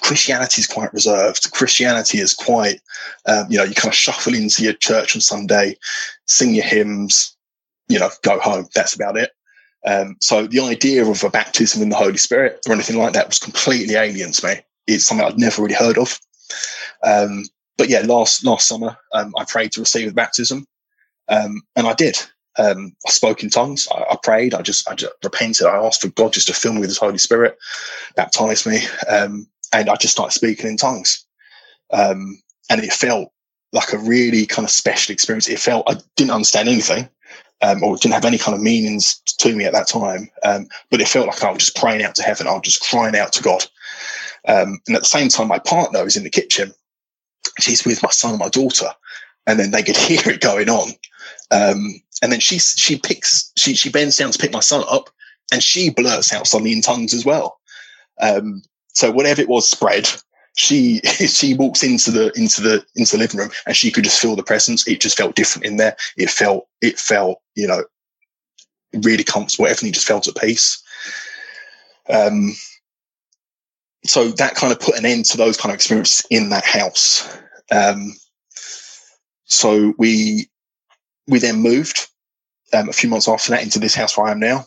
Christianity 0.02 0.60
is 0.60 0.66
quite 0.66 0.92
reserved. 0.92 1.50
Christianity 1.52 2.18
is 2.18 2.34
quite, 2.34 2.80
um, 3.26 3.46
you 3.48 3.58
know, 3.58 3.64
you 3.64 3.74
kind 3.74 3.92
of 3.92 3.96
shuffle 3.96 4.34
into 4.34 4.62
your 4.62 4.74
church 4.74 5.14
on 5.14 5.20
Sunday, 5.20 5.76
sing 6.26 6.54
your 6.54 6.64
hymns, 6.64 7.36
you 7.90 7.98
know, 7.98 8.10
go 8.22 8.38
home. 8.38 8.68
That's 8.74 8.94
about 8.94 9.16
it. 9.16 9.30
Um, 9.86 10.16
so 10.20 10.46
the 10.46 10.60
idea 10.60 11.04
of 11.04 11.24
a 11.24 11.30
baptism 11.30 11.82
in 11.82 11.88
the 11.88 11.96
Holy 11.96 12.18
Spirit 12.18 12.64
or 12.66 12.72
anything 12.72 12.98
like 12.98 13.14
that 13.14 13.28
was 13.28 13.38
completely 13.38 13.94
alien 13.94 14.32
to 14.32 14.46
me. 14.46 14.54
It's 14.86 15.04
something 15.04 15.26
I'd 15.26 15.38
never 15.38 15.62
really 15.62 15.74
heard 15.74 15.98
of. 15.98 16.18
Um, 17.02 17.44
but 17.78 17.88
yeah, 17.88 18.00
last 18.00 18.44
last 18.44 18.68
summer 18.68 18.96
um, 19.12 19.32
I 19.38 19.44
prayed 19.44 19.72
to 19.72 19.80
receive 19.80 20.08
the 20.08 20.14
baptism, 20.14 20.66
um, 21.28 21.62
and 21.76 21.86
I 21.86 21.94
did. 21.94 22.18
Um, 22.58 22.94
I 23.06 23.10
spoke 23.10 23.42
in 23.42 23.48
tongues. 23.48 23.88
I, 23.90 24.04
I, 24.10 24.16
prayed. 24.22 24.52
I 24.52 24.60
just 24.60 24.88
I 24.90 24.94
just 24.94 25.12
repented. 25.24 25.66
I 25.66 25.76
asked 25.76 26.02
for 26.02 26.08
God 26.08 26.32
just 26.32 26.48
to 26.48 26.54
fill 26.54 26.74
me 26.74 26.80
with 26.80 26.90
His 26.90 26.98
Holy 26.98 27.16
Spirit, 27.18 27.56
baptize 28.16 28.66
me. 28.66 28.80
Um, 29.08 29.46
and 29.72 29.88
I 29.88 29.96
just 29.96 30.12
started 30.12 30.34
speaking 30.34 30.68
in 30.68 30.76
tongues. 30.76 31.24
Um, 31.92 32.40
and 32.68 32.82
it 32.82 32.92
felt 32.92 33.32
like 33.72 33.92
a 33.92 33.98
really 33.98 34.46
kind 34.46 34.64
of 34.66 34.70
special 34.70 35.12
experience. 35.12 35.48
It 35.48 35.58
felt 35.58 35.88
I 35.88 35.96
didn't 36.16 36.32
understand 36.32 36.68
anything, 36.68 37.08
um, 37.62 37.82
or 37.82 37.96
didn't 37.96 38.14
have 38.14 38.24
any 38.24 38.38
kind 38.38 38.54
of 38.54 38.62
meanings 38.62 39.20
to 39.38 39.54
me 39.54 39.64
at 39.64 39.72
that 39.72 39.88
time. 39.88 40.30
Um, 40.44 40.68
but 40.90 41.00
it 41.00 41.08
felt 41.08 41.26
like 41.26 41.42
I 41.42 41.50
was 41.50 41.64
just 41.64 41.76
praying 41.76 42.02
out 42.02 42.14
to 42.16 42.22
heaven. 42.22 42.46
I 42.46 42.52
was 42.52 42.62
just 42.62 42.82
crying 42.82 43.16
out 43.16 43.32
to 43.34 43.42
God. 43.42 43.64
Um, 44.48 44.80
and 44.86 44.96
at 44.96 45.02
the 45.02 45.08
same 45.08 45.28
time, 45.28 45.48
my 45.48 45.58
partner 45.58 46.02
was 46.02 46.16
in 46.16 46.24
the 46.24 46.30
kitchen. 46.30 46.72
She's 47.60 47.84
with 47.84 48.02
my 48.02 48.10
son 48.10 48.32
and 48.32 48.40
my 48.40 48.48
daughter. 48.48 48.90
and 49.46 49.58
then 49.58 49.70
they 49.70 49.82
could 49.82 49.96
hear 50.08 50.20
it 50.26 50.40
going 50.40 50.68
on. 50.68 50.90
Um, 51.50 52.00
and 52.22 52.32
then 52.32 52.40
she 52.40 52.58
she 52.58 52.98
picks 52.98 53.50
she 53.56 53.74
she 53.74 53.90
bends 53.90 54.16
down 54.16 54.30
to 54.30 54.38
pick 54.38 54.52
my 54.52 54.60
son 54.60 54.84
up, 54.88 55.10
and 55.52 55.62
she 55.62 55.90
blurts 55.90 56.32
out 56.32 56.46
something 56.46 56.72
in 56.72 56.82
tongues 56.82 57.14
as 57.14 57.24
well. 57.24 57.58
Um, 58.20 58.62
so 58.88 59.10
whatever 59.10 59.40
it 59.40 59.48
was 59.48 59.68
spread, 59.68 60.08
she 60.56 60.98
she 61.04 61.54
walks 61.54 61.82
into 61.82 62.10
the 62.10 62.32
into 62.36 62.60
the 62.60 62.84
into 62.96 63.16
the 63.16 63.22
living 63.22 63.40
room, 63.40 63.50
and 63.66 63.76
she 63.76 63.90
could 63.90 64.04
just 64.04 64.20
feel 64.20 64.36
the 64.36 64.42
presence. 64.42 64.86
It 64.86 65.00
just 65.00 65.16
felt 65.16 65.36
different 65.36 65.66
in 65.66 65.76
there. 65.76 65.96
It 66.16 66.30
felt 66.30 66.68
it 66.80 66.98
felt 66.98 67.40
you 67.54 67.66
know 67.66 67.84
really 69.04 69.24
comfortable. 69.24 69.66
Everything 69.66 69.92
just 69.92 70.06
felt 70.06 70.28
at 70.28 70.36
peace. 70.36 70.82
Um, 72.08 72.52
so 74.04 74.28
that 74.30 74.54
kind 74.54 74.72
of 74.72 74.80
put 74.80 74.96
an 74.96 75.04
end 75.04 75.26
to 75.26 75.36
those 75.36 75.56
kind 75.56 75.70
of 75.70 75.74
experiences 75.74 76.26
in 76.30 76.48
that 76.50 76.64
house. 76.64 77.28
Um, 77.70 78.14
so 79.44 79.94
we 79.98 80.48
we 81.28 81.38
then 81.38 81.62
moved 81.62 82.08
um, 82.72 82.88
a 82.88 82.92
few 82.92 83.08
months 83.08 83.28
after 83.28 83.50
that 83.50 83.62
into 83.62 83.78
this 83.78 83.94
house 83.94 84.16
where 84.16 84.26
I 84.26 84.32
am 84.32 84.40
now. 84.40 84.66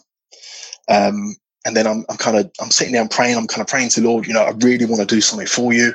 Um, 0.90 1.36
and 1.66 1.76
then 1.76 1.88
I'm, 1.88 2.06
I'm 2.10 2.18
kind 2.18 2.38
of 2.38 2.52
I'm 2.62 2.72
sitting 2.72 2.94
down 2.94 3.08
praying. 3.08 3.38
I'm 3.38 3.48
kind 3.48 3.62
of 3.62 3.68
praying 3.68 3.90
to 3.90 4.02
Lord. 4.02 4.28
You 4.28 4.34
know, 4.34 4.44
I 4.44 4.52
really 4.60 4.86
want 4.86 5.02
to 5.02 5.16
do 5.16 5.22
something 5.22 5.48
for 5.48 5.74
you. 5.74 5.94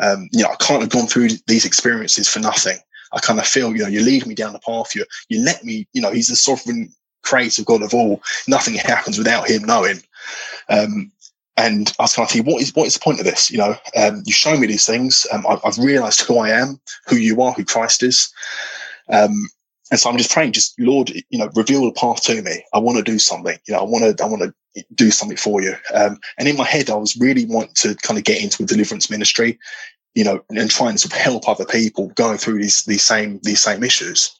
Um, 0.00 0.28
you 0.32 0.42
know, 0.42 0.50
I 0.50 0.56
can't 0.56 0.82
have 0.82 0.90
gone 0.90 1.06
through 1.06 1.28
these 1.46 1.64
experiences 1.64 2.28
for 2.28 2.40
nothing. 2.40 2.78
I 3.12 3.20
kind 3.20 3.38
of 3.38 3.46
feel, 3.46 3.74
you 3.74 3.82
know, 3.82 3.88
you 3.88 4.02
lead 4.02 4.26
me 4.26 4.34
down 4.34 4.52
the 4.52 4.58
path. 4.58 4.94
You 4.94 5.04
you 5.28 5.40
let 5.42 5.64
me. 5.64 5.86
You 5.92 6.02
know, 6.02 6.12
He's 6.12 6.28
the 6.28 6.36
sovereign, 6.36 6.92
creator 7.22 7.64
God 7.64 7.82
of 7.82 7.94
all. 7.94 8.22
Nothing 8.46 8.74
happens 8.74 9.18
without 9.18 9.48
Him 9.48 9.62
knowing. 9.62 10.02
Um, 10.68 11.12
and 11.56 11.92
I 11.98 12.02
was 12.02 12.14
kind 12.14 12.26
of 12.26 12.30
thinking, 12.30 12.52
what 12.52 12.62
is 12.62 12.74
what 12.74 12.86
is 12.86 12.94
the 12.94 13.00
point 13.00 13.18
of 13.18 13.24
this? 13.24 13.50
You 13.50 13.58
know, 13.58 13.76
um, 13.96 14.22
you 14.26 14.32
show 14.32 14.56
me 14.58 14.66
these 14.66 14.86
things. 14.86 15.26
Um, 15.32 15.46
I, 15.46 15.58
have 15.64 15.78
realised 15.78 16.20
who 16.20 16.38
I 16.38 16.50
am, 16.50 16.78
who 17.06 17.16
you 17.16 17.40
are, 17.40 17.52
who 17.52 17.64
Christ 17.64 18.02
is. 18.02 18.30
Um, 19.10 19.48
and 19.90 20.00
so 20.00 20.10
I'm 20.10 20.18
just 20.18 20.32
praying, 20.32 20.52
just 20.52 20.78
Lord, 20.80 21.10
you 21.10 21.38
know, 21.38 21.50
reveal 21.54 21.84
the 21.84 21.92
path 21.92 22.22
to 22.24 22.42
me. 22.42 22.64
I 22.72 22.78
want 22.78 22.98
to 22.98 23.04
do 23.04 23.18
something. 23.18 23.56
You 23.66 23.74
know, 23.74 23.80
I 23.80 23.84
want 23.84 24.18
to, 24.18 24.24
I 24.24 24.26
want 24.26 24.42
to 24.42 24.84
do 24.94 25.10
something 25.10 25.36
for 25.36 25.62
you. 25.62 25.74
Um, 25.94 26.18
and 26.38 26.48
in 26.48 26.56
my 26.56 26.64
head, 26.64 26.90
I 26.90 26.96
was 26.96 27.16
really 27.16 27.44
wanting 27.46 27.74
to 27.76 27.94
kind 27.96 28.18
of 28.18 28.24
get 28.24 28.42
into 28.42 28.64
a 28.64 28.66
deliverance 28.66 29.10
ministry, 29.10 29.58
you 30.14 30.24
know, 30.24 30.42
and 30.50 30.70
try 30.70 30.88
and 30.88 30.98
sort 30.98 31.12
of 31.12 31.18
help 31.18 31.48
other 31.48 31.64
people 31.64 32.08
going 32.08 32.38
through 32.38 32.60
these 32.60 32.84
these 32.84 33.04
same 33.04 33.38
these 33.42 33.60
same 33.62 33.84
issues. 33.84 34.36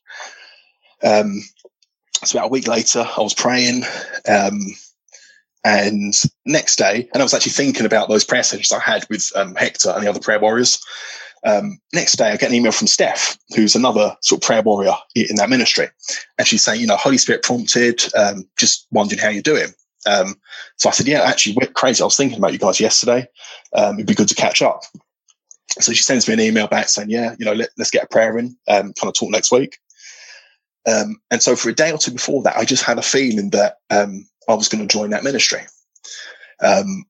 Um, 1.02 1.42
so 2.24 2.38
about 2.38 2.48
a 2.48 2.52
week 2.52 2.66
later, 2.66 3.06
I 3.16 3.20
was 3.20 3.34
praying. 3.34 3.84
Um, 4.28 4.58
and 5.64 6.14
next 6.44 6.76
day, 6.76 7.08
and 7.12 7.20
I 7.20 7.24
was 7.24 7.34
actually 7.34 7.52
thinking 7.52 7.86
about 7.86 8.08
those 8.08 8.24
prayer 8.24 8.44
sessions 8.44 8.72
I 8.72 8.78
had 8.78 9.04
with 9.10 9.32
um, 9.34 9.56
Hector 9.56 9.90
and 9.90 10.04
the 10.04 10.08
other 10.08 10.20
prayer 10.20 10.38
warriors. 10.38 10.80
Um, 11.46 11.78
next 11.94 12.16
day, 12.16 12.30
I 12.30 12.36
get 12.36 12.50
an 12.50 12.56
email 12.56 12.72
from 12.72 12.88
Steph, 12.88 13.38
who's 13.54 13.76
another 13.76 14.16
sort 14.20 14.42
of 14.42 14.46
prayer 14.46 14.62
warrior 14.62 14.94
in 15.14 15.36
that 15.36 15.48
ministry. 15.48 15.88
And 16.38 16.46
she's 16.46 16.64
saying, 16.64 16.80
you 16.80 16.88
know, 16.88 16.96
Holy 16.96 17.18
Spirit 17.18 17.44
prompted, 17.44 18.02
um, 18.16 18.48
just 18.58 18.86
wondering 18.90 19.20
how 19.20 19.28
you're 19.28 19.42
doing. 19.42 19.68
Um, 20.06 20.34
so 20.76 20.88
I 20.88 20.92
said, 20.92 21.06
yeah, 21.06 21.22
actually, 21.22 21.56
we're 21.60 21.68
crazy. 21.68 22.02
I 22.02 22.04
was 22.04 22.16
thinking 22.16 22.38
about 22.38 22.52
you 22.52 22.58
guys 22.58 22.80
yesterday. 22.80 23.28
Um, 23.74 23.94
it'd 23.94 24.06
be 24.06 24.14
good 24.14 24.28
to 24.28 24.34
catch 24.34 24.60
up. 24.60 24.82
So 25.78 25.92
she 25.92 26.02
sends 26.02 26.26
me 26.26 26.34
an 26.34 26.40
email 26.40 26.66
back 26.66 26.88
saying, 26.88 27.10
yeah, 27.10 27.36
you 27.38 27.46
know, 27.46 27.52
let, 27.52 27.70
us 27.78 27.90
get 27.90 28.04
a 28.04 28.08
prayer 28.08 28.38
in, 28.38 28.56
um, 28.68 28.92
kind 28.94 29.08
of 29.08 29.14
talk 29.14 29.30
next 29.30 29.52
week. 29.52 29.78
Um, 30.88 31.20
and 31.30 31.42
so 31.42 31.54
for 31.54 31.68
a 31.68 31.74
day 31.74 31.92
or 31.92 31.98
two 31.98 32.12
before 32.12 32.42
that, 32.42 32.56
I 32.56 32.64
just 32.64 32.84
had 32.84 32.98
a 32.98 33.02
feeling 33.02 33.50
that 33.50 33.78
I 33.90 34.54
was 34.54 34.68
going 34.68 34.86
to 34.86 34.92
join 34.92 35.10
that 35.10 35.24
ministry. 35.24 35.60
Um, 36.62 37.04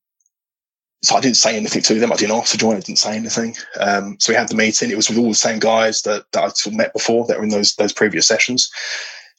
so 1.03 1.17
I 1.17 1.21
didn't 1.21 1.37
say 1.37 1.57
anything 1.57 1.83
to 1.83 2.01
them. 2.01 2.13
I 2.13 2.17
didn't 2.17 2.37
ask 2.37 2.53
to 2.53 2.59
join. 2.59 2.77
I 2.77 2.81
didn't 2.81 2.99
say 2.99 3.17
anything. 3.17 3.55
Um, 3.79 4.17
so 4.19 4.33
we 4.33 4.37
had 4.37 4.49
the 4.49 4.55
meeting. 4.55 4.91
It 4.91 4.97
was 4.97 5.09
with 5.09 5.19
all 5.19 5.29
the 5.29 5.35
same 5.35 5.59
guys 5.59 6.03
that, 6.03 6.25
that 6.33 6.43
I 6.43 6.49
sort 6.49 6.73
of 6.73 6.79
met 6.79 6.93
before 6.93 7.27
that 7.27 7.39
were 7.39 7.45
in 7.45 7.51
those 7.51 7.75
those 7.77 7.93
previous 7.93 8.27
sessions. 8.27 8.71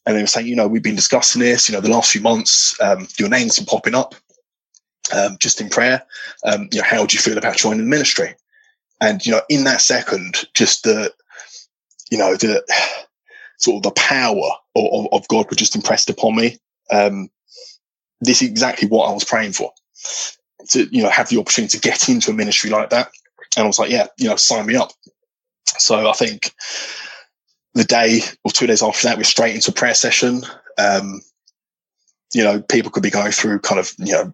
And 0.05 0.16
they 0.16 0.22
were 0.22 0.28
saying, 0.28 0.47
you 0.47 0.55
know, 0.55 0.68
we've 0.68 0.84
been 0.84 0.95
discussing 0.95 1.41
this. 1.41 1.68
You 1.68 1.76
know, 1.76 1.82
the 1.82 1.89
last 1.89 2.12
few 2.12 2.22
months, 2.22 2.80
um, 2.80 3.08
your 3.20 3.28
name's 3.28 3.58
been 3.58 3.66
popping 3.66 3.95
up 3.95 4.16
um, 5.14 5.38
just 5.39 5.60
in 5.60 5.70
prayer. 5.70 6.03
Um, 6.45 6.70
you 6.72 6.80
know, 6.80 6.86
how 6.86 7.05
do 7.05 7.16
you 7.16 7.22
feel 7.22 7.38
about 7.38 7.58
joining 7.58 7.80
the 7.80 7.86
ministry? 7.86 8.36
And 9.01 9.26
you 9.26 9.32
know, 9.32 9.41
in 9.49 9.64
that 9.66 9.82
second, 9.82 10.45
just 10.53 10.84
the, 10.84 11.14
you 12.10 12.18
know, 12.18 12.36
the 12.36 12.64
sort 13.58 13.78
of 13.78 13.84
the 13.84 13.91
power 13.91 14.49
of, 14.76 15.08
of 15.12 15.28
God 15.28 15.49
was 15.49 15.58
just 15.58 15.76
impressed 15.76 16.10
upon 16.10 16.36
me. 16.36 16.58
Um, 16.91 17.30
this 18.22 18.41
is 18.41 18.49
exactly 18.49 18.88
what 18.88 19.10
I 19.10 19.14
was 19.14 19.24
praying 19.24 19.53
for. 19.53 19.72
To, 20.70 20.86
you 20.86 21.03
know, 21.03 21.10
have 21.10 21.30
the 21.30 21.39
opportunity 21.39 21.78
to 21.78 21.89
get 21.89 22.10
into 22.10 22.32
a 22.32 22.34
ministry 22.34 22.70
like 22.70 22.89
that. 22.89 23.12
And 23.55 23.64
I 23.64 23.68
was 23.68 23.80
like, 23.80 23.91
yeah, 23.91 24.08
you 24.18 24.28
know, 24.28 24.36
sign 24.36 24.66
me 24.66 24.76
up. 24.76 24.91
So 25.78 26.10
I 26.10 26.14
think 26.14 26.51
the 27.74 27.84
day 27.84 28.22
or 28.43 28.51
two 28.51 28.68
days 28.68 28.82
after 28.82 29.08
that, 29.08 29.18
we're 29.18 29.24
straight 29.24 29.55
into 29.55 29.72
a 29.72 29.74
prayer 29.74 29.93
session. 29.93 30.41
Um, 30.78 31.22
you 32.34 32.43
know, 32.43 32.60
people 32.62 32.91
could 32.91 33.03
be 33.03 33.12
going 33.12 33.32
through 33.32 33.60
kind 33.60 33.80
of, 33.80 33.93
you 33.99 34.14
know, 34.14 34.34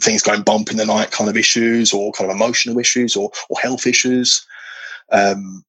things 0.00 0.22
going 0.22 0.42
bump 0.42 0.70
in 0.70 0.78
the 0.78 0.84
night 0.84 1.12
kind 1.12 1.30
of 1.30 1.36
issues 1.36 1.92
or 1.92 2.12
kind 2.12 2.30
of 2.30 2.36
emotional 2.36 2.78
issues 2.78 3.14
or, 3.14 3.30
or 3.48 3.58
health 3.58 3.86
issues. 3.86 4.46
Um, 5.10 5.64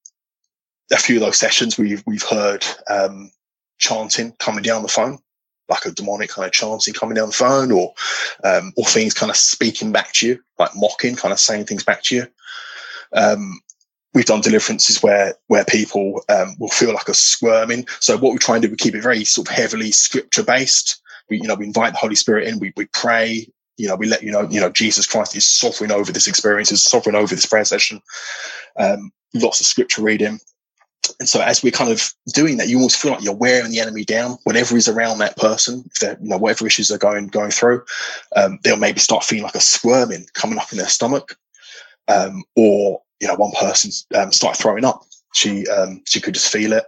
a 0.91 0.97
few 0.97 1.17
of 1.17 1.21
those 1.21 1.37
sessions 1.37 1.77
we've, 1.77 2.03
we've 2.07 2.23
heard, 2.23 2.65
um, 2.89 3.31
chanting 3.77 4.31
coming 4.39 4.63
down 4.63 4.81
the 4.81 4.87
phone 4.87 5.19
like 5.69 5.85
a 5.85 5.91
demonic 5.91 6.29
kind 6.29 6.45
of 6.45 6.51
chanting 6.51 6.93
coming 6.93 7.15
down 7.15 7.27
the 7.29 7.33
phone 7.33 7.71
or 7.71 7.93
um, 8.43 8.73
or 8.77 8.85
things 8.85 9.13
kind 9.13 9.29
of 9.29 9.37
speaking 9.37 9.91
back 9.91 10.11
to 10.13 10.27
you, 10.27 10.43
like 10.59 10.71
mocking, 10.75 11.15
kind 11.15 11.31
of 11.31 11.39
saying 11.39 11.65
things 11.65 11.83
back 11.83 12.03
to 12.03 12.15
you. 12.15 12.27
Um, 13.13 13.59
we've 14.13 14.25
done 14.25 14.41
deliverances 14.41 15.01
where 15.01 15.35
where 15.47 15.65
people 15.65 16.21
um, 16.29 16.55
will 16.59 16.69
feel 16.69 16.93
like 16.93 17.09
a 17.09 17.13
squirming. 17.13 17.87
So 17.99 18.17
what 18.17 18.33
we 18.33 18.39
try 18.39 18.55
and 18.55 18.63
do, 18.63 18.69
we 18.69 18.77
keep 18.77 18.95
it 18.95 19.03
very 19.03 19.23
sort 19.23 19.49
of 19.49 19.55
heavily 19.55 19.91
scripture 19.91 20.43
based. 20.43 21.01
We 21.29 21.37
you 21.37 21.47
know 21.47 21.55
we 21.55 21.65
invite 21.65 21.93
the 21.93 21.99
Holy 21.99 22.15
Spirit 22.15 22.47
in. 22.47 22.59
We 22.59 22.73
we 22.75 22.85
pray. 22.87 23.47
You 23.77 23.87
know 23.87 23.95
we 23.95 24.07
let 24.07 24.23
you 24.23 24.31
know 24.31 24.47
you 24.49 24.59
know 24.59 24.69
Jesus 24.69 25.07
Christ 25.07 25.35
is 25.35 25.47
sovereign 25.47 25.91
over 25.91 26.11
this 26.11 26.27
experience, 26.27 26.71
is 26.71 26.83
sovereign 26.83 27.15
over 27.15 27.33
this 27.33 27.45
prayer 27.45 27.65
session. 27.65 28.01
Um, 28.77 29.11
lots 29.33 29.59
of 29.59 29.65
scripture 29.65 30.03
reading. 30.03 30.39
And 31.19 31.27
so 31.27 31.41
as 31.41 31.63
we're 31.63 31.71
kind 31.71 31.91
of 31.91 32.13
doing 32.33 32.57
that, 32.57 32.67
you 32.67 32.77
almost 32.77 32.97
feel 32.97 33.11
like 33.11 33.23
you're 33.23 33.35
wearing 33.35 33.71
the 33.71 33.79
enemy 33.79 34.03
down. 34.03 34.37
Whatever 34.43 34.77
is 34.77 34.87
around 34.87 35.19
that 35.19 35.37
person, 35.37 35.83
if 35.91 35.99
they're, 35.99 36.17
you 36.21 36.29
know, 36.29 36.37
whatever 36.37 36.65
issues 36.65 36.87
they're 36.87 36.97
going 36.97 37.27
going 37.27 37.51
through, 37.51 37.83
um, 38.35 38.59
they'll 38.63 38.77
maybe 38.77 38.99
start 38.99 39.23
feeling 39.23 39.43
like 39.43 39.55
a 39.55 39.61
squirming 39.61 40.27
coming 40.33 40.57
up 40.57 40.71
in 40.71 40.77
their 40.77 40.87
stomach, 40.87 41.37
um, 42.07 42.43
or 42.55 43.01
you 43.19 43.27
know, 43.27 43.35
one 43.35 43.51
person 43.51 43.91
um, 44.15 44.31
throwing 44.31 44.85
up. 44.85 45.03
She 45.33 45.67
um, 45.67 46.01
she 46.05 46.21
could 46.21 46.33
just 46.33 46.51
feel 46.51 46.73
it, 46.73 46.85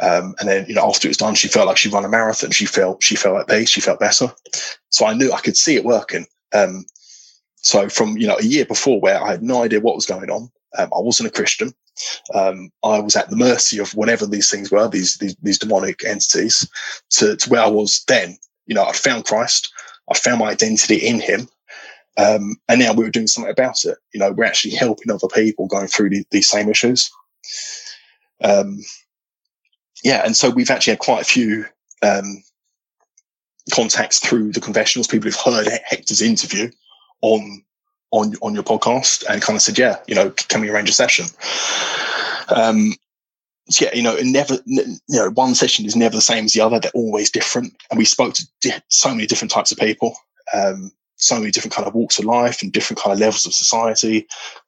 um, 0.00 0.34
and 0.38 0.48
then 0.48 0.66
you 0.68 0.74
know 0.74 0.88
after 0.88 1.08
it 1.08 1.10
was 1.10 1.16
done, 1.16 1.34
she 1.34 1.48
felt 1.48 1.68
like 1.68 1.76
she 1.76 1.88
run 1.88 2.04
a 2.04 2.08
marathon. 2.08 2.50
She 2.50 2.66
felt 2.66 3.02
she 3.02 3.16
felt 3.16 3.40
at 3.40 3.48
peace. 3.48 3.70
She 3.70 3.80
felt 3.80 4.00
better. 4.00 4.32
So 4.90 5.06
I 5.06 5.14
knew 5.14 5.32
I 5.32 5.40
could 5.40 5.56
see 5.56 5.76
it 5.76 5.84
working. 5.84 6.26
Um, 6.54 6.84
so 7.56 7.88
from 7.88 8.16
you 8.16 8.26
know 8.26 8.36
a 8.38 8.44
year 8.44 8.66
before, 8.66 9.00
where 9.00 9.22
I 9.22 9.30
had 9.30 9.42
no 9.42 9.62
idea 9.62 9.80
what 9.80 9.94
was 9.94 10.06
going 10.06 10.30
on, 10.30 10.50
I 10.76 10.86
wasn't 10.90 11.28
a 11.28 11.32
Christian. 11.32 11.74
Um, 12.34 12.70
I 12.82 13.00
was 13.00 13.16
at 13.16 13.30
the 13.30 13.36
mercy 13.36 13.78
of 13.78 13.94
whatever 13.94 14.26
these 14.26 14.50
things 14.50 14.70
were, 14.70 14.88
these 14.88 15.16
these, 15.18 15.36
these 15.42 15.58
demonic 15.58 16.04
entities, 16.04 16.68
to, 17.10 17.36
to, 17.36 17.50
where 17.50 17.62
I 17.62 17.68
was 17.68 18.04
then. 18.08 18.38
You 18.66 18.74
know, 18.74 18.84
I 18.84 18.92
found 18.92 19.24
Christ, 19.24 19.72
I 20.10 20.14
found 20.16 20.38
my 20.38 20.50
identity 20.50 20.96
in 20.96 21.20
Him, 21.20 21.48
um, 22.18 22.56
and 22.68 22.80
now 22.80 22.92
we 22.92 23.04
were 23.04 23.10
doing 23.10 23.26
something 23.26 23.50
about 23.50 23.84
it. 23.84 23.98
You 24.12 24.20
know, 24.20 24.32
we're 24.32 24.44
actually 24.44 24.74
helping 24.74 25.10
other 25.10 25.28
people 25.28 25.66
going 25.66 25.88
through 25.88 26.10
the, 26.10 26.24
these 26.30 26.48
same 26.48 26.68
issues. 26.68 27.10
Um, 28.42 28.80
yeah, 30.04 30.22
and 30.24 30.36
so 30.36 30.50
we've 30.50 30.70
actually 30.70 30.92
had 30.92 31.00
quite 31.00 31.22
a 31.22 31.26
few 31.26 31.64
um, 32.02 32.42
contacts 33.72 34.18
through 34.18 34.52
the 34.52 34.60
confessionals, 34.60 35.06
people 35.06 35.30
who've 35.30 35.40
heard 35.40 35.68
Hector's 35.84 36.22
interview 36.22 36.70
on 37.20 37.64
on 38.12 38.34
on 38.40 38.54
your 38.54 38.62
podcast 38.62 39.24
and 39.28 39.42
kind 39.42 39.56
of 39.56 39.62
said, 39.62 39.78
yeah, 39.78 39.96
you 40.06 40.14
know, 40.14 40.30
can 40.30 40.60
we 40.60 40.70
arrange 40.70 40.88
a 40.88 40.92
session? 40.92 41.26
Um, 42.48 42.94
so 43.68 43.84
yeah, 43.84 43.94
you 43.94 44.02
know, 44.02 44.16
never, 44.22 44.58
you 44.66 44.98
know, 45.08 45.30
one 45.30 45.54
session 45.54 45.86
is 45.86 45.96
never 45.96 46.16
the 46.16 46.22
same 46.22 46.44
as 46.44 46.52
the 46.52 46.60
other. 46.60 46.78
They're 46.78 46.90
always 46.94 47.30
different. 47.30 47.74
And 47.90 47.98
we 47.98 48.04
spoke 48.04 48.34
to 48.34 48.46
di- 48.60 48.82
so 48.88 49.10
many 49.10 49.26
different 49.26 49.50
types 49.50 49.72
of 49.72 49.78
people, 49.78 50.16
um, 50.52 50.90
so 51.16 51.38
many 51.38 51.50
different 51.50 51.74
kind 51.74 51.86
of 51.86 51.94
walks 51.94 52.18
of 52.18 52.24
life 52.24 52.62
and 52.62 52.72
different 52.72 53.00
kind 53.00 53.12
of 53.12 53.20
levels 53.20 53.46
of 53.46 53.54
society. 53.54 54.26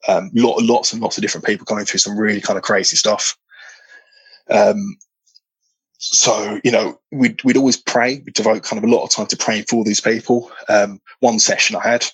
Um, 0.09 0.30
lot, 0.34 0.62
lots 0.62 0.92
and 0.92 1.03
lots 1.03 1.18
of 1.18 1.22
different 1.22 1.45
people 1.45 1.64
going 1.64 1.84
through 1.84 2.01
some 2.01 2.16
really 2.16 2.40
kind 2.40 2.57
of 2.57 2.62
crazy 2.62 2.97
stuff. 2.97 3.36
Um, 4.49 4.97
so 5.99 6.61
you 6.62 6.70
know, 6.70 7.01
we'd 7.12 7.42
we'd 7.45 7.57
always 7.57 7.76
pray. 7.76 8.22
we'd 8.24 8.34
devote 8.34 8.62
kind 8.62 8.82
of 8.82 8.88
a 8.88 8.95
lot 8.95 9.05
of 9.05 9.11
time 9.11 9.26
to 9.26 9.36
praying 9.36 9.64
for 9.64 9.84
these 9.84 10.01
people. 10.01 10.51
Um, 10.68 11.01
one 11.20 11.38
session 11.38 11.76
I 11.76 11.88
had, 11.88 12.07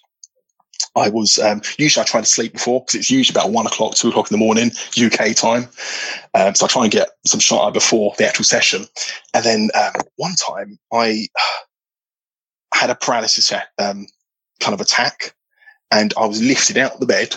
I 0.97 1.09
was 1.09 1.39
um, 1.39 1.63
usually 1.79 2.03
I 2.03 2.07
try 2.07 2.21
to 2.21 2.27
sleep 2.27 2.53
before 2.55 2.81
because 2.81 2.97
it's 2.97 3.11
usually 3.11 3.39
about 3.39 3.53
one 3.53 3.67
o'clock, 3.67 3.95
two 3.95 4.09
o'clock 4.09 4.31
in 4.31 4.35
the 4.35 4.45
morning 4.45 4.73
UK 5.03 5.37
time. 5.37 5.69
Um, 6.35 6.55
so 6.55 6.67
I 6.67 6.69
try 6.69 6.83
and 6.85 6.93
get 6.93 7.11
some 7.27 7.41
shot 7.41 7.67
eye 7.67 7.71
before 7.71 8.15
the 8.19 8.27
actual 8.27 8.45
session. 8.45 8.87
And 9.35 9.45
then 9.45 9.71
um, 9.75 10.03
one 10.17 10.35
time 10.35 10.79
I 10.93 11.29
had 12.75 12.91
a 12.91 12.95
paralysis 12.95 13.53
um, 13.79 14.07
kind 14.61 14.75
of 14.75 14.81
attack, 14.81 15.35
and 15.91 16.13
I 16.19 16.27
was 16.27 16.43
lifted 16.43 16.77
out 16.79 16.95
of 16.95 17.01
the 17.01 17.07
bed, 17.07 17.37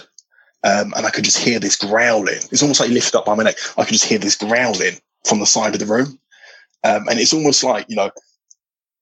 Um, 0.64 0.93
and 0.95 1.06
I 1.06 1.10
could 1.10 1.26
just 1.26 1.39
hear 1.39 1.60
this 1.60 1.76
growling. 1.76 2.39
It's 2.51 2.62
almost 2.62 2.80
like 2.80 2.89
lifted 2.89 3.18
up 3.18 3.26
by 3.26 3.36
my 3.36 3.43
neck. 3.43 3.58
I 3.78 3.84
could 3.84 3.93
just 3.93 4.06
hear 4.06 4.20
this 4.20 4.36
growling 4.36 4.95
from 5.26 5.39
the 5.39 5.45
side 5.45 5.74
of 5.74 5.80
the 5.80 5.86
room. 5.86 6.20
Um, 6.86 7.08
and 7.10 7.20
it's 7.20 7.34
almost 7.34 7.64
like, 7.64 7.86
you 7.89 7.95
know, 7.95 8.12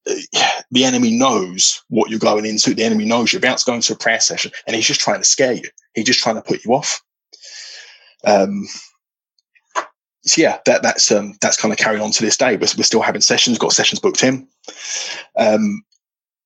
the 0.06 0.84
enemy 0.84 1.12
knows 1.12 1.84
what 1.90 2.10
you're 2.10 2.20
going 2.20 2.46
into. 2.46 2.74
The 2.74 2.84
enemy 2.84 3.06
knows 3.06 3.32
you're 3.32 3.40
about 3.40 3.60
to 3.60 3.66
go 3.66 3.74
into 3.74 3.94
a 3.94 3.98
prayer 3.98 4.20
session 4.20 4.52
and 4.66 4.76
he's 4.76 4.88
just 4.88 5.02
trying 5.02 5.20
to 5.20 5.26
scare 5.26 5.54
you. 5.54 5.70
He's 5.94 6.06
just 6.06 6.20
trying 6.20 6.36
to 6.36 6.42
put 6.42 6.66
you 6.66 6.74
off. 6.74 7.02
Um, 8.26 8.68
so 10.24 10.42
yeah, 10.42 10.60
that, 10.66 10.84
that's, 10.84 11.12
um, 11.12 11.34
that's 11.42 11.58
kind 11.58 11.72
of 11.72 11.80
carried 11.80 12.02
on 12.02 12.12
to 12.12 12.24
this 12.24 12.38
day. 12.38 12.56
We're, 12.56 12.68
we're 12.78 12.84
still 12.84 13.02
having 13.02 13.22
sessions, 13.22 13.58
got 13.58 13.74
sessions 13.74 14.00
booked 14.00 14.24
in. 14.24 14.48
Um, 15.38 15.84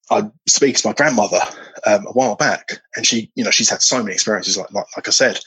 I 0.09 0.29
speak 0.47 0.77
to 0.77 0.87
my 0.87 0.93
grandmother, 0.93 1.39
um, 1.85 2.05
a 2.07 2.11
while 2.11 2.35
back 2.35 2.79
and 2.95 3.05
she, 3.05 3.31
you 3.35 3.43
know, 3.43 3.51
she's 3.51 3.69
had 3.69 3.81
so 3.81 4.01
many 4.01 4.13
experiences, 4.13 4.57
like, 4.57 4.71
like, 4.71 4.85
like 4.95 5.07
I 5.07 5.11
said, 5.11 5.39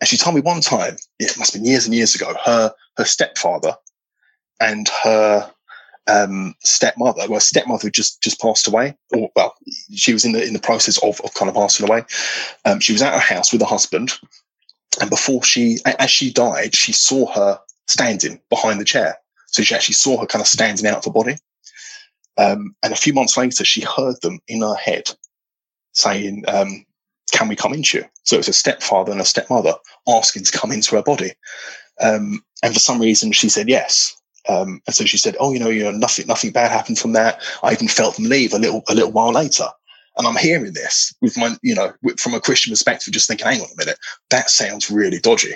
and 0.00 0.08
she 0.08 0.16
told 0.16 0.36
me 0.36 0.42
one 0.42 0.60
time, 0.60 0.96
it 1.18 1.36
must 1.38 1.52
have 1.52 1.62
been 1.62 1.70
years 1.70 1.86
and 1.86 1.94
years 1.94 2.14
ago, 2.14 2.34
her, 2.44 2.72
her 2.98 3.04
stepfather 3.04 3.74
and 4.60 4.88
her 5.02 5.50
um, 6.08 6.54
stepmother. 6.60 7.22
Well, 7.28 7.40
stepmother 7.40 7.90
just 7.90 8.22
just 8.22 8.40
passed 8.40 8.68
away, 8.68 8.96
or 9.12 9.30
well, 9.36 9.54
she 9.94 10.12
was 10.12 10.24
in 10.24 10.32
the 10.32 10.44
in 10.44 10.52
the 10.52 10.60
process 10.60 11.02
of, 11.02 11.20
of 11.22 11.34
kind 11.34 11.48
of 11.48 11.54
passing 11.54 11.88
away. 11.88 12.04
Um, 12.64 12.80
she 12.80 12.92
was 12.92 13.02
at 13.02 13.14
her 13.14 13.34
house 13.34 13.52
with 13.52 13.60
her 13.60 13.66
husband, 13.66 14.12
and 15.00 15.10
before 15.10 15.42
she, 15.42 15.78
as 15.84 16.10
she 16.10 16.32
died, 16.32 16.74
she 16.74 16.92
saw 16.92 17.26
her 17.32 17.60
standing 17.86 18.40
behind 18.50 18.80
the 18.80 18.84
chair. 18.84 19.16
So 19.46 19.62
she 19.62 19.74
actually 19.74 19.94
saw 19.94 20.20
her 20.20 20.26
kind 20.26 20.42
of 20.42 20.48
standing 20.48 20.86
out 20.86 20.98
of 20.98 21.04
her 21.04 21.12
body. 21.12 21.36
Um, 22.38 22.74
and 22.82 22.92
a 22.92 22.96
few 22.96 23.14
months 23.14 23.36
later, 23.36 23.64
she 23.64 23.80
heard 23.80 24.20
them 24.20 24.40
in 24.48 24.60
her 24.60 24.74
head 24.74 25.10
saying, 25.92 26.44
um, 26.48 26.84
"Can 27.32 27.48
we 27.48 27.56
come 27.56 27.72
into 27.72 27.98
you?" 27.98 28.04
So 28.24 28.36
it 28.36 28.40
was 28.40 28.48
a 28.48 28.52
stepfather 28.52 29.12
and 29.12 29.20
a 29.20 29.24
stepmother 29.24 29.74
asking 30.06 30.44
to 30.44 30.52
come 30.52 30.72
into 30.72 30.96
her 30.96 31.02
body. 31.02 31.32
Um, 32.00 32.44
and 32.62 32.74
for 32.74 32.80
some 32.80 33.00
reason, 33.00 33.32
she 33.32 33.48
said 33.48 33.68
yes. 33.68 34.14
Um, 34.48 34.80
and 34.86 34.94
so 34.94 35.04
she 35.04 35.18
said, 35.18 35.36
"Oh, 35.40 35.52
you 35.52 35.58
know, 35.58 35.68
you 35.68 35.84
know, 35.84 35.90
nothing, 35.90 36.26
nothing 36.26 36.52
bad 36.52 36.70
happened 36.70 36.98
from 36.98 37.12
that. 37.12 37.42
I 37.62 37.72
even 37.72 37.88
felt 37.88 38.16
them 38.16 38.26
leave 38.26 38.52
a 38.54 38.58
little, 38.58 38.82
a 38.88 38.94
little 38.94 39.12
while 39.12 39.32
later." 39.32 39.66
And 40.18 40.26
I'm 40.26 40.36
hearing 40.36 40.72
this 40.72 41.14
with 41.20 41.36
my, 41.36 41.56
you 41.62 41.74
know, 41.74 41.92
from 42.18 42.34
a 42.34 42.40
Christian 42.40 42.72
perspective, 42.72 43.12
just 43.12 43.28
thinking, 43.28 43.46
"Hang 43.46 43.60
on 43.60 43.68
a 43.72 43.76
minute, 43.76 43.98
that 44.30 44.50
sounds 44.50 44.90
really 44.90 45.18
dodgy. 45.18 45.54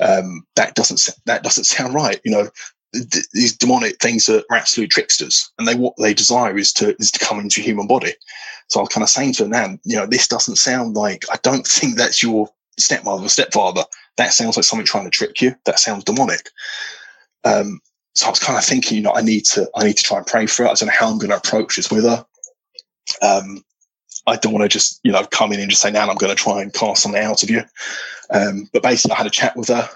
Um, 0.00 0.44
that 0.56 0.74
doesn't, 0.74 1.08
that 1.26 1.42
doesn't 1.42 1.64
sound 1.64 1.94
right." 1.94 2.20
You 2.24 2.32
know, 2.32 2.48
th- 2.94 3.26
these 3.32 3.56
demonic 3.56 4.00
things 4.00 4.28
are, 4.28 4.42
absolute 4.50 4.90
tricksters, 4.90 5.50
and 5.58 5.68
they 5.68 5.74
what 5.74 5.94
they 5.98 6.14
desire 6.14 6.56
is 6.56 6.72
to 6.74 6.96
is 6.98 7.10
to 7.12 7.24
come 7.24 7.40
into 7.40 7.60
a 7.60 7.64
human 7.64 7.86
body. 7.86 8.14
So 8.68 8.80
I 8.80 8.82
was 8.82 8.88
kind 8.88 9.02
of 9.02 9.10
saying 9.10 9.34
to 9.34 9.44
her, 9.44 9.48
"Nan, 9.48 9.78
you 9.84 9.96
know, 9.96 10.06
this 10.06 10.28
doesn't 10.28 10.56
sound 10.56 10.94
like. 10.94 11.24
I 11.30 11.36
don't 11.42 11.66
think 11.66 11.96
that's 11.96 12.22
your 12.22 12.48
stepmother 12.78 13.24
or 13.24 13.28
stepfather. 13.28 13.84
That 14.16 14.32
sounds 14.32 14.56
like 14.56 14.64
something 14.64 14.86
trying 14.86 15.04
to 15.04 15.10
trick 15.10 15.40
you. 15.40 15.54
That 15.66 15.78
sounds 15.78 16.04
demonic." 16.04 16.50
Um, 17.44 17.80
so 18.14 18.26
I 18.26 18.30
was 18.30 18.38
kind 18.38 18.56
of 18.56 18.64
thinking, 18.64 18.96
you 18.96 19.02
know, 19.02 19.12
I 19.12 19.22
need 19.22 19.44
to, 19.46 19.68
I 19.74 19.84
need 19.84 19.96
to 19.96 20.02
try 20.02 20.18
and 20.18 20.26
pray 20.26 20.46
for 20.46 20.64
it. 20.64 20.70
I 20.70 20.74
don't 20.74 20.86
know 20.86 20.94
how 20.96 21.10
I'm 21.10 21.18
going 21.18 21.30
to 21.30 21.36
approach 21.36 21.76
this 21.76 21.90
with 21.90 22.04
her. 22.04 22.24
Um, 23.22 23.64
I 24.26 24.36
don't 24.36 24.52
want 24.52 24.62
to 24.62 24.68
just, 24.68 25.00
you 25.02 25.12
know, 25.12 25.24
come 25.26 25.52
in 25.52 25.60
and 25.60 25.68
just 25.68 25.82
say, 25.82 25.90
now 25.90 26.08
I'm 26.08 26.16
going 26.16 26.34
to 26.34 26.40
try 26.40 26.62
and 26.62 26.72
cast 26.72 27.02
something 27.02 27.20
out 27.20 27.42
of 27.42 27.50
you. 27.50 27.62
Um, 28.30 28.68
but 28.72 28.82
basically 28.82 29.14
I 29.14 29.18
had 29.18 29.26
a 29.26 29.30
chat 29.30 29.56
with 29.56 29.68
her, 29.68 29.88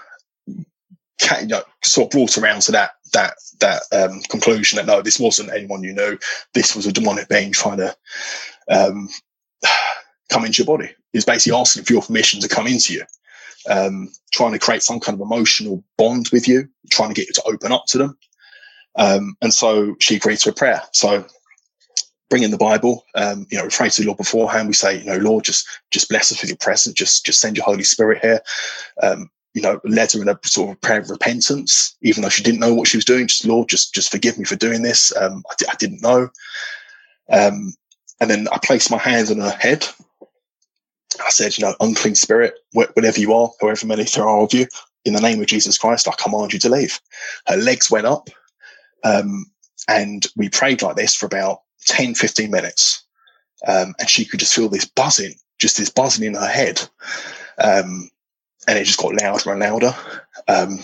you 0.47 1.47
know, 1.47 1.63
sort 1.83 2.07
of 2.07 2.11
brought 2.11 2.37
around 2.37 2.61
to 2.63 2.73
that, 2.73 2.91
that, 3.13 3.35
that, 3.61 3.83
um, 3.93 4.21
conclusion 4.29 4.77
that 4.77 4.85
no, 4.85 5.01
this 5.01 5.19
wasn't 5.19 5.51
anyone 5.51 5.83
you 5.83 5.93
knew. 5.93 6.17
This 6.53 6.75
was 6.75 6.85
a 6.85 6.91
demonic 6.91 7.29
being 7.29 7.53
trying 7.53 7.77
to, 7.77 7.95
um, 8.69 9.09
come 10.29 10.45
into 10.45 10.61
your 10.61 10.77
body. 10.77 10.93
He's 11.13 11.25
basically 11.25 11.57
asking 11.57 11.85
for 11.85 11.93
your 11.93 12.01
permission 12.01 12.41
to 12.41 12.49
come 12.49 12.67
into 12.67 12.93
you 12.93 13.03
um, 13.69 14.11
trying 14.31 14.51
to 14.51 14.59
create 14.59 14.83
some 14.83 14.99
kind 14.99 15.15
of 15.15 15.21
emotional 15.21 15.83
bond 15.97 16.29
with 16.31 16.47
you, 16.47 16.67
trying 16.91 17.09
to 17.09 17.15
get 17.15 17.27
you 17.27 17.33
to 17.33 17.43
open 17.45 17.71
up 17.71 17.85
to 17.87 17.97
them. 17.97 18.17
Um, 18.95 19.37
and 19.41 19.53
so 19.53 19.95
she 19.99 20.15
agreed 20.15 20.39
to 20.39 20.49
a 20.49 20.53
prayer. 20.53 20.81
So 20.91 21.25
bring 22.29 22.43
in 22.43 22.51
the 22.51 22.57
Bible, 22.57 23.05
um, 23.15 23.47
you 23.49 23.57
know, 23.57 23.63
we 23.63 23.69
pray 23.69 23.89
to 23.89 24.01
the 24.01 24.07
Lord 24.07 24.17
beforehand. 24.17 24.67
We 24.67 24.73
say, 24.73 24.99
you 24.99 25.05
know, 25.05 25.17
Lord, 25.17 25.45
just, 25.45 25.67
just 25.91 26.09
bless 26.09 26.31
us 26.31 26.41
with 26.41 26.49
your 26.49 26.57
presence. 26.57 26.95
Just, 26.95 27.25
just 27.25 27.39
send 27.39 27.57
your 27.57 27.65
Holy 27.65 27.83
Spirit 27.83 28.19
here. 28.21 28.41
Um, 29.01 29.29
you 29.53 29.63
know, 29.63 29.79
led 29.83 30.11
her 30.11 30.21
in 30.21 30.29
a 30.29 30.39
sort 30.43 30.69
of 30.69 30.81
prayer 30.81 30.99
of 30.99 31.09
repentance, 31.09 31.95
even 32.01 32.21
though 32.21 32.29
she 32.29 32.43
didn't 32.43 32.59
know 32.59 32.73
what 32.73 32.87
she 32.87 32.97
was 32.97 33.05
doing. 33.05 33.27
Just 33.27 33.45
Lord, 33.45 33.67
just, 33.67 33.95
just 33.95 34.11
forgive 34.11 34.37
me 34.37 34.45
for 34.45 34.55
doing 34.55 34.83
this. 34.83 35.15
Um, 35.17 35.43
I, 35.49 35.71
I 35.71 35.75
didn't 35.75 36.03
know. 36.03 36.29
Um, 37.31 37.73
and 38.21 38.29
then 38.29 38.47
I 38.51 38.59
placed 38.61 38.91
my 38.91 38.97
hands 38.97 39.31
on 39.31 39.39
her 39.39 39.57
head 39.59 39.87
I 41.25 41.29
said, 41.29 41.57
you 41.57 41.65
know, 41.65 41.75
unclean 41.79 42.15
spirit, 42.15 42.53
whatever 42.73 43.19
you 43.19 43.33
are, 43.33 43.49
however 43.61 43.85
many 43.85 44.03
there 44.03 44.27
are 44.27 44.41
of 44.41 44.53
you, 44.53 44.67
in 45.05 45.13
the 45.13 45.21
name 45.21 45.39
of 45.41 45.47
Jesus 45.47 45.77
Christ, 45.77 46.07
I 46.07 46.13
command 46.21 46.53
you 46.53 46.59
to 46.59 46.69
leave. 46.69 46.99
Her 47.47 47.57
legs 47.57 47.89
went 47.89 48.05
up. 48.05 48.29
Um, 49.03 49.45
and 49.87 50.25
we 50.35 50.49
prayed 50.49 50.81
like 50.81 50.95
this 50.95 51.15
for 51.15 51.25
about 51.25 51.59
10, 51.85 52.15
15 52.15 52.51
minutes. 52.51 53.05
Um, 53.67 53.95
and 53.99 54.09
she 54.09 54.25
could 54.25 54.39
just 54.39 54.53
feel 54.53 54.69
this 54.69 54.85
buzzing, 54.85 55.33
just 55.59 55.77
this 55.77 55.89
buzzing 55.89 56.25
in 56.25 56.35
her 56.35 56.47
head. 56.47 56.81
Um, 57.57 58.09
and 58.67 58.77
it 58.77 58.85
just 58.85 58.99
got 58.99 59.19
louder 59.21 59.51
and 59.51 59.59
louder. 59.59 59.95
Um, 60.47 60.79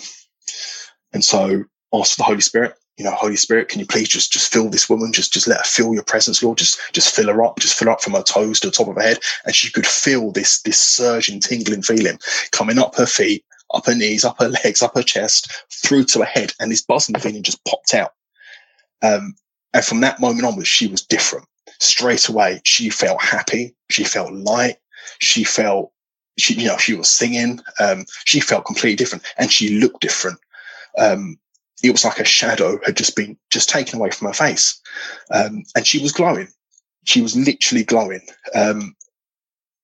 and 1.14 1.24
so 1.24 1.64
asked 1.94 2.18
the 2.18 2.24
Holy 2.24 2.42
Spirit 2.42 2.76
you 2.98 3.04
know, 3.04 3.12
Holy 3.12 3.36
Spirit, 3.36 3.68
can 3.68 3.80
you 3.80 3.86
please 3.86 4.08
just 4.08 4.32
just 4.32 4.52
fill 4.52 4.70
this 4.70 4.90
woman? 4.90 5.12
Just 5.12 5.34
just 5.34 5.48
let 5.48 5.58
her 5.58 5.64
feel 5.64 5.94
your 5.94 6.04
presence, 6.04 6.42
Lord. 6.42 6.58
Just 6.58 6.80
just 6.94 7.14
fill 7.14 7.28
her 7.28 7.44
up, 7.44 7.60
just 7.60 7.78
fill 7.78 7.88
her 7.88 7.92
up 7.92 8.02
from 8.02 8.14
her 8.14 8.24
toes 8.24 8.60
to 8.60 8.68
the 8.68 8.72
top 8.72 8.88
of 8.88 8.96
her 8.96 9.02
head. 9.02 9.20
And 9.46 9.54
she 9.54 9.72
could 9.72 9.86
feel 9.86 10.32
this 10.32 10.62
this 10.62 10.80
surging, 10.80 11.40
tingling 11.40 11.82
feeling 11.82 12.20
coming 12.52 12.80
up 12.80 12.96
her 12.96 13.06
feet, 13.06 13.44
up 13.74 13.86
her 13.86 13.96
knees, 13.96 14.24
up 14.24 14.40
her 14.40 14.48
legs, 14.48 14.82
up 14.82 14.96
her 14.96 15.04
chest, 15.04 15.52
through 15.72 16.06
to 16.06 16.20
her 16.20 16.26
head. 16.26 16.54
And 16.60 16.72
this 16.72 16.82
buzzing 16.82 17.20
feeling 17.20 17.44
just 17.44 17.64
popped 17.66 17.94
out. 17.94 18.14
Um, 19.02 19.36
and 19.74 19.84
from 19.84 20.00
that 20.02 20.22
moment 20.22 20.46
onwards, 20.46 20.70
she 20.70 20.88
was 20.88 21.02
different. 21.02 21.46
Straight 21.80 22.30
away, 22.30 22.62
she 22.64 22.90
felt 22.90 23.22
happy, 23.22 23.76
she 23.90 24.06
felt 24.06 24.32
light, 24.32 24.78
she 25.20 25.44
felt 25.44 25.92
she, 26.38 26.54
you 26.54 26.68
know, 26.68 26.78
she 26.78 26.94
was 26.94 27.10
singing, 27.10 27.60
um, 27.80 28.06
she 28.26 28.40
felt 28.40 28.66
completely 28.66 28.96
different 28.96 29.24
and 29.38 29.52
she 29.52 29.80
looked 29.80 30.02
different. 30.02 30.40
Um, 30.98 31.38
it 31.84 31.92
was 31.92 32.06
like 32.06 32.20
a 32.20 32.26
shadow 32.26 32.80
had 32.86 32.98
just 32.98 33.16
been 33.16 33.38
just 33.50 33.70
taken 33.70 34.00
away 34.00 34.10
from 34.12 34.28
her 34.28 34.34
face. 34.34 34.80
Um, 35.32 35.64
and 35.76 35.86
she 35.86 36.02
was 36.02 36.12
glowing. 36.12 36.48
She 37.06 37.22
was 37.22 37.36
literally 37.36 37.84
glowing. 37.84 38.22
Um, 38.54 38.96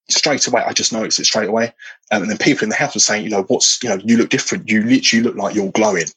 straight 0.10 0.48
away, 0.48 0.64
I 0.66 0.74
just 0.74 0.94
noticed 0.94 1.20
it 1.20 1.26
straight 1.26 1.50
away. 1.50 1.74
Um, 2.12 2.24
and 2.24 2.32
then 2.32 2.38
people 2.38 2.64
in 2.64 2.70
the 2.70 2.76
house 2.76 2.94
were 2.94 3.00
saying, 3.00 3.24
you 3.24 3.30
know, 3.30 3.44
what's, 3.44 3.82
you 3.84 3.90
know, 3.90 4.00
you 4.04 4.18
look 4.18 4.30
different. 4.30 4.70
You 4.70 4.84
literally 4.84 5.24
look 5.24 5.36
like 5.36 5.56
you're 5.56 5.72
glowing. 5.72 6.08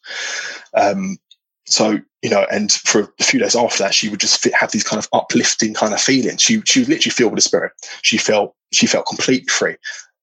Um, 0.75 1.19
so, 1.67 1.99
you 2.23 2.31
know, 2.31 2.47
and 2.51 2.73
for 2.73 3.13
a 3.19 3.25
few 3.25 3.41
days 3.41 3.57
after 3.57 3.83
that, 3.83 3.95
she 3.95 4.09
would 4.09 4.21
just 4.21 4.45
have 4.55 4.71
these 4.71 4.85
kind 4.85 4.99
of 4.99 5.09
uplifting 5.13 5.75
kind 5.75 5.93
of 5.93 6.01
feelings. 6.01 6.43
She, 6.43 6.61
she 6.65 6.81
would 6.81 6.89
literally 6.89 7.13
filled 7.13 7.33
with 7.33 7.39
the 7.39 7.49
spirit. 7.49 7.73
She 8.03 8.17
felt, 8.17 8.55
she 8.73 8.87
felt 8.87 9.07
completely 9.07 9.49
free. 9.49 9.77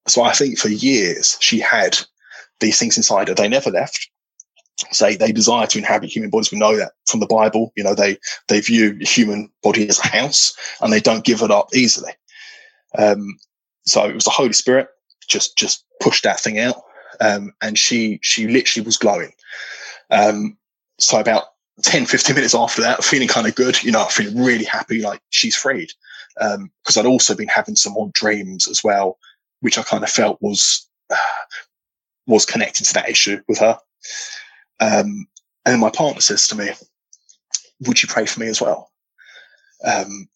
So 0.08 0.24
I 0.24 0.34
think 0.34 0.58
for 0.58 0.70
years 0.70 1.38
she 1.39 1.60
had 1.60 1.97
these 2.60 2.80
things 2.80 2.97
inside 2.97 3.28
her. 3.28 3.34
They 3.34 3.47
never 3.47 3.70
left 3.70 4.10
say 4.91 5.15
they 5.15 5.32
desire 5.32 5.67
to 5.67 5.78
inhabit 5.78 6.09
human 6.09 6.30
bodies. 6.30 6.51
We 6.51 6.57
know 6.57 6.76
that 6.78 6.93
from 7.05 7.19
the 7.19 7.28
Bible. 7.28 7.72
You 7.76 7.84
know, 7.84 7.95
they 7.95 8.17
they 8.47 8.61
view 8.61 8.97
the 8.97 9.05
human 9.05 9.49
body 9.63 9.88
as 9.88 9.99
a 9.99 10.07
house 10.07 10.55
and 10.82 10.91
they 10.91 10.99
don't 10.99 11.26
give 11.26 11.41
it 11.41 11.51
up 11.51 11.69
easily. 11.74 12.11
Um, 12.97 13.38
so 13.86 14.05
it 14.05 14.15
was 14.15 14.26
the 14.26 14.32
Holy 14.32 14.53
Spirit 14.53 14.89
just 15.28 15.57
just 15.57 15.86
pushed 16.01 16.24
that 16.24 16.39
thing 16.39 16.59
out, 16.59 16.82
um, 17.19 17.53
and 17.61 17.78
she 17.78 18.19
she 18.22 18.47
literally 18.47 18.86
was 18.86 18.97
glowing. 18.97 19.32
Um, 20.09 20.57
so 20.99 21.19
about 21.19 21.45
10, 21.84 22.05
15 22.05 22.36
minutes 22.36 22.53
after 22.53 22.82
that, 22.82 23.03
feeling 23.03 23.28
kind 23.28 23.47
of 23.47 23.55
good, 23.55 23.82
you 23.82 23.91
know, 23.91 24.05
feeling 24.05 24.43
really 24.43 24.65
happy, 24.65 25.01
like 25.01 25.22
she's 25.30 25.55
freed. 25.55 25.91
Because 26.36 26.97
um, 26.97 26.99
I'd 26.99 27.05
also 27.05 27.36
been 27.36 27.47
having 27.47 27.76
some 27.76 27.95
odd 27.97 28.13
dreams 28.13 28.67
as 28.67 28.84
well, 28.84 29.17
which 29.61 29.78
I 29.78 29.84
kind 29.84 30.03
of 30.03 30.09
felt 30.09 30.41
was 30.41 30.88
uh, 31.09 31.15
was 32.28 32.45
connected 32.45 32.86
to 32.86 32.93
that 32.93 33.09
issue 33.09 33.41
with 33.47 33.57
her. 33.59 33.80
Um, 34.82 35.28
and 35.66 35.74
then 35.74 35.80
my 35.80 35.92
partner 35.92 36.22
says 36.22 36.48
to 36.48 36.56
me, 36.56 36.70
would 37.88 38.02
you 38.02 38.10
pray 38.10 38.26
for 38.26 38.40
me 38.40 38.48
as 38.48 38.60
well? 38.60 38.92
Um, 39.86 40.28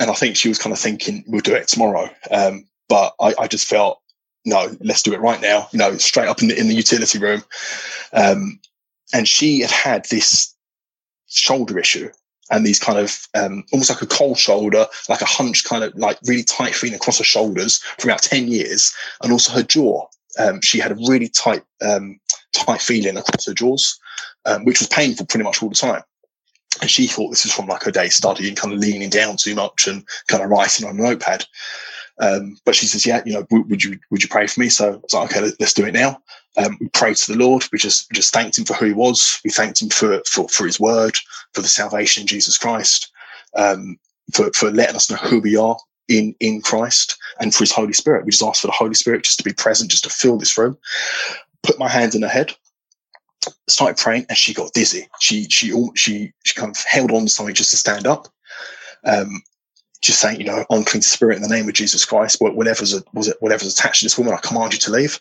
and 0.00 0.10
I 0.10 0.14
think 0.14 0.36
she 0.36 0.48
was 0.48 0.58
kind 0.58 0.72
of 0.72 0.78
thinking, 0.78 1.24
we'll 1.26 1.40
do 1.40 1.54
it 1.54 1.68
tomorrow. 1.68 2.08
Um, 2.30 2.66
but 2.88 3.14
I, 3.20 3.34
I, 3.38 3.46
just 3.46 3.68
felt, 3.68 4.00
no, 4.44 4.74
let's 4.80 5.02
do 5.02 5.12
it 5.12 5.20
right 5.20 5.40
now, 5.40 5.68
you 5.72 5.78
know, 5.78 5.96
straight 5.96 6.28
up 6.28 6.42
in 6.42 6.48
the, 6.48 6.58
in 6.58 6.68
the 6.68 6.74
utility 6.74 7.18
room. 7.18 7.42
Um, 8.12 8.58
and 9.14 9.28
she 9.28 9.60
had 9.60 9.70
had 9.70 10.06
this 10.10 10.54
shoulder 11.28 11.78
issue 11.78 12.10
and 12.50 12.66
these 12.66 12.78
kind 12.78 12.98
of 12.98 13.26
um, 13.34 13.64
almost 13.72 13.90
like 13.90 14.02
a 14.02 14.06
cold 14.06 14.38
shoulder, 14.38 14.86
like 15.08 15.22
a 15.22 15.26
hunch, 15.26 15.64
kind 15.64 15.84
of 15.84 15.94
like 15.94 16.18
really 16.26 16.42
tight 16.42 16.74
feeling 16.74 16.96
across 16.96 17.18
her 17.18 17.24
shoulders 17.24 17.78
for 17.98 18.08
about 18.08 18.22
10 18.22 18.48
years. 18.48 18.94
And 19.22 19.32
also 19.32 19.52
her 19.52 19.62
jaw. 19.62 20.06
Um, 20.38 20.60
she 20.62 20.78
had 20.78 20.92
a 20.92 20.96
really 21.08 21.28
tight 21.28 21.62
um, 21.82 22.18
tight 22.52 22.80
feeling 22.80 23.16
across 23.16 23.46
her 23.46 23.54
jaws, 23.54 23.98
um, 24.46 24.64
which 24.64 24.80
was 24.80 24.88
painful 24.88 25.26
pretty 25.26 25.44
much 25.44 25.62
all 25.62 25.68
the 25.68 25.74
time. 25.74 26.02
And 26.80 26.90
she 26.90 27.06
thought 27.06 27.30
this 27.30 27.44
was 27.44 27.52
from 27.52 27.66
like 27.66 27.82
her 27.82 27.90
day 27.90 28.08
studying, 28.08 28.54
kind 28.54 28.72
of 28.72 28.80
leaning 28.80 29.10
down 29.10 29.36
too 29.36 29.54
much 29.54 29.86
and 29.86 30.04
kind 30.28 30.42
of 30.42 30.50
writing 30.50 30.86
on 30.86 30.98
a 30.98 31.02
notepad. 31.02 31.44
Um, 32.18 32.56
but 32.64 32.74
she 32.74 32.86
says, 32.86 33.04
yeah, 33.04 33.22
you 33.24 33.32
know, 33.32 33.46
would, 33.50 33.68
would, 33.70 33.84
you 33.84 33.98
would 34.10 34.22
you 34.22 34.28
pray 34.28 34.46
for 34.46 34.60
me? 34.60 34.68
So 34.68 34.94
I 34.94 34.96
was 34.96 35.12
like, 35.12 35.30
okay, 35.30 35.52
let's 35.60 35.74
do 35.74 35.84
it 35.84 35.94
now. 35.94 36.20
Um, 36.56 36.76
we 36.80 36.88
prayed 36.88 37.16
to 37.16 37.32
the 37.32 37.38
Lord. 37.38 37.64
We 37.72 37.78
just 37.78 38.10
just 38.12 38.32
thanked 38.32 38.58
him 38.58 38.64
for 38.64 38.74
who 38.74 38.86
he 38.86 38.92
was. 38.92 39.40
We 39.44 39.50
thanked 39.50 39.80
him 39.80 39.88
for 39.88 40.22
for, 40.26 40.48
for 40.48 40.66
his 40.66 40.78
word, 40.78 41.16
for 41.54 41.62
the 41.62 41.68
salvation 41.68 42.22
in 42.22 42.26
Jesus 42.26 42.58
Christ, 42.58 43.10
um, 43.56 43.98
for 44.32 44.52
for 44.52 44.70
letting 44.70 44.96
us 44.96 45.10
know 45.10 45.16
who 45.16 45.40
we 45.40 45.56
are 45.56 45.76
in 46.08 46.34
in 46.40 46.60
Christ, 46.60 47.16
and 47.40 47.54
for 47.54 47.60
his 47.60 47.72
Holy 47.72 47.94
Spirit. 47.94 48.24
We 48.24 48.32
just 48.32 48.42
asked 48.42 48.60
for 48.60 48.66
the 48.66 48.72
Holy 48.72 48.94
Spirit 48.94 49.24
just 49.24 49.38
to 49.38 49.44
be 49.44 49.54
present, 49.54 49.90
just 49.90 50.04
to 50.04 50.10
fill 50.10 50.36
this 50.36 50.58
room. 50.58 50.76
Put 51.62 51.78
my 51.78 51.88
hands 51.88 52.14
in 52.14 52.22
her 52.22 52.28
head, 52.28 52.54
started 53.68 53.96
praying, 53.96 54.26
and 54.28 54.36
she 54.36 54.54
got 54.54 54.72
dizzy. 54.72 55.08
She 55.20 55.44
she 55.44 55.72
she 55.94 56.32
she 56.44 56.54
kind 56.54 56.74
of 56.74 56.82
held 56.84 57.10
on 57.12 57.22
to 57.22 57.28
something 57.28 57.54
just 57.54 57.70
to 57.70 57.76
stand 57.76 58.06
up. 58.06 58.28
Um, 59.04 59.42
just 60.00 60.20
saying, 60.20 60.40
you 60.40 60.46
know, 60.46 60.64
unclean 60.68 61.02
spirit 61.02 61.36
in 61.36 61.42
the 61.42 61.48
name 61.48 61.68
of 61.68 61.74
Jesus 61.74 62.04
Christ, 62.04 62.38
whatever's 62.40 62.92
a, 62.92 63.04
was 63.14 63.28
it 63.28 63.36
whatever's 63.40 63.72
attached 63.72 64.00
to 64.00 64.04
this 64.06 64.18
woman, 64.18 64.34
I 64.34 64.38
command 64.38 64.72
you 64.72 64.78
to 64.80 64.90
leave. 64.90 65.20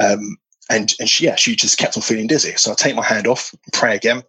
Um, 0.00 0.38
and 0.70 0.92
and 0.98 1.08
she 1.08 1.26
yeah, 1.26 1.36
she 1.36 1.54
just 1.54 1.78
kept 1.78 1.96
on 1.96 2.02
feeling 2.02 2.26
dizzy. 2.26 2.54
So 2.56 2.72
I 2.72 2.74
take 2.74 2.96
my 2.96 3.04
hand 3.04 3.26
off, 3.26 3.54
pray 3.72 3.94
again, 3.94 4.22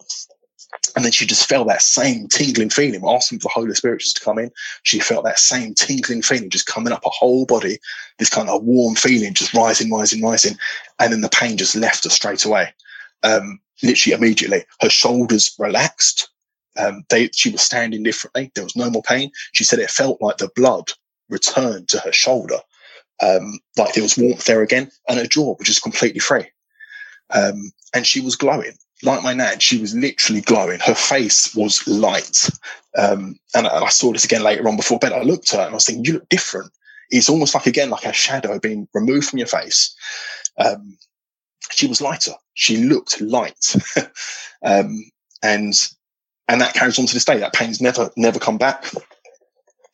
and 0.96 1.04
then 1.04 1.12
she 1.12 1.26
just 1.26 1.48
felt 1.48 1.68
that 1.68 1.82
same 1.82 2.28
tingling 2.28 2.70
feeling. 2.70 3.02
Asking 3.06 3.40
for 3.40 3.50
the 3.50 3.54
Holy 3.54 3.74
Spirit 3.74 4.02
just 4.02 4.18
to 4.18 4.24
come 4.24 4.40
in, 4.40 4.52
she 4.84 5.00
felt 5.00 5.24
that 5.26 5.40
same 5.40 5.74
tingling 5.74 6.22
feeling 6.22 6.50
just 6.50 6.66
coming 6.66 6.94
up 6.94 7.04
her 7.04 7.12
whole 7.14 7.46
body. 7.46 7.78
This 8.20 8.30
kind 8.30 8.50
of 8.50 8.64
warm 8.64 8.96
feeling 8.96 9.34
just 9.34 9.54
rising, 9.54 9.92
rising, 9.92 10.22
rising, 10.22 10.58
and 11.00 11.12
then 11.12 11.22
the 11.22 11.30
pain 11.30 11.58
just 11.58 11.76
left 11.76 12.04
her 12.04 12.10
straight 12.10 12.46
away. 12.46 12.74
Um, 13.24 13.60
literally 13.84 14.16
immediately, 14.16 14.64
her 14.82 14.90
shoulders 14.90 15.56
relaxed 15.60 16.30
um, 16.78 17.04
they, 17.10 17.30
she 17.34 17.50
was 17.50 17.62
standing 17.62 18.04
differently. 18.04 18.52
There 18.54 18.64
was 18.64 18.76
no 18.76 18.90
more 18.90 19.02
pain. 19.02 19.32
She 19.54 19.64
said 19.64 19.80
it 19.80 19.90
felt 19.90 20.22
like 20.22 20.38
the 20.38 20.52
blood 20.56 20.92
returned 21.30 21.90
to 21.90 22.00
her 22.00 22.12
shoulder, 22.12 22.60
um, 23.22 23.60
like 23.78 23.94
there 23.94 24.04
was 24.04 24.18
warmth 24.18 24.46
there 24.46 24.62
again, 24.62 24.92
and 25.10 25.20
her 25.20 25.26
jaw 25.26 25.56
was 25.58 25.68
just 25.68 25.84
completely 25.84 26.20
free. 26.20 26.46
Um, 27.32 27.72
and 27.94 28.06
she 28.06 28.22
was 28.22 28.36
glowing 28.36 28.74
like 29.04 29.24
my 29.24 29.34
nan. 29.34 29.60
She 29.60 29.80
was 29.80 29.96
literally 29.96 30.42
glowing. 30.42 30.80
Her 30.80 30.96
face 30.96 31.56
was 31.56 31.88
light. 31.88 32.50
Um, 32.98 33.40
and 33.56 33.68
I, 33.68 33.84
I, 33.84 33.90
saw 33.90 34.12
this 34.12 34.26
again 34.26 34.42
later 34.42 34.68
on 34.68 34.76
before 34.76 35.00
bed. 35.00 35.14
I 35.14 35.22
looked 35.22 35.54
at 35.54 35.60
her 35.60 35.66
and 35.66 35.72
I 35.72 35.76
was 35.76 35.86
thinking, 35.86 36.06
"You 36.06 36.14
look 36.14 36.30
different." 36.30 36.72
It's 37.10 37.30
almost 37.30 37.54
like 37.54 37.68
again, 37.68 37.90
like 37.90 38.06
a 38.06 38.14
shadow 38.14 38.60
being 38.60 38.88
removed 38.94 39.28
from 39.30 39.40
your 39.40 39.48
face. 39.48 39.96
Um, 40.58 40.98
she 41.72 41.88
was 41.88 42.02
lighter. 42.02 42.34
She 42.54 42.78
looked 42.78 43.22
light. 43.22 43.76
Um, 44.64 45.04
and 45.44 45.74
and 46.48 46.62
that 46.62 46.74
carries 46.74 46.98
on 47.00 47.06
to 47.06 47.14
this 47.14 47.26
day. 47.26 47.38
That 47.38 47.54
pain's 47.54 47.82
never 47.82 48.10
never 48.18 48.40
come 48.40 48.58
back. 48.58 48.92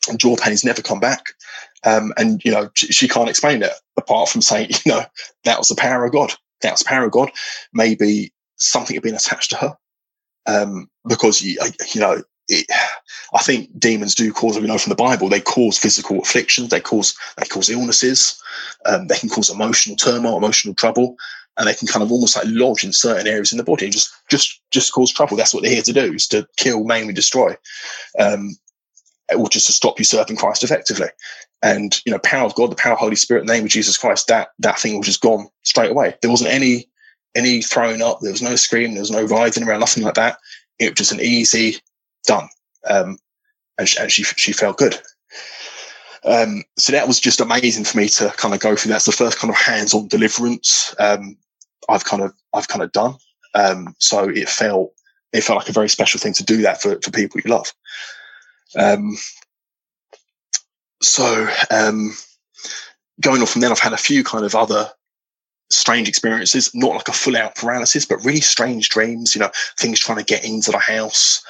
And 0.07 0.19
jaw 0.19 0.35
pain's 0.35 0.63
never 0.63 0.81
come 0.81 0.99
back. 0.99 1.25
Um, 1.85 2.13
and 2.17 2.43
you 2.45 2.51
know 2.51 2.69
she, 2.73 2.87
she, 2.87 3.07
can't 3.07 3.29
explain 3.29 3.61
it 3.61 3.73
apart 3.97 4.29
from 4.29 4.41
saying 4.41 4.69
you 4.85 4.91
know 4.91 5.03
that 5.43 5.59
was 5.59 5.67
the 5.67 5.75
power 5.75 6.05
of 6.05 6.11
God. 6.11 6.33
That 6.61 6.71
was 6.71 6.79
the 6.79 6.89
power 6.89 7.05
of 7.05 7.11
God. 7.11 7.31
Maybe 7.73 8.32
something 8.57 8.95
had 8.95 9.03
been 9.03 9.15
attached 9.15 9.51
to 9.51 9.57
her 9.57 9.77
um, 10.45 10.89
because 11.07 11.41
you, 11.41 11.59
you 11.93 12.01
know 12.01 12.21
it, 12.49 12.65
I 13.33 13.41
think 13.41 13.69
demons 13.79 14.15
do 14.15 14.31
cause, 14.33 14.59
we 14.59 14.67
know 14.67 14.77
from 14.77 14.89
the 14.89 14.95
Bible, 14.95 15.29
they 15.29 15.39
cause 15.39 15.77
physical 15.77 16.19
afflictions, 16.21 16.69
they 16.69 16.81
cause 16.81 17.15
they 17.37 17.45
cause 17.45 17.69
illnesses, 17.69 18.41
um, 18.85 19.07
they 19.07 19.15
can 19.15 19.29
cause 19.29 19.49
emotional 19.49 19.95
turmoil, 19.95 20.37
emotional 20.37 20.73
trouble 20.73 21.15
and 21.57 21.67
they 21.67 21.73
can 21.73 21.87
kind 21.87 22.03
of 22.03 22.11
almost 22.11 22.35
like 22.35 22.45
lodge 22.47 22.83
in 22.83 22.93
certain 22.93 23.27
areas 23.27 23.51
in 23.51 23.57
the 23.57 23.63
body 23.63 23.85
and 23.85 23.93
just 23.93 24.13
just 24.29 24.61
just 24.71 24.93
cause 24.93 25.11
trouble. 25.11 25.37
That's 25.37 25.53
what 25.53 25.63
they're 25.63 25.73
here 25.73 25.83
to 25.83 25.93
do: 25.93 26.13
is 26.13 26.27
to 26.27 26.47
kill, 26.57 26.89
and 26.89 27.15
destroy, 27.15 27.55
um, 28.19 28.55
or 29.35 29.49
just 29.49 29.67
to 29.67 29.73
stop 29.73 29.99
you 29.99 30.05
serving 30.05 30.37
Christ 30.37 30.63
effectively. 30.63 31.07
And 31.61 31.99
you 32.05 32.11
know, 32.11 32.19
power 32.19 32.45
of 32.45 32.55
God, 32.55 32.71
the 32.71 32.75
power 32.75 32.93
of 32.93 32.99
Holy 32.99 33.15
Spirit, 33.15 33.45
the 33.45 33.53
name 33.53 33.63
of 33.63 33.69
Jesus 33.69 33.97
Christ, 33.97 34.27
that 34.27 34.49
that 34.59 34.79
thing 34.79 34.97
was 34.97 35.07
just 35.07 35.21
gone 35.21 35.47
straight 35.63 35.91
away. 35.91 36.15
There 36.21 36.31
wasn't 36.31 36.51
any 36.51 36.89
any 37.35 37.61
throwing 37.61 38.01
up. 38.01 38.19
There 38.19 38.31
was 38.31 38.41
no 38.41 38.55
scream. 38.55 38.93
There 38.93 39.01
was 39.01 39.11
no 39.11 39.23
writhing 39.23 39.63
around. 39.63 39.79
Nothing 39.79 40.03
like 40.03 40.15
that. 40.15 40.37
It 40.79 40.91
was 40.91 40.97
just 40.97 41.11
an 41.11 41.21
easy 41.21 41.77
done. 42.25 42.49
Um, 42.89 43.17
and 43.77 43.87
she, 43.87 43.99
and 43.99 44.11
she 44.11 44.23
she 44.23 44.53
felt 44.53 44.77
good. 44.77 44.99
Um, 46.25 46.63
so 46.77 46.91
that 46.93 47.07
was 47.07 47.19
just 47.19 47.41
amazing 47.41 47.83
for 47.83 47.97
me 47.97 48.07
to 48.09 48.29
kind 48.37 48.53
of 48.53 48.59
go 48.61 48.75
through. 48.75 48.91
That's 48.91 49.05
the 49.05 49.11
first 49.11 49.37
kind 49.39 49.51
of 49.51 49.57
hands-on 49.57 50.07
deliverance 50.07 50.95
um, 50.99 51.35
I've 51.89 52.05
kind 52.05 52.21
of 52.21 52.33
I've 52.53 52.67
kind 52.67 52.83
of 52.83 52.91
done. 52.91 53.15
Um, 53.53 53.95
so 53.99 54.29
it 54.29 54.49
felt 54.49 54.93
it 55.31 55.43
felt 55.43 55.59
like 55.59 55.69
a 55.69 55.73
very 55.73 55.89
special 55.89 56.19
thing 56.19 56.33
to 56.33 56.43
do 56.43 56.61
that 56.61 56.81
for 56.81 56.99
for 57.01 57.11
people 57.11 57.41
you 57.43 57.51
love. 57.51 57.73
Um, 58.75 59.17
so 61.01 61.47
um, 61.69 62.13
going 63.21 63.41
on 63.41 63.47
from 63.47 63.61
then, 63.61 63.71
I've 63.71 63.79
had 63.79 63.93
a 63.93 63.97
few 63.97 64.23
kind 64.23 64.45
of 64.45 64.55
other 64.55 64.89
strange 65.75 66.07
experiences, 66.07 66.71
not 66.73 66.95
like 66.95 67.07
a 67.07 67.13
full 67.13 67.37
out 67.37 67.55
paralysis, 67.55 68.05
but 68.05 68.23
really 68.23 68.41
strange 68.41 68.89
dreams, 68.89 69.35
you 69.35 69.39
know, 69.39 69.51
things 69.77 69.99
trying 69.99 70.17
to 70.17 70.23
get 70.23 70.45
into 70.45 70.71
the 70.71 70.79
house. 70.79 71.43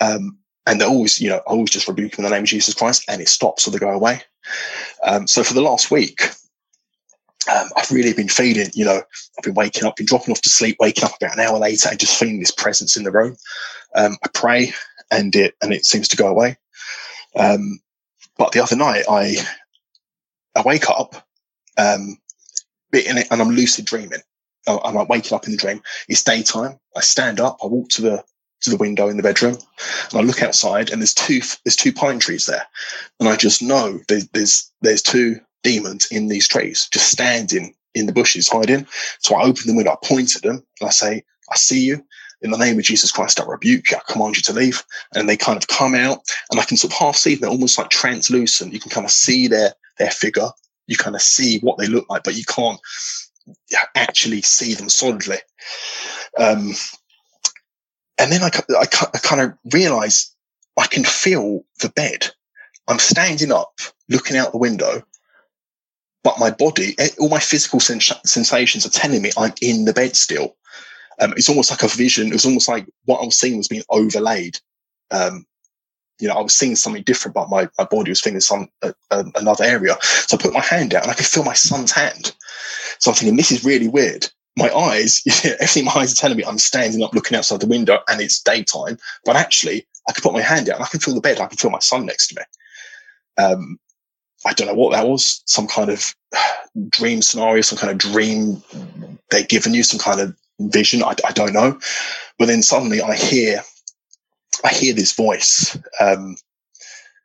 Um, 0.00 0.36
and 0.66 0.80
they're 0.80 0.88
always, 0.88 1.20
you 1.20 1.28
know, 1.28 1.38
I 1.38 1.50
always 1.50 1.70
just 1.70 1.88
rebuke 1.88 2.16
them 2.16 2.24
in 2.24 2.30
the 2.30 2.36
name 2.36 2.44
of 2.44 2.48
Jesus 2.48 2.74
Christ 2.74 3.04
and 3.08 3.20
it 3.20 3.28
stops 3.28 3.66
or 3.66 3.70
they 3.70 3.78
go 3.78 3.90
away. 3.90 4.22
Um, 5.04 5.26
so 5.26 5.42
for 5.42 5.54
the 5.54 5.62
last 5.62 5.90
week, 5.90 6.30
um, 7.50 7.68
I've 7.76 7.90
really 7.90 8.12
been 8.12 8.28
feeling, 8.28 8.70
you 8.74 8.84
know, 8.84 9.02
I've 9.38 9.44
been 9.44 9.54
waking 9.54 9.84
up, 9.84 9.96
been 9.96 10.06
dropping 10.06 10.32
off 10.32 10.42
to 10.42 10.50
sleep, 10.50 10.76
waking 10.78 11.04
up 11.04 11.16
about 11.20 11.36
an 11.36 11.40
hour 11.40 11.58
later 11.58 11.88
and 11.88 11.98
just 11.98 12.18
feeling 12.18 12.38
this 12.38 12.50
presence 12.50 12.96
in 12.96 13.04
the 13.04 13.10
room. 13.10 13.36
Um, 13.94 14.16
I 14.22 14.28
pray 14.34 14.72
and 15.10 15.34
it, 15.34 15.54
and 15.62 15.72
it 15.72 15.84
seems 15.84 16.06
to 16.08 16.16
go 16.16 16.28
away. 16.28 16.56
Um, 17.36 17.80
but 18.36 18.52
the 18.52 18.62
other 18.62 18.76
night 18.76 19.04
I, 19.08 19.36
I 20.54 20.62
wake 20.62 20.88
up, 20.90 21.26
um, 21.78 22.18
and 22.92 23.26
I'm 23.30 23.50
lucid 23.50 23.84
dreaming. 23.86 24.20
Uh, 24.66 24.78
I'm 24.84 24.94
like 24.94 25.08
waking 25.08 25.34
up 25.34 25.46
in 25.46 25.52
the 25.52 25.58
dream. 25.58 25.82
It's 26.08 26.22
daytime. 26.22 26.78
I 26.96 27.00
stand 27.00 27.40
up. 27.40 27.58
I 27.62 27.66
walk 27.66 27.88
to 27.90 28.02
the 28.02 28.24
to 28.62 28.70
the 28.70 28.76
window 28.76 29.08
in 29.08 29.16
the 29.16 29.22
bedroom 29.22 29.56
and 30.10 30.20
I 30.20 30.22
look 30.22 30.42
outside 30.42 30.90
and 30.90 31.00
there's 31.00 31.14
two 31.14 31.40
there's 31.64 31.76
two 31.76 31.92
pine 31.92 32.18
trees 32.18 32.46
there 32.46 32.66
and 33.18 33.28
I 33.28 33.36
just 33.36 33.62
know 33.62 33.98
there's 34.08 34.28
there's, 34.28 34.70
there's 34.82 35.02
two 35.02 35.40
demons 35.62 36.06
in 36.10 36.28
these 36.28 36.48
trees 36.48 36.88
just 36.92 37.10
standing 37.10 37.74
in 37.94 38.06
the 38.06 38.12
bushes 38.12 38.48
hiding 38.48 38.86
so 39.20 39.34
I 39.34 39.44
open 39.44 39.66
the 39.66 39.74
window 39.74 39.92
I 39.92 40.06
point 40.06 40.36
at 40.36 40.42
them 40.42 40.62
and 40.80 40.88
I 40.88 40.90
say 40.90 41.24
I 41.50 41.56
see 41.56 41.84
you 41.84 42.04
in 42.42 42.50
the 42.50 42.58
name 42.58 42.78
of 42.78 42.84
Jesus 42.84 43.10
Christ 43.10 43.40
I 43.40 43.46
rebuke 43.46 43.90
you 43.90 43.96
I 43.96 44.12
command 44.12 44.36
you 44.36 44.42
to 44.42 44.52
leave 44.52 44.84
and 45.14 45.28
they 45.28 45.36
kind 45.36 45.56
of 45.56 45.68
come 45.68 45.94
out 45.94 46.20
and 46.50 46.60
I 46.60 46.64
can 46.64 46.76
sort 46.76 46.92
of 46.92 46.98
half 46.98 47.16
see 47.16 47.34
them 47.34 47.42
they're 47.42 47.50
almost 47.50 47.78
like 47.78 47.88
translucent 47.88 48.72
you 48.72 48.80
can 48.80 48.90
kind 48.90 49.06
of 49.06 49.10
see 49.10 49.48
their 49.48 49.72
their 49.98 50.10
figure 50.10 50.50
you 50.90 50.96
kind 50.96 51.16
of 51.16 51.22
see 51.22 51.58
what 51.60 51.78
they 51.78 51.86
look 51.86 52.08
like 52.10 52.22
but 52.24 52.36
you 52.36 52.44
can't 52.44 52.80
actually 53.94 54.42
see 54.42 54.74
them 54.74 54.88
solidly 54.88 55.38
um, 56.38 56.72
and 58.18 58.30
then 58.30 58.42
I, 58.42 58.50
I, 58.70 58.86
I 59.14 59.18
kind 59.18 59.40
of 59.40 59.54
realize 59.72 60.34
I 60.78 60.86
can 60.86 61.04
feel 61.04 61.64
the 61.80 61.88
bed. 61.88 62.28
I'm 62.86 62.98
standing 62.98 63.50
up, 63.50 63.80
looking 64.08 64.36
out 64.36 64.52
the 64.52 64.58
window, 64.58 65.02
but 66.22 66.38
my 66.38 66.50
body, 66.50 66.94
eh, 66.98 67.08
all 67.18 67.28
my 67.28 67.38
physical 67.38 67.80
sens- 67.80 68.12
sensations 68.24 68.84
are 68.84 68.90
telling 68.90 69.22
me 69.22 69.30
I'm 69.38 69.52
in 69.62 69.84
the 69.86 69.92
bed 69.92 70.16
still. 70.16 70.56
Um, 71.18 71.32
it's 71.36 71.48
almost 71.48 71.70
like 71.70 71.82
a 71.82 71.88
vision. 71.88 72.28
It 72.28 72.34
was 72.34 72.46
almost 72.46 72.68
like 72.68 72.86
what 73.04 73.20
I 73.20 73.24
was 73.24 73.38
seeing 73.38 73.56
was 73.56 73.68
being 73.68 73.82
overlaid. 73.88 74.58
Um, 75.10 75.46
you 76.20 76.28
know, 76.28 76.34
I 76.34 76.40
was 76.40 76.54
seeing 76.54 76.76
something 76.76 77.02
different, 77.02 77.34
but 77.34 77.48
my, 77.48 77.68
my 77.78 77.84
body 77.84 78.10
was 78.10 78.20
feeling 78.20 78.40
some 78.40 78.68
uh, 78.82 78.92
uh, 79.10 79.24
another 79.36 79.64
area. 79.64 79.96
So 80.02 80.36
I 80.36 80.42
put 80.42 80.52
my 80.52 80.60
hand 80.60 80.94
out 80.94 81.02
and 81.02 81.10
I 81.10 81.14
could 81.14 81.26
feel 81.26 81.44
my 81.44 81.54
son's 81.54 81.92
hand. 81.92 82.34
So 82.98 83.10
I'm 83.10 83.14
thinking, 83.14 83.36
this 83.36 83.52
is 83.52 83.64
really 83.64 83.88
weird 83.88 84.28
my 84.56 84.74
eyes, 84.74 85.22
everything 85.44 85.84
my 85.84 85.92
eyes 85.92 86.12
are 86.12 86.16
telling 86.16 86.36
me 86.36 86.44
I'm 86.44 86.58
standing 86.58 87.02
up 87.02 87.14
looking 87.14 87.36
outside 87.36 87.60
the 87.60 87.66
window 87.66 87.98
and 88.08 88.20
it's 88.20 88.40
daytime, 88.40 88.98
but 89.24 89.36
actually 89.36 89.86
I 90.08 90.12
could 90.12 90.22
put 90.22 90.32
my 90.32 90.42
hand 90.42 90.68
out 90.68 90.76
and 90.76 90.84
I 90.84 90.88
could 90.88 91.02
feel 91.02 91.14
the 91.14 91.20
bed. 91.20 91.40
I 91.40 91.46
could 91.46 91.60
feel 91.60 91.70
my 91.70 91.78
son 91.78 92.06
next 92.06 92.28
to 92.28 92.36
me. 92.36 92.42
Um, 93.42 93.78
I 94.46 94.52
don't 94.54 94.66
know 94.66 94.74
what 94.74 94.92
that 94.92 95.06
was, 95.06 95.42
some 95.46 95.66
kind 95.66 95.90
of 95.90 96.14
dream 96.88 97.22
scenario, 97.22 97.62
some 97.62 97.78
kind 97.78 97.90
of 97.90 97.98
dream 97.98 98.62
they've 99.30 99.48
given 99.48 99.74
you, 99.74 99.82
some 99.82 100.00
kind 100.00 100.20
of 100.20 100.36
vision. 100.60 101.02
I, 101.02 101.14
I 101.26 101.32
don't 101.32 101.52
know. 101.52 101.78
But 102.38 102.46
then 102.46 102.62
suddenly 102.62 103.02
I 103.02 103.16
hear, 103.16 103.62
I 104.64 104.68
hear 104.70 104.94
this 104.94 105.12
voice, 105.12 105.76
um, 106.00 106.36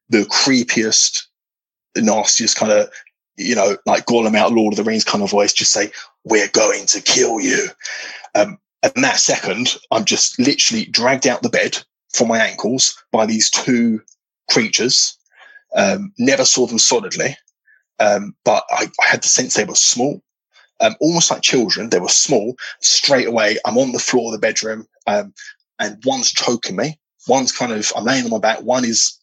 the 0.09 0.23
creepiest, 0.25 1.23
nastiest 1.95 2.57
kind 2.57 2.71
of 2.71 2.89
you 3.37 3.55
know, 3.55 3.77
like 3.85 4.05
Gollum 4.05 4.35
out 4.35 4.53
Lord 4.53 4.73
of 4.73 4.77
the 4.77 4.83
Rings 4.83 5.03
kind 5.03 5.23
of 5.23 5.29
voice, 5.29 5.53
just 5.53 5.71
say, 5.71 5.91
"We're 6.23 6.47
going 6.49 6.85
to 6.87 7.01
kill 7.01 7.39
you." 7.39 7.69
Um, 8.33 8.57
and 8.83 9.03
that 9.03 9.17
second, 9.17 9.75
I'm 9.91 10.05
just 10.05 10.39
literally 10.39 10.85
dragged 10.85 11.27
out 11.27 11.41
the 11.41 11.49
bed 11.49 11.77
from 12.13 12.27
my 12.27 12.39
ankles 12.39 13.01
by 13.11 13.25
these 13.25 13.49
two 13.49 14.01
creatures. 14.49 15.17
Um, 15.75 16.13
never 16.17 16.45
saw 16.45 16.67
them 16.67 16.79
solidly, 16.79 17.35
um, 17.99 18.35
but 18.45 18.63
I, 18.69 18.85
I, 19.03 19.07
had 19.07 19.23
the 19.23 19.27
sense 19.27 19.55
they 19.55 19.65
were 19.65 19.75
small, 19.75 20.21
um, 20.79 20.95
almost 21.01 21.29
like 21.29 21.41
children. 21.41 21.89
They 21.89 21.99
were 21.99 22.07
small. 22.07 22.55
Straight 22.79 23.27
away, 23.27 23.57
I'm 23.65 23.77
on 23.77 23.91
the 23.91 23.99
floor 23.99 24.27
of 24.27 24.31
the 24.33 24.47
bedroom, 24.47 24.87
um, 25.07 25.33
and 25.79 26.01
one's 26.05 26.31
choking 26.31 26.77
me. 26.77 26.97
One's 27.27 27.51
kind 27.51 27.71
of 27.71 27.91
I'm 27.95 28.03
laying 28.03 28.25
on 28.25 28.31
my 28.31 28.39
back. 28.39 28.61
One 28.61 28.85
is 28.85 29.19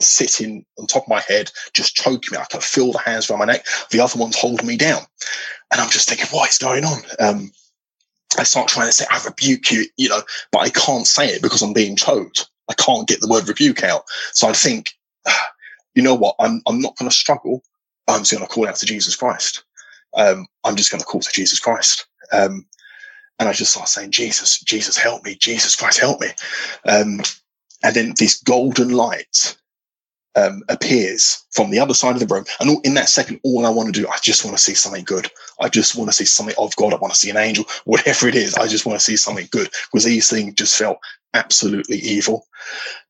sitting 0.00 0.64
on 0.78 0.86
top 0.86 1.04
of 1.04 1.08
my 1.08 1.20
head, 1.20 1.50
just 1.72 1.94
choking 1.94 2.30
me. 2.32 2.38
I 2.38 2.44
can 2.50 2.60
feel 2.60 2.92
the 2.92 2.98
hands 2.98 3.30
around 3.30 3.40
my 3.40 3.46
neck. 3.46 3.64
The 3.90 4.00
other 4.00 4.18
one's 4.18 4.38
holding 4.38 4.66
me 4.66 4.76
down. 4.76 5.02
And 5.72 5.80
I'm 5.80 5.90
just 5.90 6.08
thinking, 6.08 6.26
what 6.30 6.50
is 6.50 6.58
going 6.58 6.84
on? 6.84 7.02
Um, 7.18 7.50
I 8.38 8.42
start 8.42 8.68
trying 8.68 8.88
to 8.88 8.92
say, 8.92 9.06
I 9.10 9.22
rebuke 9.24 9.70
you, 9.70 9.86
you 9.96 10.08
know, 10.08 10.22
but 10.52 10.58
I 10.58 10.70
can't 10.70 11.06
say 11.06 11.28
it 11.28 11.42
because 11.42 11.62
I'm 11.62 11.72
being 11.72 11.96
choked. 11.96 12.48
I 12.68 12.74
can't 12.74 13.08
get 13.08 13.20
the 13.20 13.28
word 13.28 13.48
rebuke 13.48 13.82
out. 13.82 14.02
So 14.32 14.48
I 14.48 14.52
think, 14.52 14.90
you 15.94 16.02
know 16.02 16.14
what? 16.14 16.36
I'm, 16.38 16.60
I'm 16.66 16.80
not 16.80 16.96
going 16.98 17.10
to 17.10 17.16
struggle. 17.16 17.62
I'm 18.08 18.20
just 18.20 18.32
going 18.32 18.46
to 18.46 18.52
call 18.52 18.68
out 18.68 18.76
to 18.76 18.86
Jesus 18.86 19.16
Christ. 19.16 19.64
Um, 20.16 20.46
I'm 20.64 20.76
just 20.76 20.90
going 20.90 21.00
to 21.00 21.06
call 21.06 21.20
to 21.20 21.32
Jesus 21.32 21.58
Christ. 21.58 22.06
Um, 22.32 22.66
and 23.38 23.48
I 23.48 23.52
just 23.52 23.72
start 23.72 23.88
saying, 23.88 24.12
Jesus, 24.12 24.60
Jesus, 24.60 24.96
help 24.96 25.24
me. 25.24 25.34
Jesus 25.36 25.74
Christ, 25.74 26.00
help 26.00 26.20
me. 26.20 26.28
Um, 26.86 27.20
and 27.82 27.94
then 27.94 28.14
this 28.18 28.42
golden 28.42 28.90
light 28.90 29.56
um, 30.36 30.62
appears 30.68 31.44
from 31.50 31.70
the 31.70 31.78
other 31.78 31.94
side 31.94 32.14
of 32.14 32.20
the 32.20 32.32
room. 32.32 32.44
And 32.60 32.70
all, 32.70 32.80
in 32.82 32.94
that 32.94 33.08
second, 33.08 33.40
all 33.42 33.64
I 33.64 33.70
want 33.70 33.92
to 33.92 34.00
do, 34.00 34.06
I 34.08 34.18
just 34.22 34.44
want 34.44 34.56
to 34.56 34.62
see 34.62 34.74
something 34.74 35.04
good. 35.04 35.30
I 35.60 35.68
just 35.68 35.96
want 35.96 36.10
to 36.10 36.16
see 36.16 36.26
something 36.26 36.54
of 36.58 36.76
God. 36.76 36.92
I 36.92 36.96
want 36.98 37.14
to 37.14 37.18
see 37.18 37.30
an 37.30 37.36
angel, 37.36 37.64
whatever 37.84 38.28
it 38.28 38.34
is. 38.34 38.54
I 38.54 38.66
just 38.66 38.86
want 38.86 38.98
to 38.98 39.04
see 39.04 39.16
something 39.16 39.48
good 39.50 39.70
because 39.90 40.04
these 40.04 40.28
things 40.28 40.54
just 40.54 40.76
felt 40.76 40.98
absolutely 41.34 41.98
evil. 41.98 42.46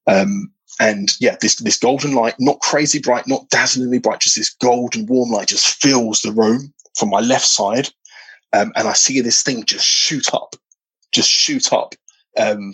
Um, 0.07 0.53
and 0.79 1.11
yeah, 1.21 1.37
this 1.41 1.57
this 1.57 1.79
golden 1.79 2.15
light, 2.15 2.35
not 2.39 2.61
crazy 2.61 3.01
bright, 3.01 3.27
not 3.27 3.49
dazzlingly 3.49 3.99
bright, 3.99 4.21
just 4.21 4.37
this 4.37 4.55
golden 4.55 5.07
warm 5.07 5.31
light 5.31 5.49
just 5.49 5.81
fills 5.83 6.21
the 6.21 6.33
room 6.33 6.73
from 6.97 7.11
my 7.11 7.21
left 7.21 7.47
side. 7.47 7.89
Um, 8.53 8.73
and 8.77 8.87
I 8.87 8.93
see 8.93 9.21
this 9.21 9.43
thing 9.43 9.65
just 9.65 9.85
shoot 9.85 10.33
up, 10.33 10.55
just 11.13 11.29
shoot 11.29 11.73
up, 11.73 11.95
um, 12.39 12.73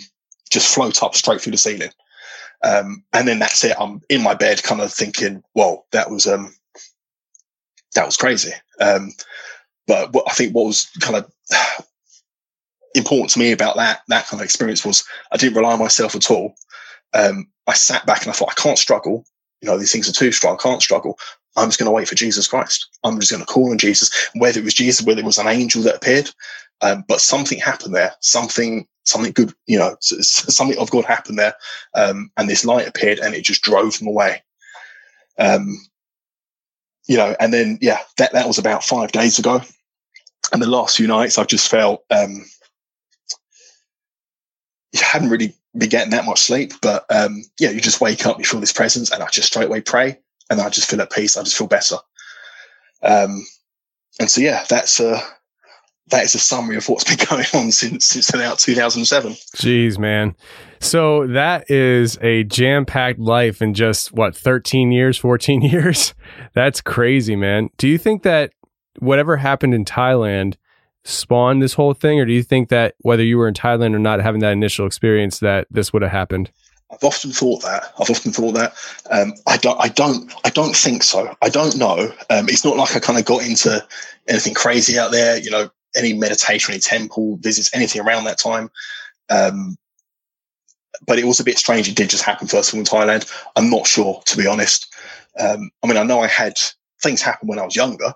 just 0.52 0.74
float 0.74 1.02
up 1.02 1.14
straight 1.14 1.40
through 1.40 1.52
the 1.52 1.58
ceiling. 1.58 1.90
Um, 2.64 3.04
and 3.12 3.26
then 3.26 3.38
that's 3.38 3.64
it. 3.64 3.76
I'm 3.78 4.00
in 4.08 4.22
my 4.22 4.34
bed, 4.34 4.62
kind 4.62 4.80
of 4.80 4.92
thinking, 4.92 5.42
"Well, 5.54 5.86
that 5.92 6.10
was 6.10 6.26
um, 6.26 6.54
that 7.94 8.06
was 8.06 8.16
crazy." 8.16 8.52
Um, 8.80 9.12
but 9.86 10.12
what 10.12 10.24
I 10.28 10.34
think 10.34 10.54
what 10.54 10.66
was 10.66 10.88
kind 11.00 11.16
of 11.16 11.32
important 12.94 13.30
to 13.30 13.38
me 13.38 13.52
about 13.52 13.76
that 13.76 14.02
that 14.08 14.26
kind 14.26 14.40
of 14.40 14.44
experience 14.44 14.84
was 14.84 15.04
I 15.32 15.36
didn't 15.36 15.56
rely 15.56 15.72
on 15.72 15.78
myself 15.80 16.14
at 16.14 16.30
all. 16.30 16.54
Um, 17.14 17.48
I 17.66 17.74
sat 17.74 18.06
back 18.06 18.22
and 18.22 18.30
I 18.30 18.32
thought, 18.32 18.50
I 18.50 18.60
can't 18.60 18.78
struggle. 18.78 19.24
You 19.60 19.68
know, 19.68 19.78
these 19.78 19.92
things 19.92 20.08
are 20.08 20.12
too 20.12 20.32
strong. 20.32 20.54
I 20.54 20.62
can't 20.62 20.82
struggle. 20.82 21.18
I'm 21.56 21.68
just 21.68 21.78
going 21.78 21.86
to 21.86 21.92
wait 21.92 22.08
for 22.08 22.14
Jesus 22.14 22.48
Christ. 22.48 22.88
I'm 23.04 23.20
just 23.20 23.30
going 23.30 23.44
to 23.44 23.52
call 23.52 23.70
on 23.70 23.78
Jesus, 23.78 24.10
whether 24.34 24.58
it 24.58 24.64
was 24.64 24.74
Jesus, 24.74 25.04
whether 25.04 25.20
it 25.20 25.26
was 25.26 25.38
an 25.38 25.46
angel 25.46 25.82
that 25.82 25.96
appeared. 25.96 26.30
Um, 26.80 27.04
but 27.06 27.20
something 27.20 27.58
happened 27.60 27.94
there. 27.94 28.12
Something, 28.20 28.88
something 29.04 29.32
good, 29.32 29.52
you 29.66 29.78
know, 29.78 29.96
something 30.00 30.78
of 30.78 30.90
God 30.90 31.04
happened 31.04 31.38
there. 31.38 31.54
Um, 31.94 32.30
and 32.36 32.48
this 32.48 32.64
light 32.64 32.86
appeared 32.86 33.18
and 33.18 33.34
it 33.34 33.44
just 33.44 33.62
drove 33.62 33.98
them 33.98 34.08
away. 34.08 34.42
Um, 35.38 35.78
you 37.06 37.16
know, 37.16 37.34
and 37.40 37.52
then, 37.52 37.78
yeah, 37.80 37.98
that, 38.18 38.32
that 38.32 38.46
was 38.46 38.58
about 38.58 38.84
five 38.84 39.12
days 39.12 39.38
ago. 39.38 39.60
And 40.52 40.62
the 40.62 40.68
last 40.68 40.96
few 40.96 41.06
nights 41.06 41.38
I've 41.38 41.48
just 41.48 41.70
felt, 41.70 42.04
um, 42.10 42.44
you 44.92 45.00
hadn't 45.02 45.30
really 45.30 45.54
been 45.76 45.88
getting 45.88 46.10
that 46.10 46.26
much 46.26 46.40
sleep, 46.40 46.74
but, 46.82 47.04
um, 47.10 47.42
yeah, 47.58 47.70
you 47.70 47.80
just 47.80 48.00
wake 48.00 48.26
up, 48.26 48.38
you 48.38 48.44
feel 48.44 48.60
this 48.60 48.72
presence 48.72 49.10
and 49.10 49.22
I 49.22 49.28
just 49.28 49.48
straight 49.48 49.66
away 49.66 49.80
pray 49.80 50.18
and 50.50 50.60
I 50.60 50.68
just 50.68 50.88
feel 50.88 51.00
at 51.00 51.10
peace. 51.10 51.36
I 51.36 51.42
just 51.42 51.56
feel 51.56 51.66
better. 51.66 51.96
Um, 53.02 53.44
and 54.20 54.30
so, 54.30 54.40
yeah, 54.40 54.64
that's, 54.68 55.00
uh, 55.00 55.20
that 56.08 56.24
is 56.24 56.34
a 56.34 56.38
summary 56.38 56.76
of 56.76 56.88
what's 56.88 57.04
been 57.16 57.26
going 57.28 57.46
on 57.54 57.72
since 57.72 58.06
since 58.06 58.32
about 58.32 58.58
2007. 58.58 59.32
Jeez, 59.56 59.98
man. 59.98 60.34
So 60.80 61.26
that 61.28 61.70
is 61.70 62.18
a 62.22 62.42
jam-packed 62.44 63.20
life 63.20 63.62
in 63.62 63.72
just 63.72 64.12
what 64.12 64.36
13 64.36 64.90
years, 64.90 65.16
14 65.16 65.62
years. 65.62 66.14
That's 66.54 66.80
crazy, 66.80 67.36
man. 67.36 67.70
Do 67.76 67.88
you 67.88 67.98
think 67.98 68.22
that 68.24 68.52
whatever 68.98 69.36
happened 69.36 69.74
in 69.74 69.84
Thailand 69.84 70.56
spawned 71.04 71.62
this 71.62 71.74
whole 71.74 71.94
thing 71.94 72.20
or 72.20 72.24
do 72.24 72.32
you 72.32 72.42
think 72.42 72.68
that 72.68 72.94
whether 73.00 73.22
you 73.22 73.38
were 73.38 73.48
in 73.48 73.54
Thailand 73.54 73.94
or 73.94 73.98
not 73.98 74.20
having 74.20 74.40
that 74.40 74.52
initial 74.52 74.86
experience 74.86 75.40
that 75.40 75.66
this 75.70 75.92
would 75.92 76.02
have 76.02 76.12
happened? 76.12 76.50
I've 76.92 77.04
often 77.04 77.30
thought 77.30 77.62
that. 77.62 77.84
I've 77.98 78.10
often 78.10 78.32
thought 78.32 78.52
that. 78.52 78.74
Um, 79.10 79.32
I 79.46 79.56
don't. 79.56 79.80
I 79.80 79.88
don't. 79.88 80.30
I 80.44 80.50
don't 80.50 80.76
think 80.76 81.02
so. 81.02 81.34
I 81.40 81.48
don't 81.48 81.76
know. 81.76 82.12
Um, 82.28 82.48
it's 82.50 82.66
not 82.66 82.76
like 82.76 82.94
I 82.94 83.00
kind 83.00 83.18
of 83.18 83.24
got 83.24 83.46
into 83.46 83.82
anything 84.28 84.52
crazy 84.52 84.98
out 84.98 85.10
there. 85.10 85.38
You 85.38 85.50
know, 85.50 85.70
any 85.96 86.12
meditation, 86.12 86.72
any 86.72 86.80
temple 86.80 87.36
visits, 87.36 87.70
anything 87.74 88.00
around 88.00 88.24
that 88.24 88.38
time. 88.38 88.70
Um, 89.30 89.76
but 91.06 91.18
it 91.18 91.24
was 91.24 91.40
a 91.40 91.44
bit 91.44 91.58
strange. 91.58 91.88
It 91.88 91.96
did 91.96 92.10
just 92.10 92.24
happen 92.24 92.46
first 92.46 92.70
of 92.70 92.74
all 92.74 92.80
in 92.80 92.86
Thailand. 92.86 93.30
I'm 93.56 93.70
not 93.70 93.86
sure, 93.86 94.22
to 94.26 94.36
be 94.36 94.46
honest. 94.46 94.94
Um, 95.38 95.70
I 95.82 95.86
mean, 95.86 95.96
I 95.96 96.02
know 96.02 96.20
I 96.20 96.28
had 96.28 96.58
things 97.02 97.22
happen 97.22 97.48
when 97.48 97.58
I 97.58 97.64
was 97.64 97.76
younger. 97.76 98.12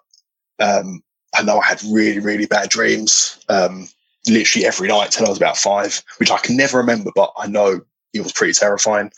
Um, 0.58 1.02
I 1.34 1.42
know 1.42 1.58
I 1.58 1.66
had 1.66 1.82
really, 1.84 2.20
really 2.20 2.46
bad 2.46 2.68
dreams, 2.68 3.38
um, 3.48 3.88
literally 4.26 4.66
every 4.66 4.88
night 4.88 5.10
till 5.10 5.26
I 5.26 5.28
was 5.28 5.38
about 5.38 5.56
five, 5.56 6.02
which 6.18 6.30
I 6.30 6.38
can 6.38 6.56
never 6.56 6.78
remember, 6.78 7.10
but 7.14 7.32
I 7.36 7.46
know 7.46 7.80
it 8.14 8.20
was 8.20 8.32
pretty 8.32 8.54
terrifying. 8.54 9.10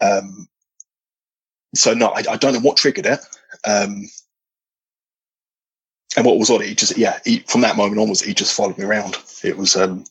Um, 0.00 0.48
so 1.74 1.94
no, 1.94 2.08
I, 2.08 2.22
I, 2.30 2.36
don't 2.36 2.54
know 2.54 2.60
what 2.60 2.76
triggered 2.76 3.06
it. 3.06 3.20
And 6.16 6.26
what 6.26 6.38
was 6.38 6.50
odd, 6.50 6.62
he 6.62 6.74
just 6.74 6.96
yeah, 6.96 7.18
he, 7.24 7.38
from 7.40 7.62
that 7.62 7.76
moment 7.76 8.00
onwards, 8.00 8.20
he 8.20 8.34
just 8.34 8.54
followed 8.54 8.76
me 8.76 8.84
around. 8.84 9.16
It 9.42 9.56
was 9.56 9.76
um, 9.76 10.04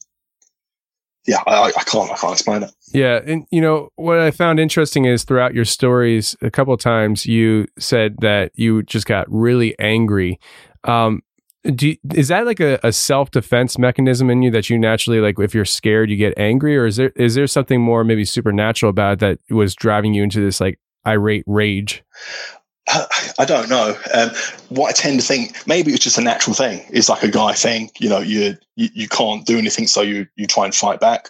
yeah, 1.27 1.43
I, 1.45 1.71
I 1.77 1.83
can't 1.83 2.09
I 2.11 2.15
can't 2.15 2.33
explain 2.33 2.63
it. 2.63 2.71
Yeah, 2.93 3.21
and 3.25 3.45
you 3.51 3.61
know 3.61 3.89
what 3.95 4.19
I 4.19 4.31
found 4.31 4.59
interesting 4.59 5.05
is 5.05 5.23
throughout 5.23 5.53
your 5.53 5.65
stories, 5.65 6.35
a 6.41 6.49
couple 6.49 6.75
times 6.77 7.25
you 7.25 7.67
said 7.77 8.15
that 8.21 8.51
you 8.55 8.83
just 8.83 9.05
got 9.05 9.27
really 9.29 9.77
angry. 9.79 10.39
Um, 10.83 11.21
do 11.63 11.89
you, 11.89 11.97
is 12.15 12.29
that 12.29 12.47
like 12.47 12.59
a, 12.59 12.79
a 12.83 12.91
self 12.91 13.29
defense 13.29 13.77
mechanism 13.77 14.31
in 14.31 14.41
you 14.41 14.49
that 14.49 14.69
you 14.69 14.79
naturally 14.79 15.19
like 15.19 15.39
if 15.39 15.53
you're 15.53 15.65
scared 15.65 16.09
you 16.09 16.17
get 16.17 16.33
angry, 16.37 16.75
or 16.75 16.87
is 16.87 16.95
there 16.95 17.11
is 17.15 17.35
there 17.35 17.47
something 17.47 17.79
more 17.79 18.03
maybe 18.03 18.25
supernatural 18.25 18.89
about 18.89 19.13
it 19.13 19.19
that 19.19 19.55
was 19.55 19.75
driving 19.75 20.15
you 20.15 20.23
into 20.23 20.41
this 20.41 20.59
like 20.59 20.79
irate 21.05 21.43
rage? 21.45 22.03
I 23.39 23.45
don't 23.45 23.69
know. 23.69 23.95
Um, 24.13 24.29
what 24.69 24.89
I 24.89 24.91
tend 24.91 25.19
to 25.19 25.25
think, 25.25 25.55
maybe 25.67 25.91
it's 25.91 26.03
just 26.03 26.17
a 26.17 26.21
natural 26.21 26.53
thing. 26.53 26.85
It's 26.89 27.09
like 27.09 27.23
a 27.23 27.29
guy 27.29 27.53
thing. 27.53 27.89
You 27.99 28.09
know, 28.09 28.19
you 28.19 28.57
you, 28.75 28.89
you 28.93 29.07
can't 29.07 29.45
do 29.45 29.57
anything, 29.57 29.87
so 29.87 30.01
you 30.01 30.27
you 30.35 30.47
try 30.47 30.65
and 30.65 30.75
fight 30.75 30.99
back. 30.99 31.29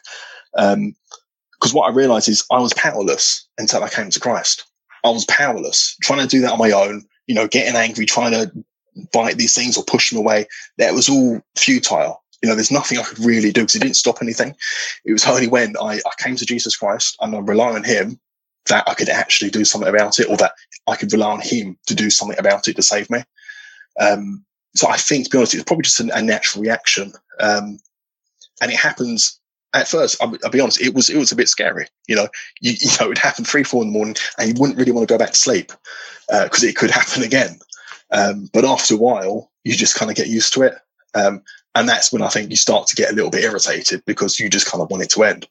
Because 0.54 0.74
um, 0.74 1.74
what 1.74 1.91
I 1.91 1.93
realized 1.93 2.30
is 2.30 2.45
I 2.52 2.60
was 2.60 2.74
powerless 2.74 3.47
until 3.58 3.84
I 3.84 3.89
came 3.89 4.10
to 4.10 4.20
Christ. 4.20 4.66
I 5.04 5.10
was 5.10 5.26
powerless, 5.26 5.95
trying 6.02 6.22
to 6.22 6.28
do 6.28 6.41
that 6.41 6.52
on 6.52 6.60
my 6.60 6.72
own. 6.72 7.04
You 7.28 7.36
know, 7.36 7.47
getting 7.47 7.76
angry, 7.76 8.06
trying 8.06 8.32
to 8.32 8.52
bite 9.14 9.38
these 9.38 9.56
things 9.56 9.78
or 9.78 9.84
push 9.84 10.10
them 10.10 10.20
away. 10.20 10.47
That 10.78 10.93
was 10.93 11.10
all 11.10 11.41
futile. 11.56 12.24
You 12.41 12.49
know, 12.49 12.56
there's 12.56 12.72
nothing 12.72 12.97
I 12.97 13.04
could 13.04 13.20
really 13.20 13.52
do 13.52 13.62
because 13.62 13.76
it 13.76 13.84
didn't 13.84 13.95
stop 13.95 14.18
anything. 14.22 14.56
It 15.06 15.14
was 15.14 15.28
only 15.28 15.47
when 15.47 15.76
I, 15.78 15.97
I 15.97 16.12
came 16.18 16.36
to 16.38 16.45
Jesus 16.45 16.76
Christ 16.76 17.16
and 17.22 17.36
I 17.36 17.39
rely 17.39 17.70
on 17.70 17.84
Him 17.84 18.20
that 18.68 18.88
I 18.88 18.93
could 18.93 19.09
actually 19.09 19.49
do 19.49 19.66
something 19.66 19.89
about 19.89 20.20
it 20.20 20.30
or 20.30 20.38
that 20.38 20.53
I 20.88 20.95
could 20.95 21.12
rely 21.12 21.32
on 21.32 21.41
him 21.41 21.78
to 21.88 21.95
do 21.95 22.09
something 22.09 22.38
about 22.39 22.68
it 22.68 22.76
to 22.76 22.82
save 22.82 23.09
me. 23.09 23.24
Um, 23.99 24.45
so 24.76 24.88
I 24.88 24.97
think, 24.97 25.26
to 25.26 25.30
be 25.32 25.38
honest, 25.38 25.53
it's 25.53 25.64
probably 25.64 25.84
just 25.84 25.99
a, 25.99 26.16
a 26.16 26.22
natural 26.22 26.64
reaction. 26.64 27.14
Um, 27.39 27.80
and 28.62 28.72
it 28.72 28.78
happens 28.78 29.39
at 29.74 29.88
first. 29.88 30.22
I'll, 30.22 30.49
be 30.49 30.59
honest, 30.59 30.82
it 30.82 30.93
was, 30.93 31.09
it 31.09 31.18
was 31.18 31.32
a 31.32 31.36
bit 31.36 31.49
scary. 31.49 31.88
You 32.07 32.16
know, 32.16 32.28
you, 32.62 32.74
you 32.80 32.89
know, 32.99 33.12
it 33.12 33.18
happened 33.18 33.47
three, 33.47 33.64
four 33.64 33.82
in 33.82 33.89
the 33.89 33.97
morning 33.97 34.16
and 34.38 34.49
you 34.49 34.55
wouldn't 34.59 34.78
really 34.78 34.91
want 34.91 35.07
to 35.07 35.14
go 35.14 35.18
back 35.18 35.32
to 35.32 35.38
sleep, 35.38 35.72
uh, 36.32 36.47
cause 36.49 36.64
it 36.64 36.76
could 36.76 36.91
happen 36.91 37.24
again. 37.24 37.59
Um, 38.12 38.49
but 38.53 38.66
after 38.66 38.95
a 38.95 38.97
while, 38.97 39.51
you 39.64 39.74
just 39.76 39.95
kind 39.95 40.12
of 40.12 40.18
get 40.18 40.28
used 40.28 40.53
to 40.53 40.64
it. 40.64 40.76
Um, 41.16 41.41
and 41.76 41.88
that's 41.88 42.12
when 42.12 42.22
I 42.22 42.30
think 42.30 42.49
you 42.49 42.57
start 42.57 42.88
to 42.88 42.95
get 42.95 43.12
a 43.12 43.16
little 43.16 43.32
bit 43.32 43.43
irritated 43.43 44.03
because 44.05 44.39
you 44.39 44.49
just 44.49 44.70
kind 44.70 44.82
of 44.82 44.89
want 44.89 45.03
it 45.03 45.09
to 45.12 45.24
end. 45.24 45.47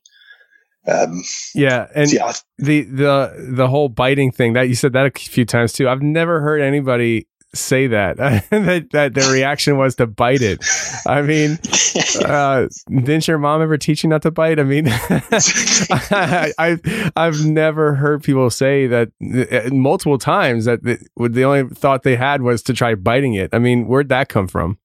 Um, 0.87 1.23
yeah, 1.55 1.89
and 1.95 2.11
yeah, 2.13 2.33
the 2.59 2.83
the 2.83 3.53
the 3.55 3.69
whole 3.69 3.89
biting 3.89 4.33
thing 4.33 4.55
that 4.55 4.69
you 4.69 4.75
said 4.75 4.95
that 4.95 5.07
a 5.07 5.11
few 5.11 5.45
times 5.45 5.73
too. 5.73 5.89
I've 5.89 6.03
never 6.03 6.41
heard 6.41 6.61
anybody 6.63 7.27
say 7.55 7.87
that 7.89 8.17
that 8.51 8.89
that 8.93 9.15
their 9.15 9.33
reaction 9.33 9.77
was 9.77 9.97
to 9.97 10.07
bite 10.07 10.43
it. 10.43 10.65
I 11.07 11.23
mean, 11.23 11.59
uh, 12.25 12.69
didn't 12.89 13.29
your 13.29 13.39
mom 13.39 13.63
ever 13.63 13.77
teach 13.77 14.03
you 14.03 14.09
not 14.11 14.23
to 14.23 14.31
bite? 14.31 14.59
I 14.59 14.65
mean, 14.65 14.87
I, 14.89 16.53
I 16.59 17.11
I've 17.17 17.45
never 17.45 17.95
heard 17.95 18.23
people 18.23 18.51
say 18.51 18.87
that 18.87 19.11
uh, 19.23 19.75
multiple 19.75 20.19
times 20.19 20.65
that 20.65 20.83
the, 20.83 20.99
the 21.17 21.45
only 21.45 21.75
thought 21.75 22.03
they 22.03 22.17
had 22.17 22.43
was 22.43 22.63
to 22.65 22.73
try 22.73 22.95
biting 22.95 23.35
it. 23.35 23.51
I 23.53 23.59
mean, 23.59 23.87
where'd 23.87 24.09
that 24.09 24.29
come 24.29 24.49
from? 24.49 24.79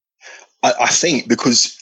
I, 0.62 0.72
I 0.80 0.88
think 0.88 1.28
because 1.28 1.75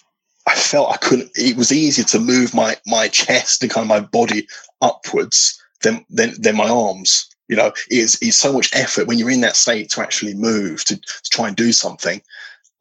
I 0.47 0.55
felt 0.55 0.93
I 0.93 0.97
couldn't. 0.99 1.31
It 1.35 1.57
was 1.57 1.73
easier 1.73 2.05
to 2.07 2.19
move 2.19 2.55
my 2.55 2.77
my 2.87 3.09
chest 3.09 3.63
and 3.63 3.73
kind 3.73 3.85
of 3.85 3.89
my 3.89 4.01
body 4.01 4.47
upwards 4.81 5.61
than 5.83 6.05
than 6.11 6.41
than 6.41 6.57
my 6.57 6.69
arms. 6.69 7.29
You 7.49 7.57
know, 7.57 7.73
is 7.91 8.17
is 8.23 8.39
so 8.39 8.53
much 8.53 8.75
effort 8.75 9.07
when 9.07 9.19
you're 9.19 9.31
in 9.31 9.43
that 9.43 9.57
state 9.57 9.91
to 9.91 10.03
actually 10.03 10.35
move 10.35 10.85
to, 10.87 10.97
to 10.97 11.31
try 11.31 11.49
and 11.49 11.57
do 11.57 11.73
something. 11.73 12.21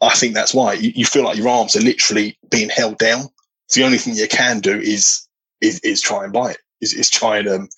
I 0.02 0.16
think 0.16 0.34
that's 0.34 0.54
why 0.54 0.74
you, 0.74 0.92
you, 0.96 1.06
feel 1.06 1.24
like 1.24 1.38
your 1.38 1.48
arms 1.48 1.76
are 1.76 1.82
literally 1.82 2.38
being 2.50 2.70
held 2.70 2.98
down. 2.98 3.30
So 3.68 3.80
the 3.80 3.86
only 3.86 3.98
thing 3.98 4.16
you 4.16 4.28
can 4.28 4.60
do 4.60 4.78
is 4.78 5.28
is, 5.62 5.80
is 5.80 6.02
try 6.02 6.24
and 6.26 6.34
bite. 6.34 6.58
Is, 6.82 6.94
is 6.94 7.10
try 7.10 7.38
and 7.38 7.48
um, 7.48 7.70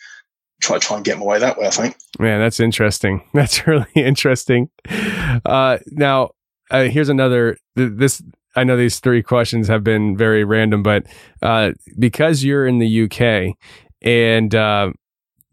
try 0.61 0.79
try 0.79 0.97
and 0.97 1.05
get 1.05 1.19
my 1.19 1.25
way 1.25 1.39
that 1.39 1.57
way. 1.57 1.67
I 1.67 1.69
think. 1.69 1.95
Man, 2.19 2.39
that's 2.39 2.59
interesting. 2.59 3.21
That's 3.33 3.67
really 3.67 3.85
interesting. 3.95 4.69
Uh, 5.45 5.77
now, 5.87 6.31
uh, 6.71 6.83
here's 6.83 7.09
another. 7.09 7.57
th- 7.77 7.91
This 7.95 8.21
I 8.55 8.63
know 8.63 8.77
these 8.77 8.99
three 8.99 9.21
questions 9.21 9.67
have 9.67 9.83
been 9.83 10.15
very 10.15 10.43
random, 10.43 10.83
but 10.83 11.05
uh, 11.41 11.71
because 11.99 12.43
you're 12.43 12.65
in 12.65 12.79
the 12.79 13.03
UK, 13.03 13.55
and 14.01 14.53
uh, 14.55 14.91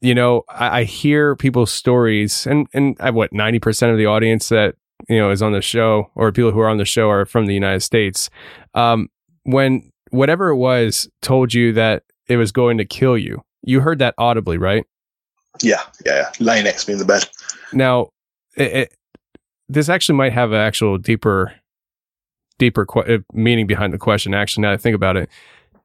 you 0.01 0.15
know, 0.15 0.43
I, 0.49 0.81
I 0.81 0.85
hear 0.85 1.37
people's 1.37 1.73
stories, 1.73 2.47
and 2.47 2.67
and 2.73 2.97
I 3.01 3.11
what 3.11 3.33
ninety 3.33 3.59
percent 3.59 3.93
of 3.93 3.99
the 3.99 4.07
audience 4.07 4.49
that 4.51 4.77
you 5.09 5.19
know 5.19 5.31
is 5.31 5.43
on 5.43 5.53
the 5.53 5.63
show, 5.63 6.11
or 6.15 6.33
people 6.33 6.53
who 6.53 6.61
are 6.61 6.69
on 6.69 6.79
the 6.79 6.85
show, 6.85 7.09
are 7.09 7.27
from 7.27 7.47
the 7.47 7.55
United 7.55 7.81
States. 7.81 8.31
Um, 8.75 9.09
when 9.45 9.91
whatever 10.11 10.49
it 10.49 10.57
was 10.57 11.09
told 11.23 11.55
you 11.55 11.73
that 11.73 12.05
it 12.29 12.37
was 12.37 12.53
going 12.53 12.79
to 12.79 12.85
kill 12.85 13.19
you, 13.19 13.43
you 13.63 13.81
heard 13.81 13.99
that 13.99 14.15
audibly, 14.19 14.59
right? 14.59 14.85
Yeah, 15.63 15.83
yeah, 16.05 16.17
yeah. 16.17 16.31
Laying 16.41 16.65
next 16.65 16.85
to 16.85 16.91
me 16.91 16.93
in 16.95 16.99
the 16.99 17.05
bed. 17.05 17.29
Now, 17.73 18.11
it, 18.57 18.73
it, 18.73 18.95
this 19.69 19.89
actually 19.89 20.17
might 20.17 20.33
have 20.33 20.53
an 20.53 20.59
actual 20.59 20.99
deeper, 20.99 21.55
deeper 22.63 22.87
que- 22.87 23.03
uh, 23.15 23.19
meaning 23.33 23.67
behind 23.67 23.93
the 23.93 23.99
question. 23.99 24.35
Actually, 24.35 24.63
now 24.63 24.69
that 24.71 24.75
I 24.75 24.83
think 24.83 24.95
about 24.95 25.17
it, 25.17 25.29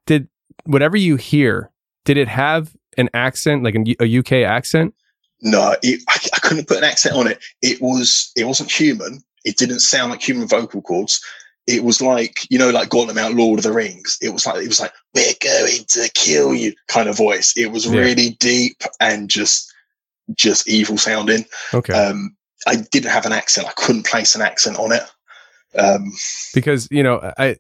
did 0.06 0.28
whatever 0.66 0.96
you 0.96 1.16
hear, 1.16 1.72
did 2.06 2.18
it 2.18 2.28
have 2.28 2.76
an 2.98 3.10
accent, 3.16 3.64
like 3.64 3.74
an, 3.76 3.86
a 4.00 4.18
UK 4.20 4.34
accent? 4.44 4.94
No, 5.42 5.76
it, 5.82 6.02
I, 6.08 6.18
I 6.36 6.40
couldn't 6.40 6.68
put 6.68 6.78
an 6.78 6.84
accent 6.84 7.16
on 7.16 7.26
it. 7.28 7.44
It 7.62 7.82
was 7.82 8.32
it 8.36 8.46
wasn't 8.46 8.72
human. 8.72 9.24
It 9.44 9.58
didn't 9.58 9.80
sound 9.80 10.12
like 10.12 10.22
human 10.22 10.48
vocal 10.48 10.82
cords. 10.82 11.20
It 11.68 11.84
was 11.84 12.02
like 12.02 12.50
you 12.52 12.58
know, 12.60 12.70
like 12.70 12.90
Gollum 12.90 13.18
out 13.18 13.34
Lord 13.34 13.60
of 13.60 13.64
the 13.64 13.72
Rings. 13.72 14.18
It 14.22 14.30
was 14.30 14.46
like 14.46 14.64
it 14.64 14.68
was 14.68 14.80
like 14.80 14.94
we're 15.16 15.34
going 15.42 15.84
to 15.90 16.10
kill 16.14 16.54
you 16.54 16.74
kind 16.88 17.10
of 17.10 17.18
voice. 17.18 17.54
It 17.58 17.72
was 17.72 17.86
Yeah. 17.86 18.00
really 18.02 18.32
deep 18.40 18.82
and 19.00 19.30
just 19.30 19.74
just 20.36 20.68
evil 20.68 20.98
sounding. 20.98 21.46
Okay, 21.74 21.94
Um, 21.94 22.36
I 22.68 22.76
didn't 22.92 23.12
have 23.12 23.26
an 23.26 23.32
accent. 23.34 23.68
I 23.68 23.72
couldn't 23.74 24.06
place 24.06 24.36
an 24.36 24.42
accent 24.42 24.78
on 24.78 24.92
it. 24.92 25.04
Um, 25.78 26.12
because 26.54 26.88
you 26.92 27.04
know, 27.04 27.32
I, 27.38 27.58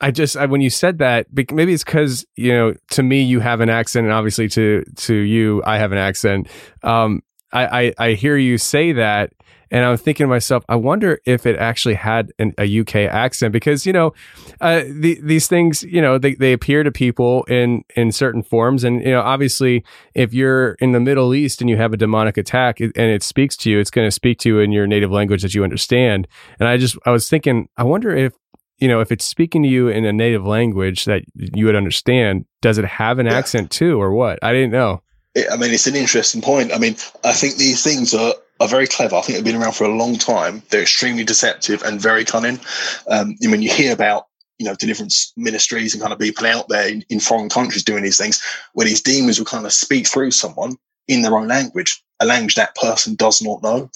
I 0.00 0.10
just 0.10 0.36
I, 0.36 0.46
when 0.46 0.60
you 0.60 0.70
said 0.70 0.98
that, 0.98 1.26
maybe 1.32 1.72
it's 1.72 1.84
because 1.84 2.24
you 2.36 2.52
know, 2.52 2.74
to 2.90 3.02
me 3.02 3.22
you 3.22 3.40
have 3.40 3.60
an 3.60 3.68
accent, 3.68 4.06
and 4.06 4.12
obviously 4.12 4.48
to 4.50 4.84
to 4.96 5.14
you 5.14 5.62
I 5.64 5.78
have 5.78 5.92
an 5.92 5.98
accent. 5.98 6.48
Um, 6.82 7.22
I 7.52 7.66
I, 7.80 7.94
I 7.98 8.12
hear 8.12 8.36
you 8.36 8.58
say 8.58 8.92
that. 8.92 9.32
And 9.72 9.84
I'm 9.84 9.96
thinking 9.96 10.24
to 10.24 10.28
myself, 10.28 10.64
I 10.68 10.76
wonder 10.76 11.18
if 11.26 11.46
it 11.46 11.56
actually 11.58 11.94
had 11.94 12.30
an, 12.38 12.52
a 12.58 12.80
UK 12.80 12.94
accent 12.96 13.52
because 13.52 13.84
you 13.84 13.92
know, 13.92 14.12
uh, 14.60 14.82
the, 14.86 15.18
these 15.22 15.48
things, 15.48 15.82
you 15.82 16.00
know, 16.00 16.18
they, 16.18 16.34
they 16.34 16.52
appear 16.52 16.84
to 16.84 16.92
people 16.92 17.42
in 17.44 17.82
in 17.96 18.12
certain 18.12 18.42
forms, 18.44 18.84
and 18.84 19.02
you 19.02 19.10
know, 19.10 19.22
obviously, 19.22 19.82
if 20.14 20.32
you're 20.32 20.72
in 20.74 20.92
the 20.92 21.00
Middle 21.00 21.34
East 21.34 21.60
and 21.60 21.68
you 21.68 21.76
have 21.78 21.92
a 21.92 21.96
demonic 21.96 22.36
attack 22.36 22.78
and 22.78 22.92
it 22.96 23.24
speaks 23.24 23.56
to 23.56 23.70
you, 23.70 23.80
it's 23.80 23.90
going 23.90 24.06
to 24.06 24.12
speak 24.12 24.38
to 24.40 24.48
you 24.48 24.58
in 24.60 24.70
your 24.70 24.86
native 24.86 25.10
language 25.10 25.42
that 25.42 25.54
you 25.54 25.64
understand. 25.64 26.28
And 26.60 26.68
I 26.68 26.76
just, 26.76 26.96
I 27.06 27.10
was 27.10 27.28
thinking, 27.28 27.68
I 27.76 27.82
wonder 27.82 28.14
if 28.14 28.34
you 28.78 28.88
know, 28.88 29.00
if 29.00 29.12
it's 29.12 29.24
speaking 29.24 29.62
to 29.62 29.68
you 29.68 29.88
in 29.88 30.04
a 30.04 30.12
native 30.12 30.44
language 30.44 31.04
that 31.04 31.22
you 31.36 31.66
would 31.66 31.76
understand, 31.76 32.46
does 32.60 32.78
it 32.78 32.84
have 32.84 33.18
an 33.20 33.26
Yeah. 33.26 33.34
accent 33.34 33.70
too, 33.70 34.00
or 34.02 34.12
what? 34.12 34.38
I 34.42 34.52
didn't 34.52 34.72
know. 34.72 35.02
I 35.50 35.56
mean, 35.56 35.72
it's 35.72 35.86
an 35.86 35.94
interesting 35.94 36.42
point. 36.42 36.72
I 36.74 36.78
mean, 36.78 36.96
I 37.24 37.32
think 37.32 37.56
these 37.56 37.82
things 37.84 38.12
are, 38.12 38.34
are 38.62 38.68
very 38.68 38.86
clever. 38.86 39.16
I 39.16 39.22
think 39.22 39.36
they've 39.36 39.44
been 39.44 39.60
around 39.60 39.74
for 39.74 39.84
a 39.84 39.94
long 39.94 40.16
time. 40.16 40.62
They're 40.70 40.82
extremely 40.82 41.24
deceptive 41.24 41.82
and 41.82 42.00
very 42.00 42.24
cunning. 42.24 42.60
Um, 43.08 43.36
I 43.42 43.48
mean, 43.48 43.62
you 43.62 43.72
hear 43.72 43.92
about, 43.92 44.28
you 44.58 44.66
know, 44.66 44.76
deliverance 44.76 45.32
ministries 45.36 45.92
and 45.92 46.00
kind 46.00 46.12
of 46.12 46.18
people 46.20 46.46
out 46.46 46.68
there 46.68 46.88
in, 46.88 47.04
in 47.08 47.18
foreign 47.18 47.48
countries 47.48 47.82
doing 47.82 48.04
these 48.04 48.18
things 48.18 48.40
where 48.74 48.86
these 48.86 49.02
demons 49.02 49.38
will 49.38 49.46
kind 49.46 49.66
of 49.66 49.72
speak 49.72 50.06
through 50.06 50.30
someone 50.30 50.76
in 51.08 51.22
their 51.22 51.36
own 51.36 51.48
language, 51.48 52.02
a 52.20 52.26
language 52.26 52.54
that 52.54 52.76
person 52.76 53.16
does 53.16 53.42
not 53.42 53.62
know. 53.62 53.90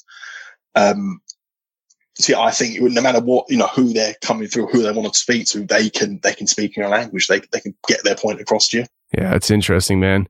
Um, 0.75 1.21
yeah, 2.27 2.41
I 2.41 2.51
think 2.51 2.81
no 2.81 3.03
matter 3.03 3.21
what, 3.21 3.47
you 3.49 3.59
know, 3.59 3.69
who 3.69 3.93
they're 3.93 4.15
coming 4.23 4.49
through, 4.49 4.67
who 4.69 4.83
they 4.83 4.91
want 4.91 5.13
to 5.13 5.19
speak 5.19 5.47
to, 5.49 5.65
they 5.65 5.91
can, 5.91 6.19
they 6.23 6.35
can 6.35 6.47
speak 6.47 6.77
in 6.77 6.81
your 6.81 6.91
language. 6.91 7.29
They, 7.29 7.41
they 7.53 7.61
can 7.61 7.75
get 7.87 8.03
their 8.05 8.17
point 8.17 8.41
across 8.41 8.69
to 8.69 8.79
you. 8.79 8.85
Yeah, 9.17 9.35
it's 9.35 9.51
interesting, 9.51 10.01
man. 10.01 10.27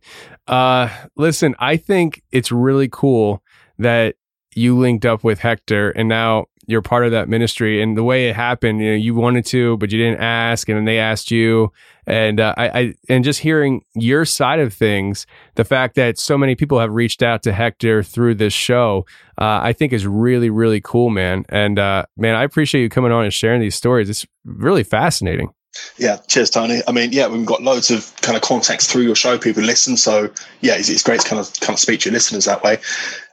Uh, 0.47 0.91
listen, 1.17 1.55
I 1.59 1.77
think 1.77 2.23
it's 2.31 2.53
really 2.53 2.89
cool 2.91 3.43
that 3.79 4.17
you 4.57 4.79
linked 4.79 5.05
up 5.05 5.23
with 5.23 5.41
Hector 5.41 5.91
and 5.91 6.09
now 6.09 6.47
you're 6.67 6.83
part 6.83 7.05
of 7.05 7.13
that 7.13 7.29
ministry. 7.29 7.81
And 7.81 7.97
the 7.97 8.03
way 8.03 8.29
it 8.29 8.37
happened, 8.37 8.81
you 8.81 8.91
know, 8.91 8.97
you 8.97 9.15
wanted 9.15 9.47
to, 9.47 9.77
but 9.77 9.93
you 9.93 9.99
didn't 9.99 10.21
ask, 10.21 10.69
and 10.69 10.77
then 10.77 10.85
they 10.85 10.99
asked 10.99 11.31
you. 11.31 11.73
And 12.07 12.41
uh, 12.41 12.55
I, 12.57 12.69
I, 12.69 12.95
and 13.09 13.25
just 13.25 13.41
hearing 13.41 13.85
your 13.95 14.25
side 14.25 14.61
of 14.61 14.73
things, 14.73 15.27
the 15.55 15.65
fact 15.65 15.95
that 15.97 16.19
so 16.19 16.37
many 16.37 16.55
people 16.55 16.79
have 16.79 16.93
reached 16.93 17.23
out 17.23 17.43
to 17.45 17.53
Hector 17.53 18.03
through 18.03 18.37
this 18.37 18.53
show, 18.53 19.07
uh, 19.39 19.61
I 19.63 19.73
think 19.73 19.93
is 19.93 20.07
really, 20.07 20.51
really 20.51 20.81
cool, 20.81 21.11
man. 21.11 21.45
And 21.49 21.79
uh, 21.79 22.07
man, 22.17 22.35
I 22.35 22.45
appreciate 22.45 22.83
you 22.83 22.89
coming 22.89 23.13
on 23.13 23.25
and 23.25 23.33
sharing 23.33 23.61
these 23.61 23.75
stories. 23.75 24.11
It's 24.11 24.27
really 24.45 24.85
fascinating. 24.85 25.51
Yeah, 25.99 26.17
cheers, 26.29 26.51
Tony. 26.51 26.81
I 26.89 26.93
mean, 26.93 27.13
yeah, 27.13 27.29
we've 27.29 27.45
got 27.45 27.63
loads 27.63 27.91
of 27.91 28.15
kind 28.23 28.35
of 28.35 28.43
contacts 28.43 28.87
through 28.87 29.03
your 29.03 29.15
show. 29.15 29.39
People 29.39 29.63
listen, 29.63 29.97
so 29.97 30.31
yeah, 30.63 30.75
it's, 30.75 30.89
it's 30.89 31.03
great 31.03 31.21
to 31.21 31.29
kind 31.29 31.41
of 31.41 31.53
kind 31.61 31.75
of 31.75 31.79
speak 31.79 32.01
to 32.01 32.09
your 32.09 32.15
listeners 32.15 32.47
that 32.47 32.63
way. 32.63 32.79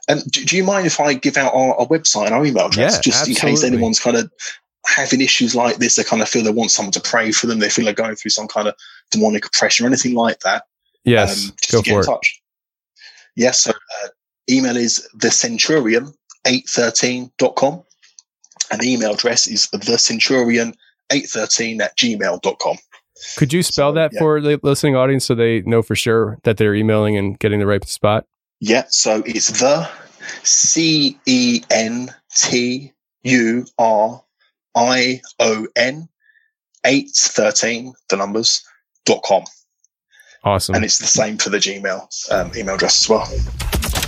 And 0.08 0.22
do, 0.30 0.44
do 0.44 0.56
you 0.56 0.64
mind 0.64 0.86
if 0.86 1.00
I 1.00 1.14
give 1.14 1.36
out 1.36 1.54
our, 1.54 1.74
our 1.76 1.86
website 1.86 2.26
and 2.26 2.34
our 2.34 2.44
email 2.44 2.66
address, 2.66 2.96
Yeah, 2.96 3.00
just 3.00 3.28
in 3.28 3.34
case 3.34 3.64
anyone's 3.64 3.98
kind 4.00 4.16
of 4.16 4.30
having 4.86 5.20
issues 5.20 5.54
like 5.54 5.76
this? 5.76 5.96
They 5.96 6.04
kind 6.04 6.20
of 6.22 6.28
feel 6.28 6.42
they 6.44 6.50
want 6.50 6.70
someone 6.70 6.92
to 6.92 7.00
pray 7.00 7.32
for 7.32 7.46
them. 7.46 7.58
They 7.60 7.70
feel 7.70 7.84
they're 7.86 7.94
going 7.94 8.14
through 8.16 8.30
some 8.32 8.48
kind 8.48 8.68
of 8.68 8.74
demonic 9.10 9.46
oppression 9.46 9.84
or 9.84 9.88
anything 9.88 10.14
like 10.14 10.40
that. 10.40 10.64
Yes, 11.04 11.48
um, 11.48 11.54
just 11.60 11.72
go 11.72 11.82
to 11.82 11.84
get 11.84 11.92
for 11.92 11.98
in 11.98 12.02
it. 12.02 12.06
touch. 12.06 12.40
Yes, 13.36 13.60
so 13.60 13.70
uh, 13.70 14.08
email 14.50 14.76
is 14.76 15.08
the 15.14 15.30
centurion 15.30 16.12
813.com 16.46 17.82
and 18.70 18.80
the 18.80 18.92
email 18.92 19.12
address 19.14 19.46
is 19.46 19.68
the 19.70 19.98
centurion 19.98 20.74
813 21.10 21.80
at 21.80 21.96
gmail.com. 21.96 22.76
Could 23.36 23.52
you 23.52 23.62
spell 23.62 23.90
So, 23.90 23.94
that 23.94 24.12
yeah. 24.12 24.18
for 24.18 24.40
the 24.40 24.58
listening 24.62 24.96
audience 24.96 25.24
so 25.24 25.34
they 25.34 25.60
know 25.62 25.82
for 25.82 25.94
sure 25.94 26.38
that 26.44 26.56
they're 26.56 26.74
emailing 26.74 27.16
and 27.16 27.38
getting 27.38 27.58
the 27.60 27.66
right 27.66 27.86
spot? 27.86 28.26
Yeah, 28.60 28.84
so 28.88 29.22
it's 29.26 29.60
the 29.60 29.88
C 30.42 31.18
E 31.26 31.62
N 31.70 32.14
T 32.34 32.92
U 33.24 33.66
R 33.78 34.22
I 34.74 35.20
O 35.38 35.66
N 35.76 36.08
eight 36.86 37.10
thirteen 37.14 37.94
the 38.08 38.16
numbers 38.16 38.64
dot 39.06 39.22
com, 39.22 39.44
Awesome. 40.44 40.74
and 40.76 40.84
it's 40.84 40.98
the 40.98 41.06
same 41.06 41.36
for 41.38 41.50
the 41.50 41.58
Gmail 41.58 42.08
um, 42.32 42.52
email 42.56 42.74
address 42.76 43.04
as 43.04 43.08
well. 43.08 44.03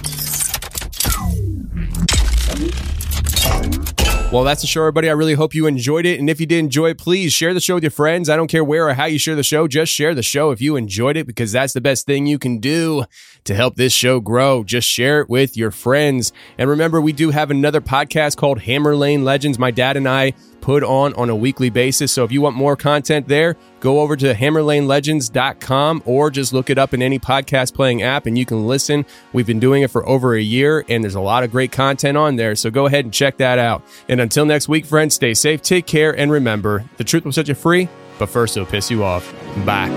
Well, 4.32 4.42
that's 4.42 4.60
the 4.60 4.66
show, 4.66 4.80
everybody. 4.80 5.08
I 5.08 5.12
really 5.12 5.34
hope 5.34 5.54
you 5.54 5.66
enjoyed 5.68 6.04
it. 6.04 6.18
And 6.18 6.28
if 6.28 6.40
you 6.40 6.46
did 6.46 6.58
enjoy 6.58 6.90
it, 6.90 6.98
please 6.98 7.32
share 7.32 7.54
the 7.54 7.60
show 7.60 7.74
with 7.74 7.84
your 7.84 7.92
friends. 7.92 8.28
I 8.28 8.34
don't 8.34 8.48
care 8.48 8.64
where 8.64 8.88
or 8.88 8.94
how 8.94 9.04
you 9.04 9.20
share 9.20 9.36
the 9.36 9.44
show. 9.44 9.68
Just 9.68 9.92
share 9.92 10.16
the 10.16 10.22
show 10.22 10.50
if 10.50 10.60
you 10.60 10.74
enjoyed 10.74 11.16
it 11.16 11.28
because 11.28 11.52
that's 11.52 11.72
the 11.72 11.80
best 11.80 12.06
thing 12.06 12.26
you 12.26 12.36
can 12.36 12.58
do 12.58 13.04
to 13.44 13.54
help 13.54 13.76
this 13.76 13.92
show 13.92 14.18
grow. 14.18 14.64
Just 14.64 14.88
share 14.88 15.20
it 15.20 15.30
with 15.30 15.56
your 15.56 15.70
friends. 15.70 16.32
And 16.58 16.68
remember, 16.68 17.00
we 17.00 17.12
do 17.12 17.30
have 17.30 17.52
another 17.52 17.80
podcast 17.80 18.36
called 18.36 18.60
Hammer 18.62 18.96
Lane 18.96 19.24
Legends. 19.24 19.60
My 19.60 19.70
dad 19.70 19.96
and 19.96 20.08
I 20.08 20.32
put 20.60 20.82
on 20.82 21.14
on 21.14 21.30
a 21.30 21.36
weekly 21.36 21.70
basis. 21.70 22.12
So 22.12 22.24
if 22.24 22.32
you 22.32 22.40
want 22.40 22.56
more 22.56 22.76
content 22.76 23.28
there, 23.28 23.56
go 23.80 24.00
over 24.00 24.16
to 24.16 24.34
hammerlanelegends.com 24.34 26.02
or 26.04 26.30
just 26.30 26.52
look 26.52 26.70
it 26.70 26.78
up 26.78 26.94
in 26.94 27.02
any 27.02 27.18
podcast 27.18 27.74
playing 27.74 28.02
app 28.02 28.26
and 28.26 28.36
you 28.36 28.44
can 28.44 28.66
listen. 28.66 29.06
We've 29.32 29.46
been 29.46 29.60
doing 29.60 29.82
it 29.82 29.90
for 29.90 30.06
over 30.08 30.34
a 30.34 30.40
year 30.40 30.84
and 30.88 31.02
there's 31.04 31.14
a 31.14 31.20
lot 31.20 31.44
of 31.44 31.50
great 31.50 31.72
content 31.72 32.16
on 32.16 32.36
there. 32.36 32.54
So 32.54 32.70
go 32.70 32.86
ahead 32.86 33.04
and 33.04 33.14
check 33.14 33.36
that 33.38 33.58
out. 33.58 33.82
And 34.08 34.20
until 34.20 34.44
next 34.46 34.68
week, 34.68 34.86
friends, 34.86 35.14
stay 35.14 35.34
safe, 35.34 35.62
take 35.62 35.86
care, 35.86 36.16
and 36.16 36.30
remember 36.30 36.84
the 36.96 37.04
truth 37.04 37.24
will 37.24 37.32
set 37.32 37.48
you 37.48 37.54
free, 37.54 37.88
but 38.18 38.28
first 38.28 38.56
it'll 38.56 38.68
piss 38.68 38.90
you 38.90 39.04
off. 39.04 39.32
Bye. 39.64 39.90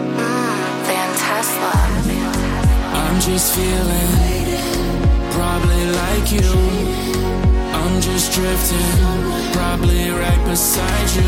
I'm 2.91 3.21
just 3.21 3.55
feeling 3.55 4.19
probably 5.31 5.85
like 5.91 6.31
you. 6.31 6.88
Just 8.19 8.33
drifting, 8.33 9.53
probably 9.53 10.09
right 10.09 10.43
beside 10.43 11.09
you. 11.15 11.23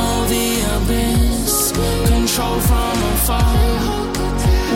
All 0.00 0.24
the 0.24 0.56
abyss, 0.76 1.72
control 2.08 2.58
from 2.60 2.96
afar. 3.12 3.44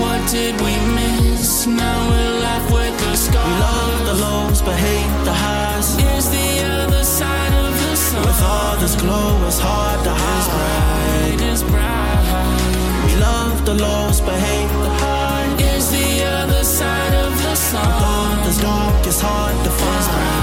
What 0.02 0.20
did 0.30 0.60
we 0.60 0.76
miss? 0.92 1.66
Now 1.66 1.98
we're 2.10 2.38
left 2.38 2.70
with 2.70 2.94
the 3.00 3.16
scars. 3.16 3.46
We 3.48 3.60
love 3.64 3.98
the 4.08 4.14
lows, 4.26 4.60
but 4.60 4.76
hate 4.76 5.24
the 5.24 5.32
highs. 5.32 5.88
Is 5.96 6.28
the 6.28 6.50
other 6.82 7.02
side 7.02 7.54
of 7.64 7.72
the 7.80 7.96
sun. 7.96 8.26
With 8.26 8.42
all 8.42 8.76
this 8.76 8.94
glow, 8.94 9.46
it's 9.46 9.58
hard 9.58 10.04
to 10.04 10.12
hide. 10.12 10.36
It's 10.36 10.52
bright, 10.52 11.50
it's 11.50 11.62
bright. 11.72 13.06
We 13.06 13.16
love 13.24 13.64
the 13.64 13.74
lows, 13.74 14.20
but 14.20 14.36
hate 14.36 14.68
the 14.84 14.90
highs. 15.00 15.62
Is 15.62 15.90
the 15.90 16.24
other 16.24 16.62
side 16.62 17.14
of 17.24 17.32
the 17.42 17.54
sun. 17.54 17.86
With 17.86 18.04
all 18.04 18.44
this 18.44 18.60
dark, 18.60 19.06
it's 19.06 19.22
hard 19.22 19.64
to 19.64 19.70
find. 19.70 20.33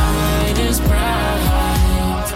It's 0.71 0.79
bright. 0.79 2.31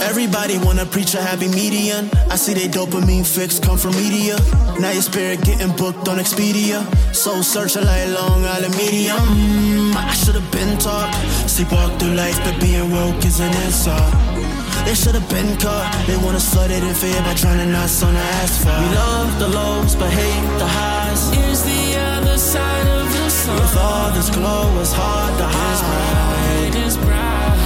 Everybody 0.00 0.56
wanna 0.56 0.86
preach 0.86 1.12
a 1.14 1.20
happy 1.20 1.48
median. 1.48 2.08
I 2.32 2.36
see 2.36 2.54
they 2.54 2.66
dopamine 2.66 3.26
fix 3.26 3.58
come 3.58 3.76
from 3.76 3.92
media. 3.92 4.36
Now 4.80 4.92
your 4.96 5.02
spirit 5.02 5.44
getting 5.44 5.72
booked 5.76 6.08
on 6.08 6.16
Expedia. 6.16 6.80
Soul 7.14 7.42
searching 7.42 7.84
like 7.84 8.08
Long 8.18 8.42
Island 8.42 8.74
medium. 8.78 9.20
Mm, 9.20 9.96
I 9.96 10.14
should've 10.14 10.50
been 10.50 10.78
taught. 10.78 11.12
Sleepwalk 11.44 11.98
through 11.98 12.14
life, 12.14 12.38
but 12.42 12.58
being 12.58 12.90
woke 12.90 13.22
is 13.22 13.40
an 13.40 13.52
insult. 13.64 14.14
They 14.86 14.94
should've 14.94 15.28
been 15.28 15.58
caught. 15.58 15.92
They 16.06 16.16
want 16.16 16.36
us 16.36 16.48
flooded 16.54 16.82
in 16.82 16.94
fear 16.94 17.20
by 17.20 17.34
drowning 17.34 17.74
us 17.74 18.02
on 18.02 18.14
the 18.14 18.26
asphalt. 18.40 18.80
We 18.80 18.96
love 18.96 19.38
the 19.38 19.48
lows, 19.48 19.94
but 19.94 20.10
hate 20.10 20.58
the 20.58 20.66
highs. 20.66 21.22
Is 21.52 21.60
the 21.64 21.82
other 22.16 22.38
side 22.38 22.86
of 22.86 22.97
With 23.54 23.76
all 23.76 24.10
this 24.12 24.30
glow, 24.30 24.80
it's 24.80 24.92
hard 24.92 25.36
to 25.38 25.44
hide. 25.44 25.80
Bright 25.88 26.74
is 26.86 26.96
bright. 26.96 27.58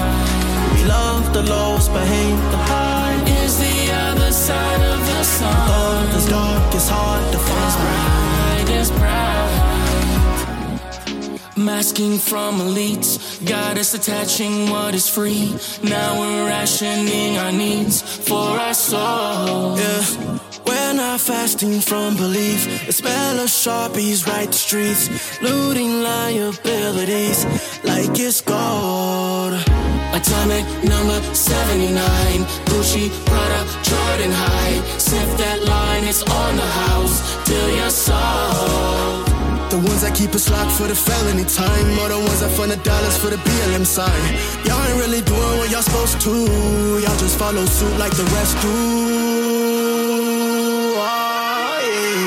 We 0.74 0.84
love 0.84 1.32
the 1.32 1.42
lows, 1.42 1.88
but 1.88 2.06
hate 2.06 2.50
the 2.50 2.58
highs. 2.70 3.02
Is 3.44 3.58
the 3.58 3.92
other 3.92 4.30
side 4.32 4.82
of 4.82 5.00
the 5.06 5.24
sun. 5.24 5.70
All 5.70 6.06
this 6.14 6.26
dark, 6.28 6.74
it's 6.74 6.88
hard 6.88 7.32
to 7.32 7.38
find. 7.38 7.74
Bright 7.82 8.68
is 8.80 8.90
bright. 8.90 9.32
Masking 11.56 12.18
from 12.18 12.60
elites, 12.60 13.44
got 13.46 13.78
us 13.78 13.94
attaching 13.94 14.70
what 14.70 14.94
is 14.94 15.08
free. 15.08 15.54
Now 15.82 16.18
we're 16.20 16.46
rationing 16.46 17.38
our 17.38 17.52
needs 17.52 18.02
for 18.02 18.58
our 18.58 18.74
soul. 18.74 19.78
Yeah. 19.78 20.38
We're 20.66 20.94
not 20.94 21.20
fasting 21.20 21.80
from 21.80 22.16
belief. 22.16 22.86
The 22.86 22.92
smell 22.92 23.40
of 23.40 23.48
Sharpies 23.48 24.26
right 24.26 24.46
the 24.46 24.52
streets, 24.66 25.40
looting 25.40 26.02
liabilities 26.02 27.46
like 27.84 28.18
it's 28.18 28.40
gold. 28.40 29.54
Atomic 30.12 30.64
number 30.84 31.18
79, 31.34 31.94
Gucci, 32.68 33.08
Prada, 33.26 33.60
Jordan 33.82 34.32
High. 34.32 34.98
Sniff 34.98 35.38
that 35.38 35.62
line, 35.64 36.04
it's 36.04 36.22
on 36.22 36.56
the 36.56 36.68
house 36.84 37.16
till 37.46 37.68
you're 37.76 37.90
sold. 37.90 39.26
The 39.70 39.78
ones 39.78 40.02
that 40.02 40.14
keep 40.14 40.34
us 40.34 40.50
locked 40.50 40.72
for 40.72 40.86
the 40.86 40.94
felony 40.94 41.44
time, 41.44 41.98
or 41.98 42.08
the 42.10 42.18
ones 42.18 42.40
that 42.40 42.50
fund 42.50 42.70
the 42.70 42.76
dollars 42.84 43.16
for 43.16 43.30
the 43.30 43.36
BLM 43.36 43.86
sign. 43.86 44.22
Y'all 44.66 44.84
ain't 44.84 44.98
really 45.00 45.22
doing 45.22 45.56
what 45.58 45.70
y'all 45.70 45.80
supposed 45.80 46.20
to. 46.20 46.34
Y'all 47.00 47.16
just 47.16 47.38
follow 47.38 47.64
suit 47.64 47.96
like 47.98 48.14
the 48.14 48.24
rest 48.36 48.60
do. 48.60 49.21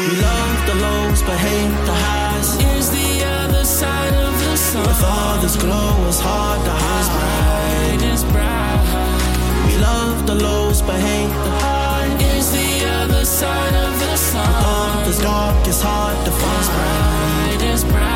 We 0.06 0.16
love 0.22 0.68
the 0.68 0.76
lows, 0.76 1.24
but 1.24 1.36
hate 1.40 1.78
the 1.90 1.96
highs. 2.06 2.50
Is 2.78 2.92
the 2.92 3.26
other 3.26 3.66
side 3.66 4.14
of 4.14 4.34
the 4.40 4.56
sun. 4.56 4.86
With 4.86 5.04
all 5.04 5.42
this 5.42 5.56
glow, 5.56 6.08
it's 6.08 6.20
hard 6.20 6.64
to 6.64 6.74
hide. 6.84 7.00
It's 7.02 7.10
Bright 7.16 8.14
is 8.14 8.24
bright. 8.34 9.66
We 9.66 9.78
love 9.82 10.28
the 10.28 10.36
lows, 10.36 10.84
but 10.84 11.00
hate 11.00 11.36
the 11.46 11.54
highs. 11.66 12.22
Is 12.38 12.52
the 12.52 12.88
other 13.00 13.26
side 13.26 13.74
of 13.74 14.00
the 14.00 14.16
sun. 14.16 14.54
All 14.64 15.06
this 15.06 15.20
dark, 15.20 15.68
it's 15.68 15.82
hard 15.82 16.18
to 16.26 16.32
find. 16.32 16.60
It's 16.60 16.70
Bright 16.70 17.74
is 17.74 17.84
bright. 17.84 18.15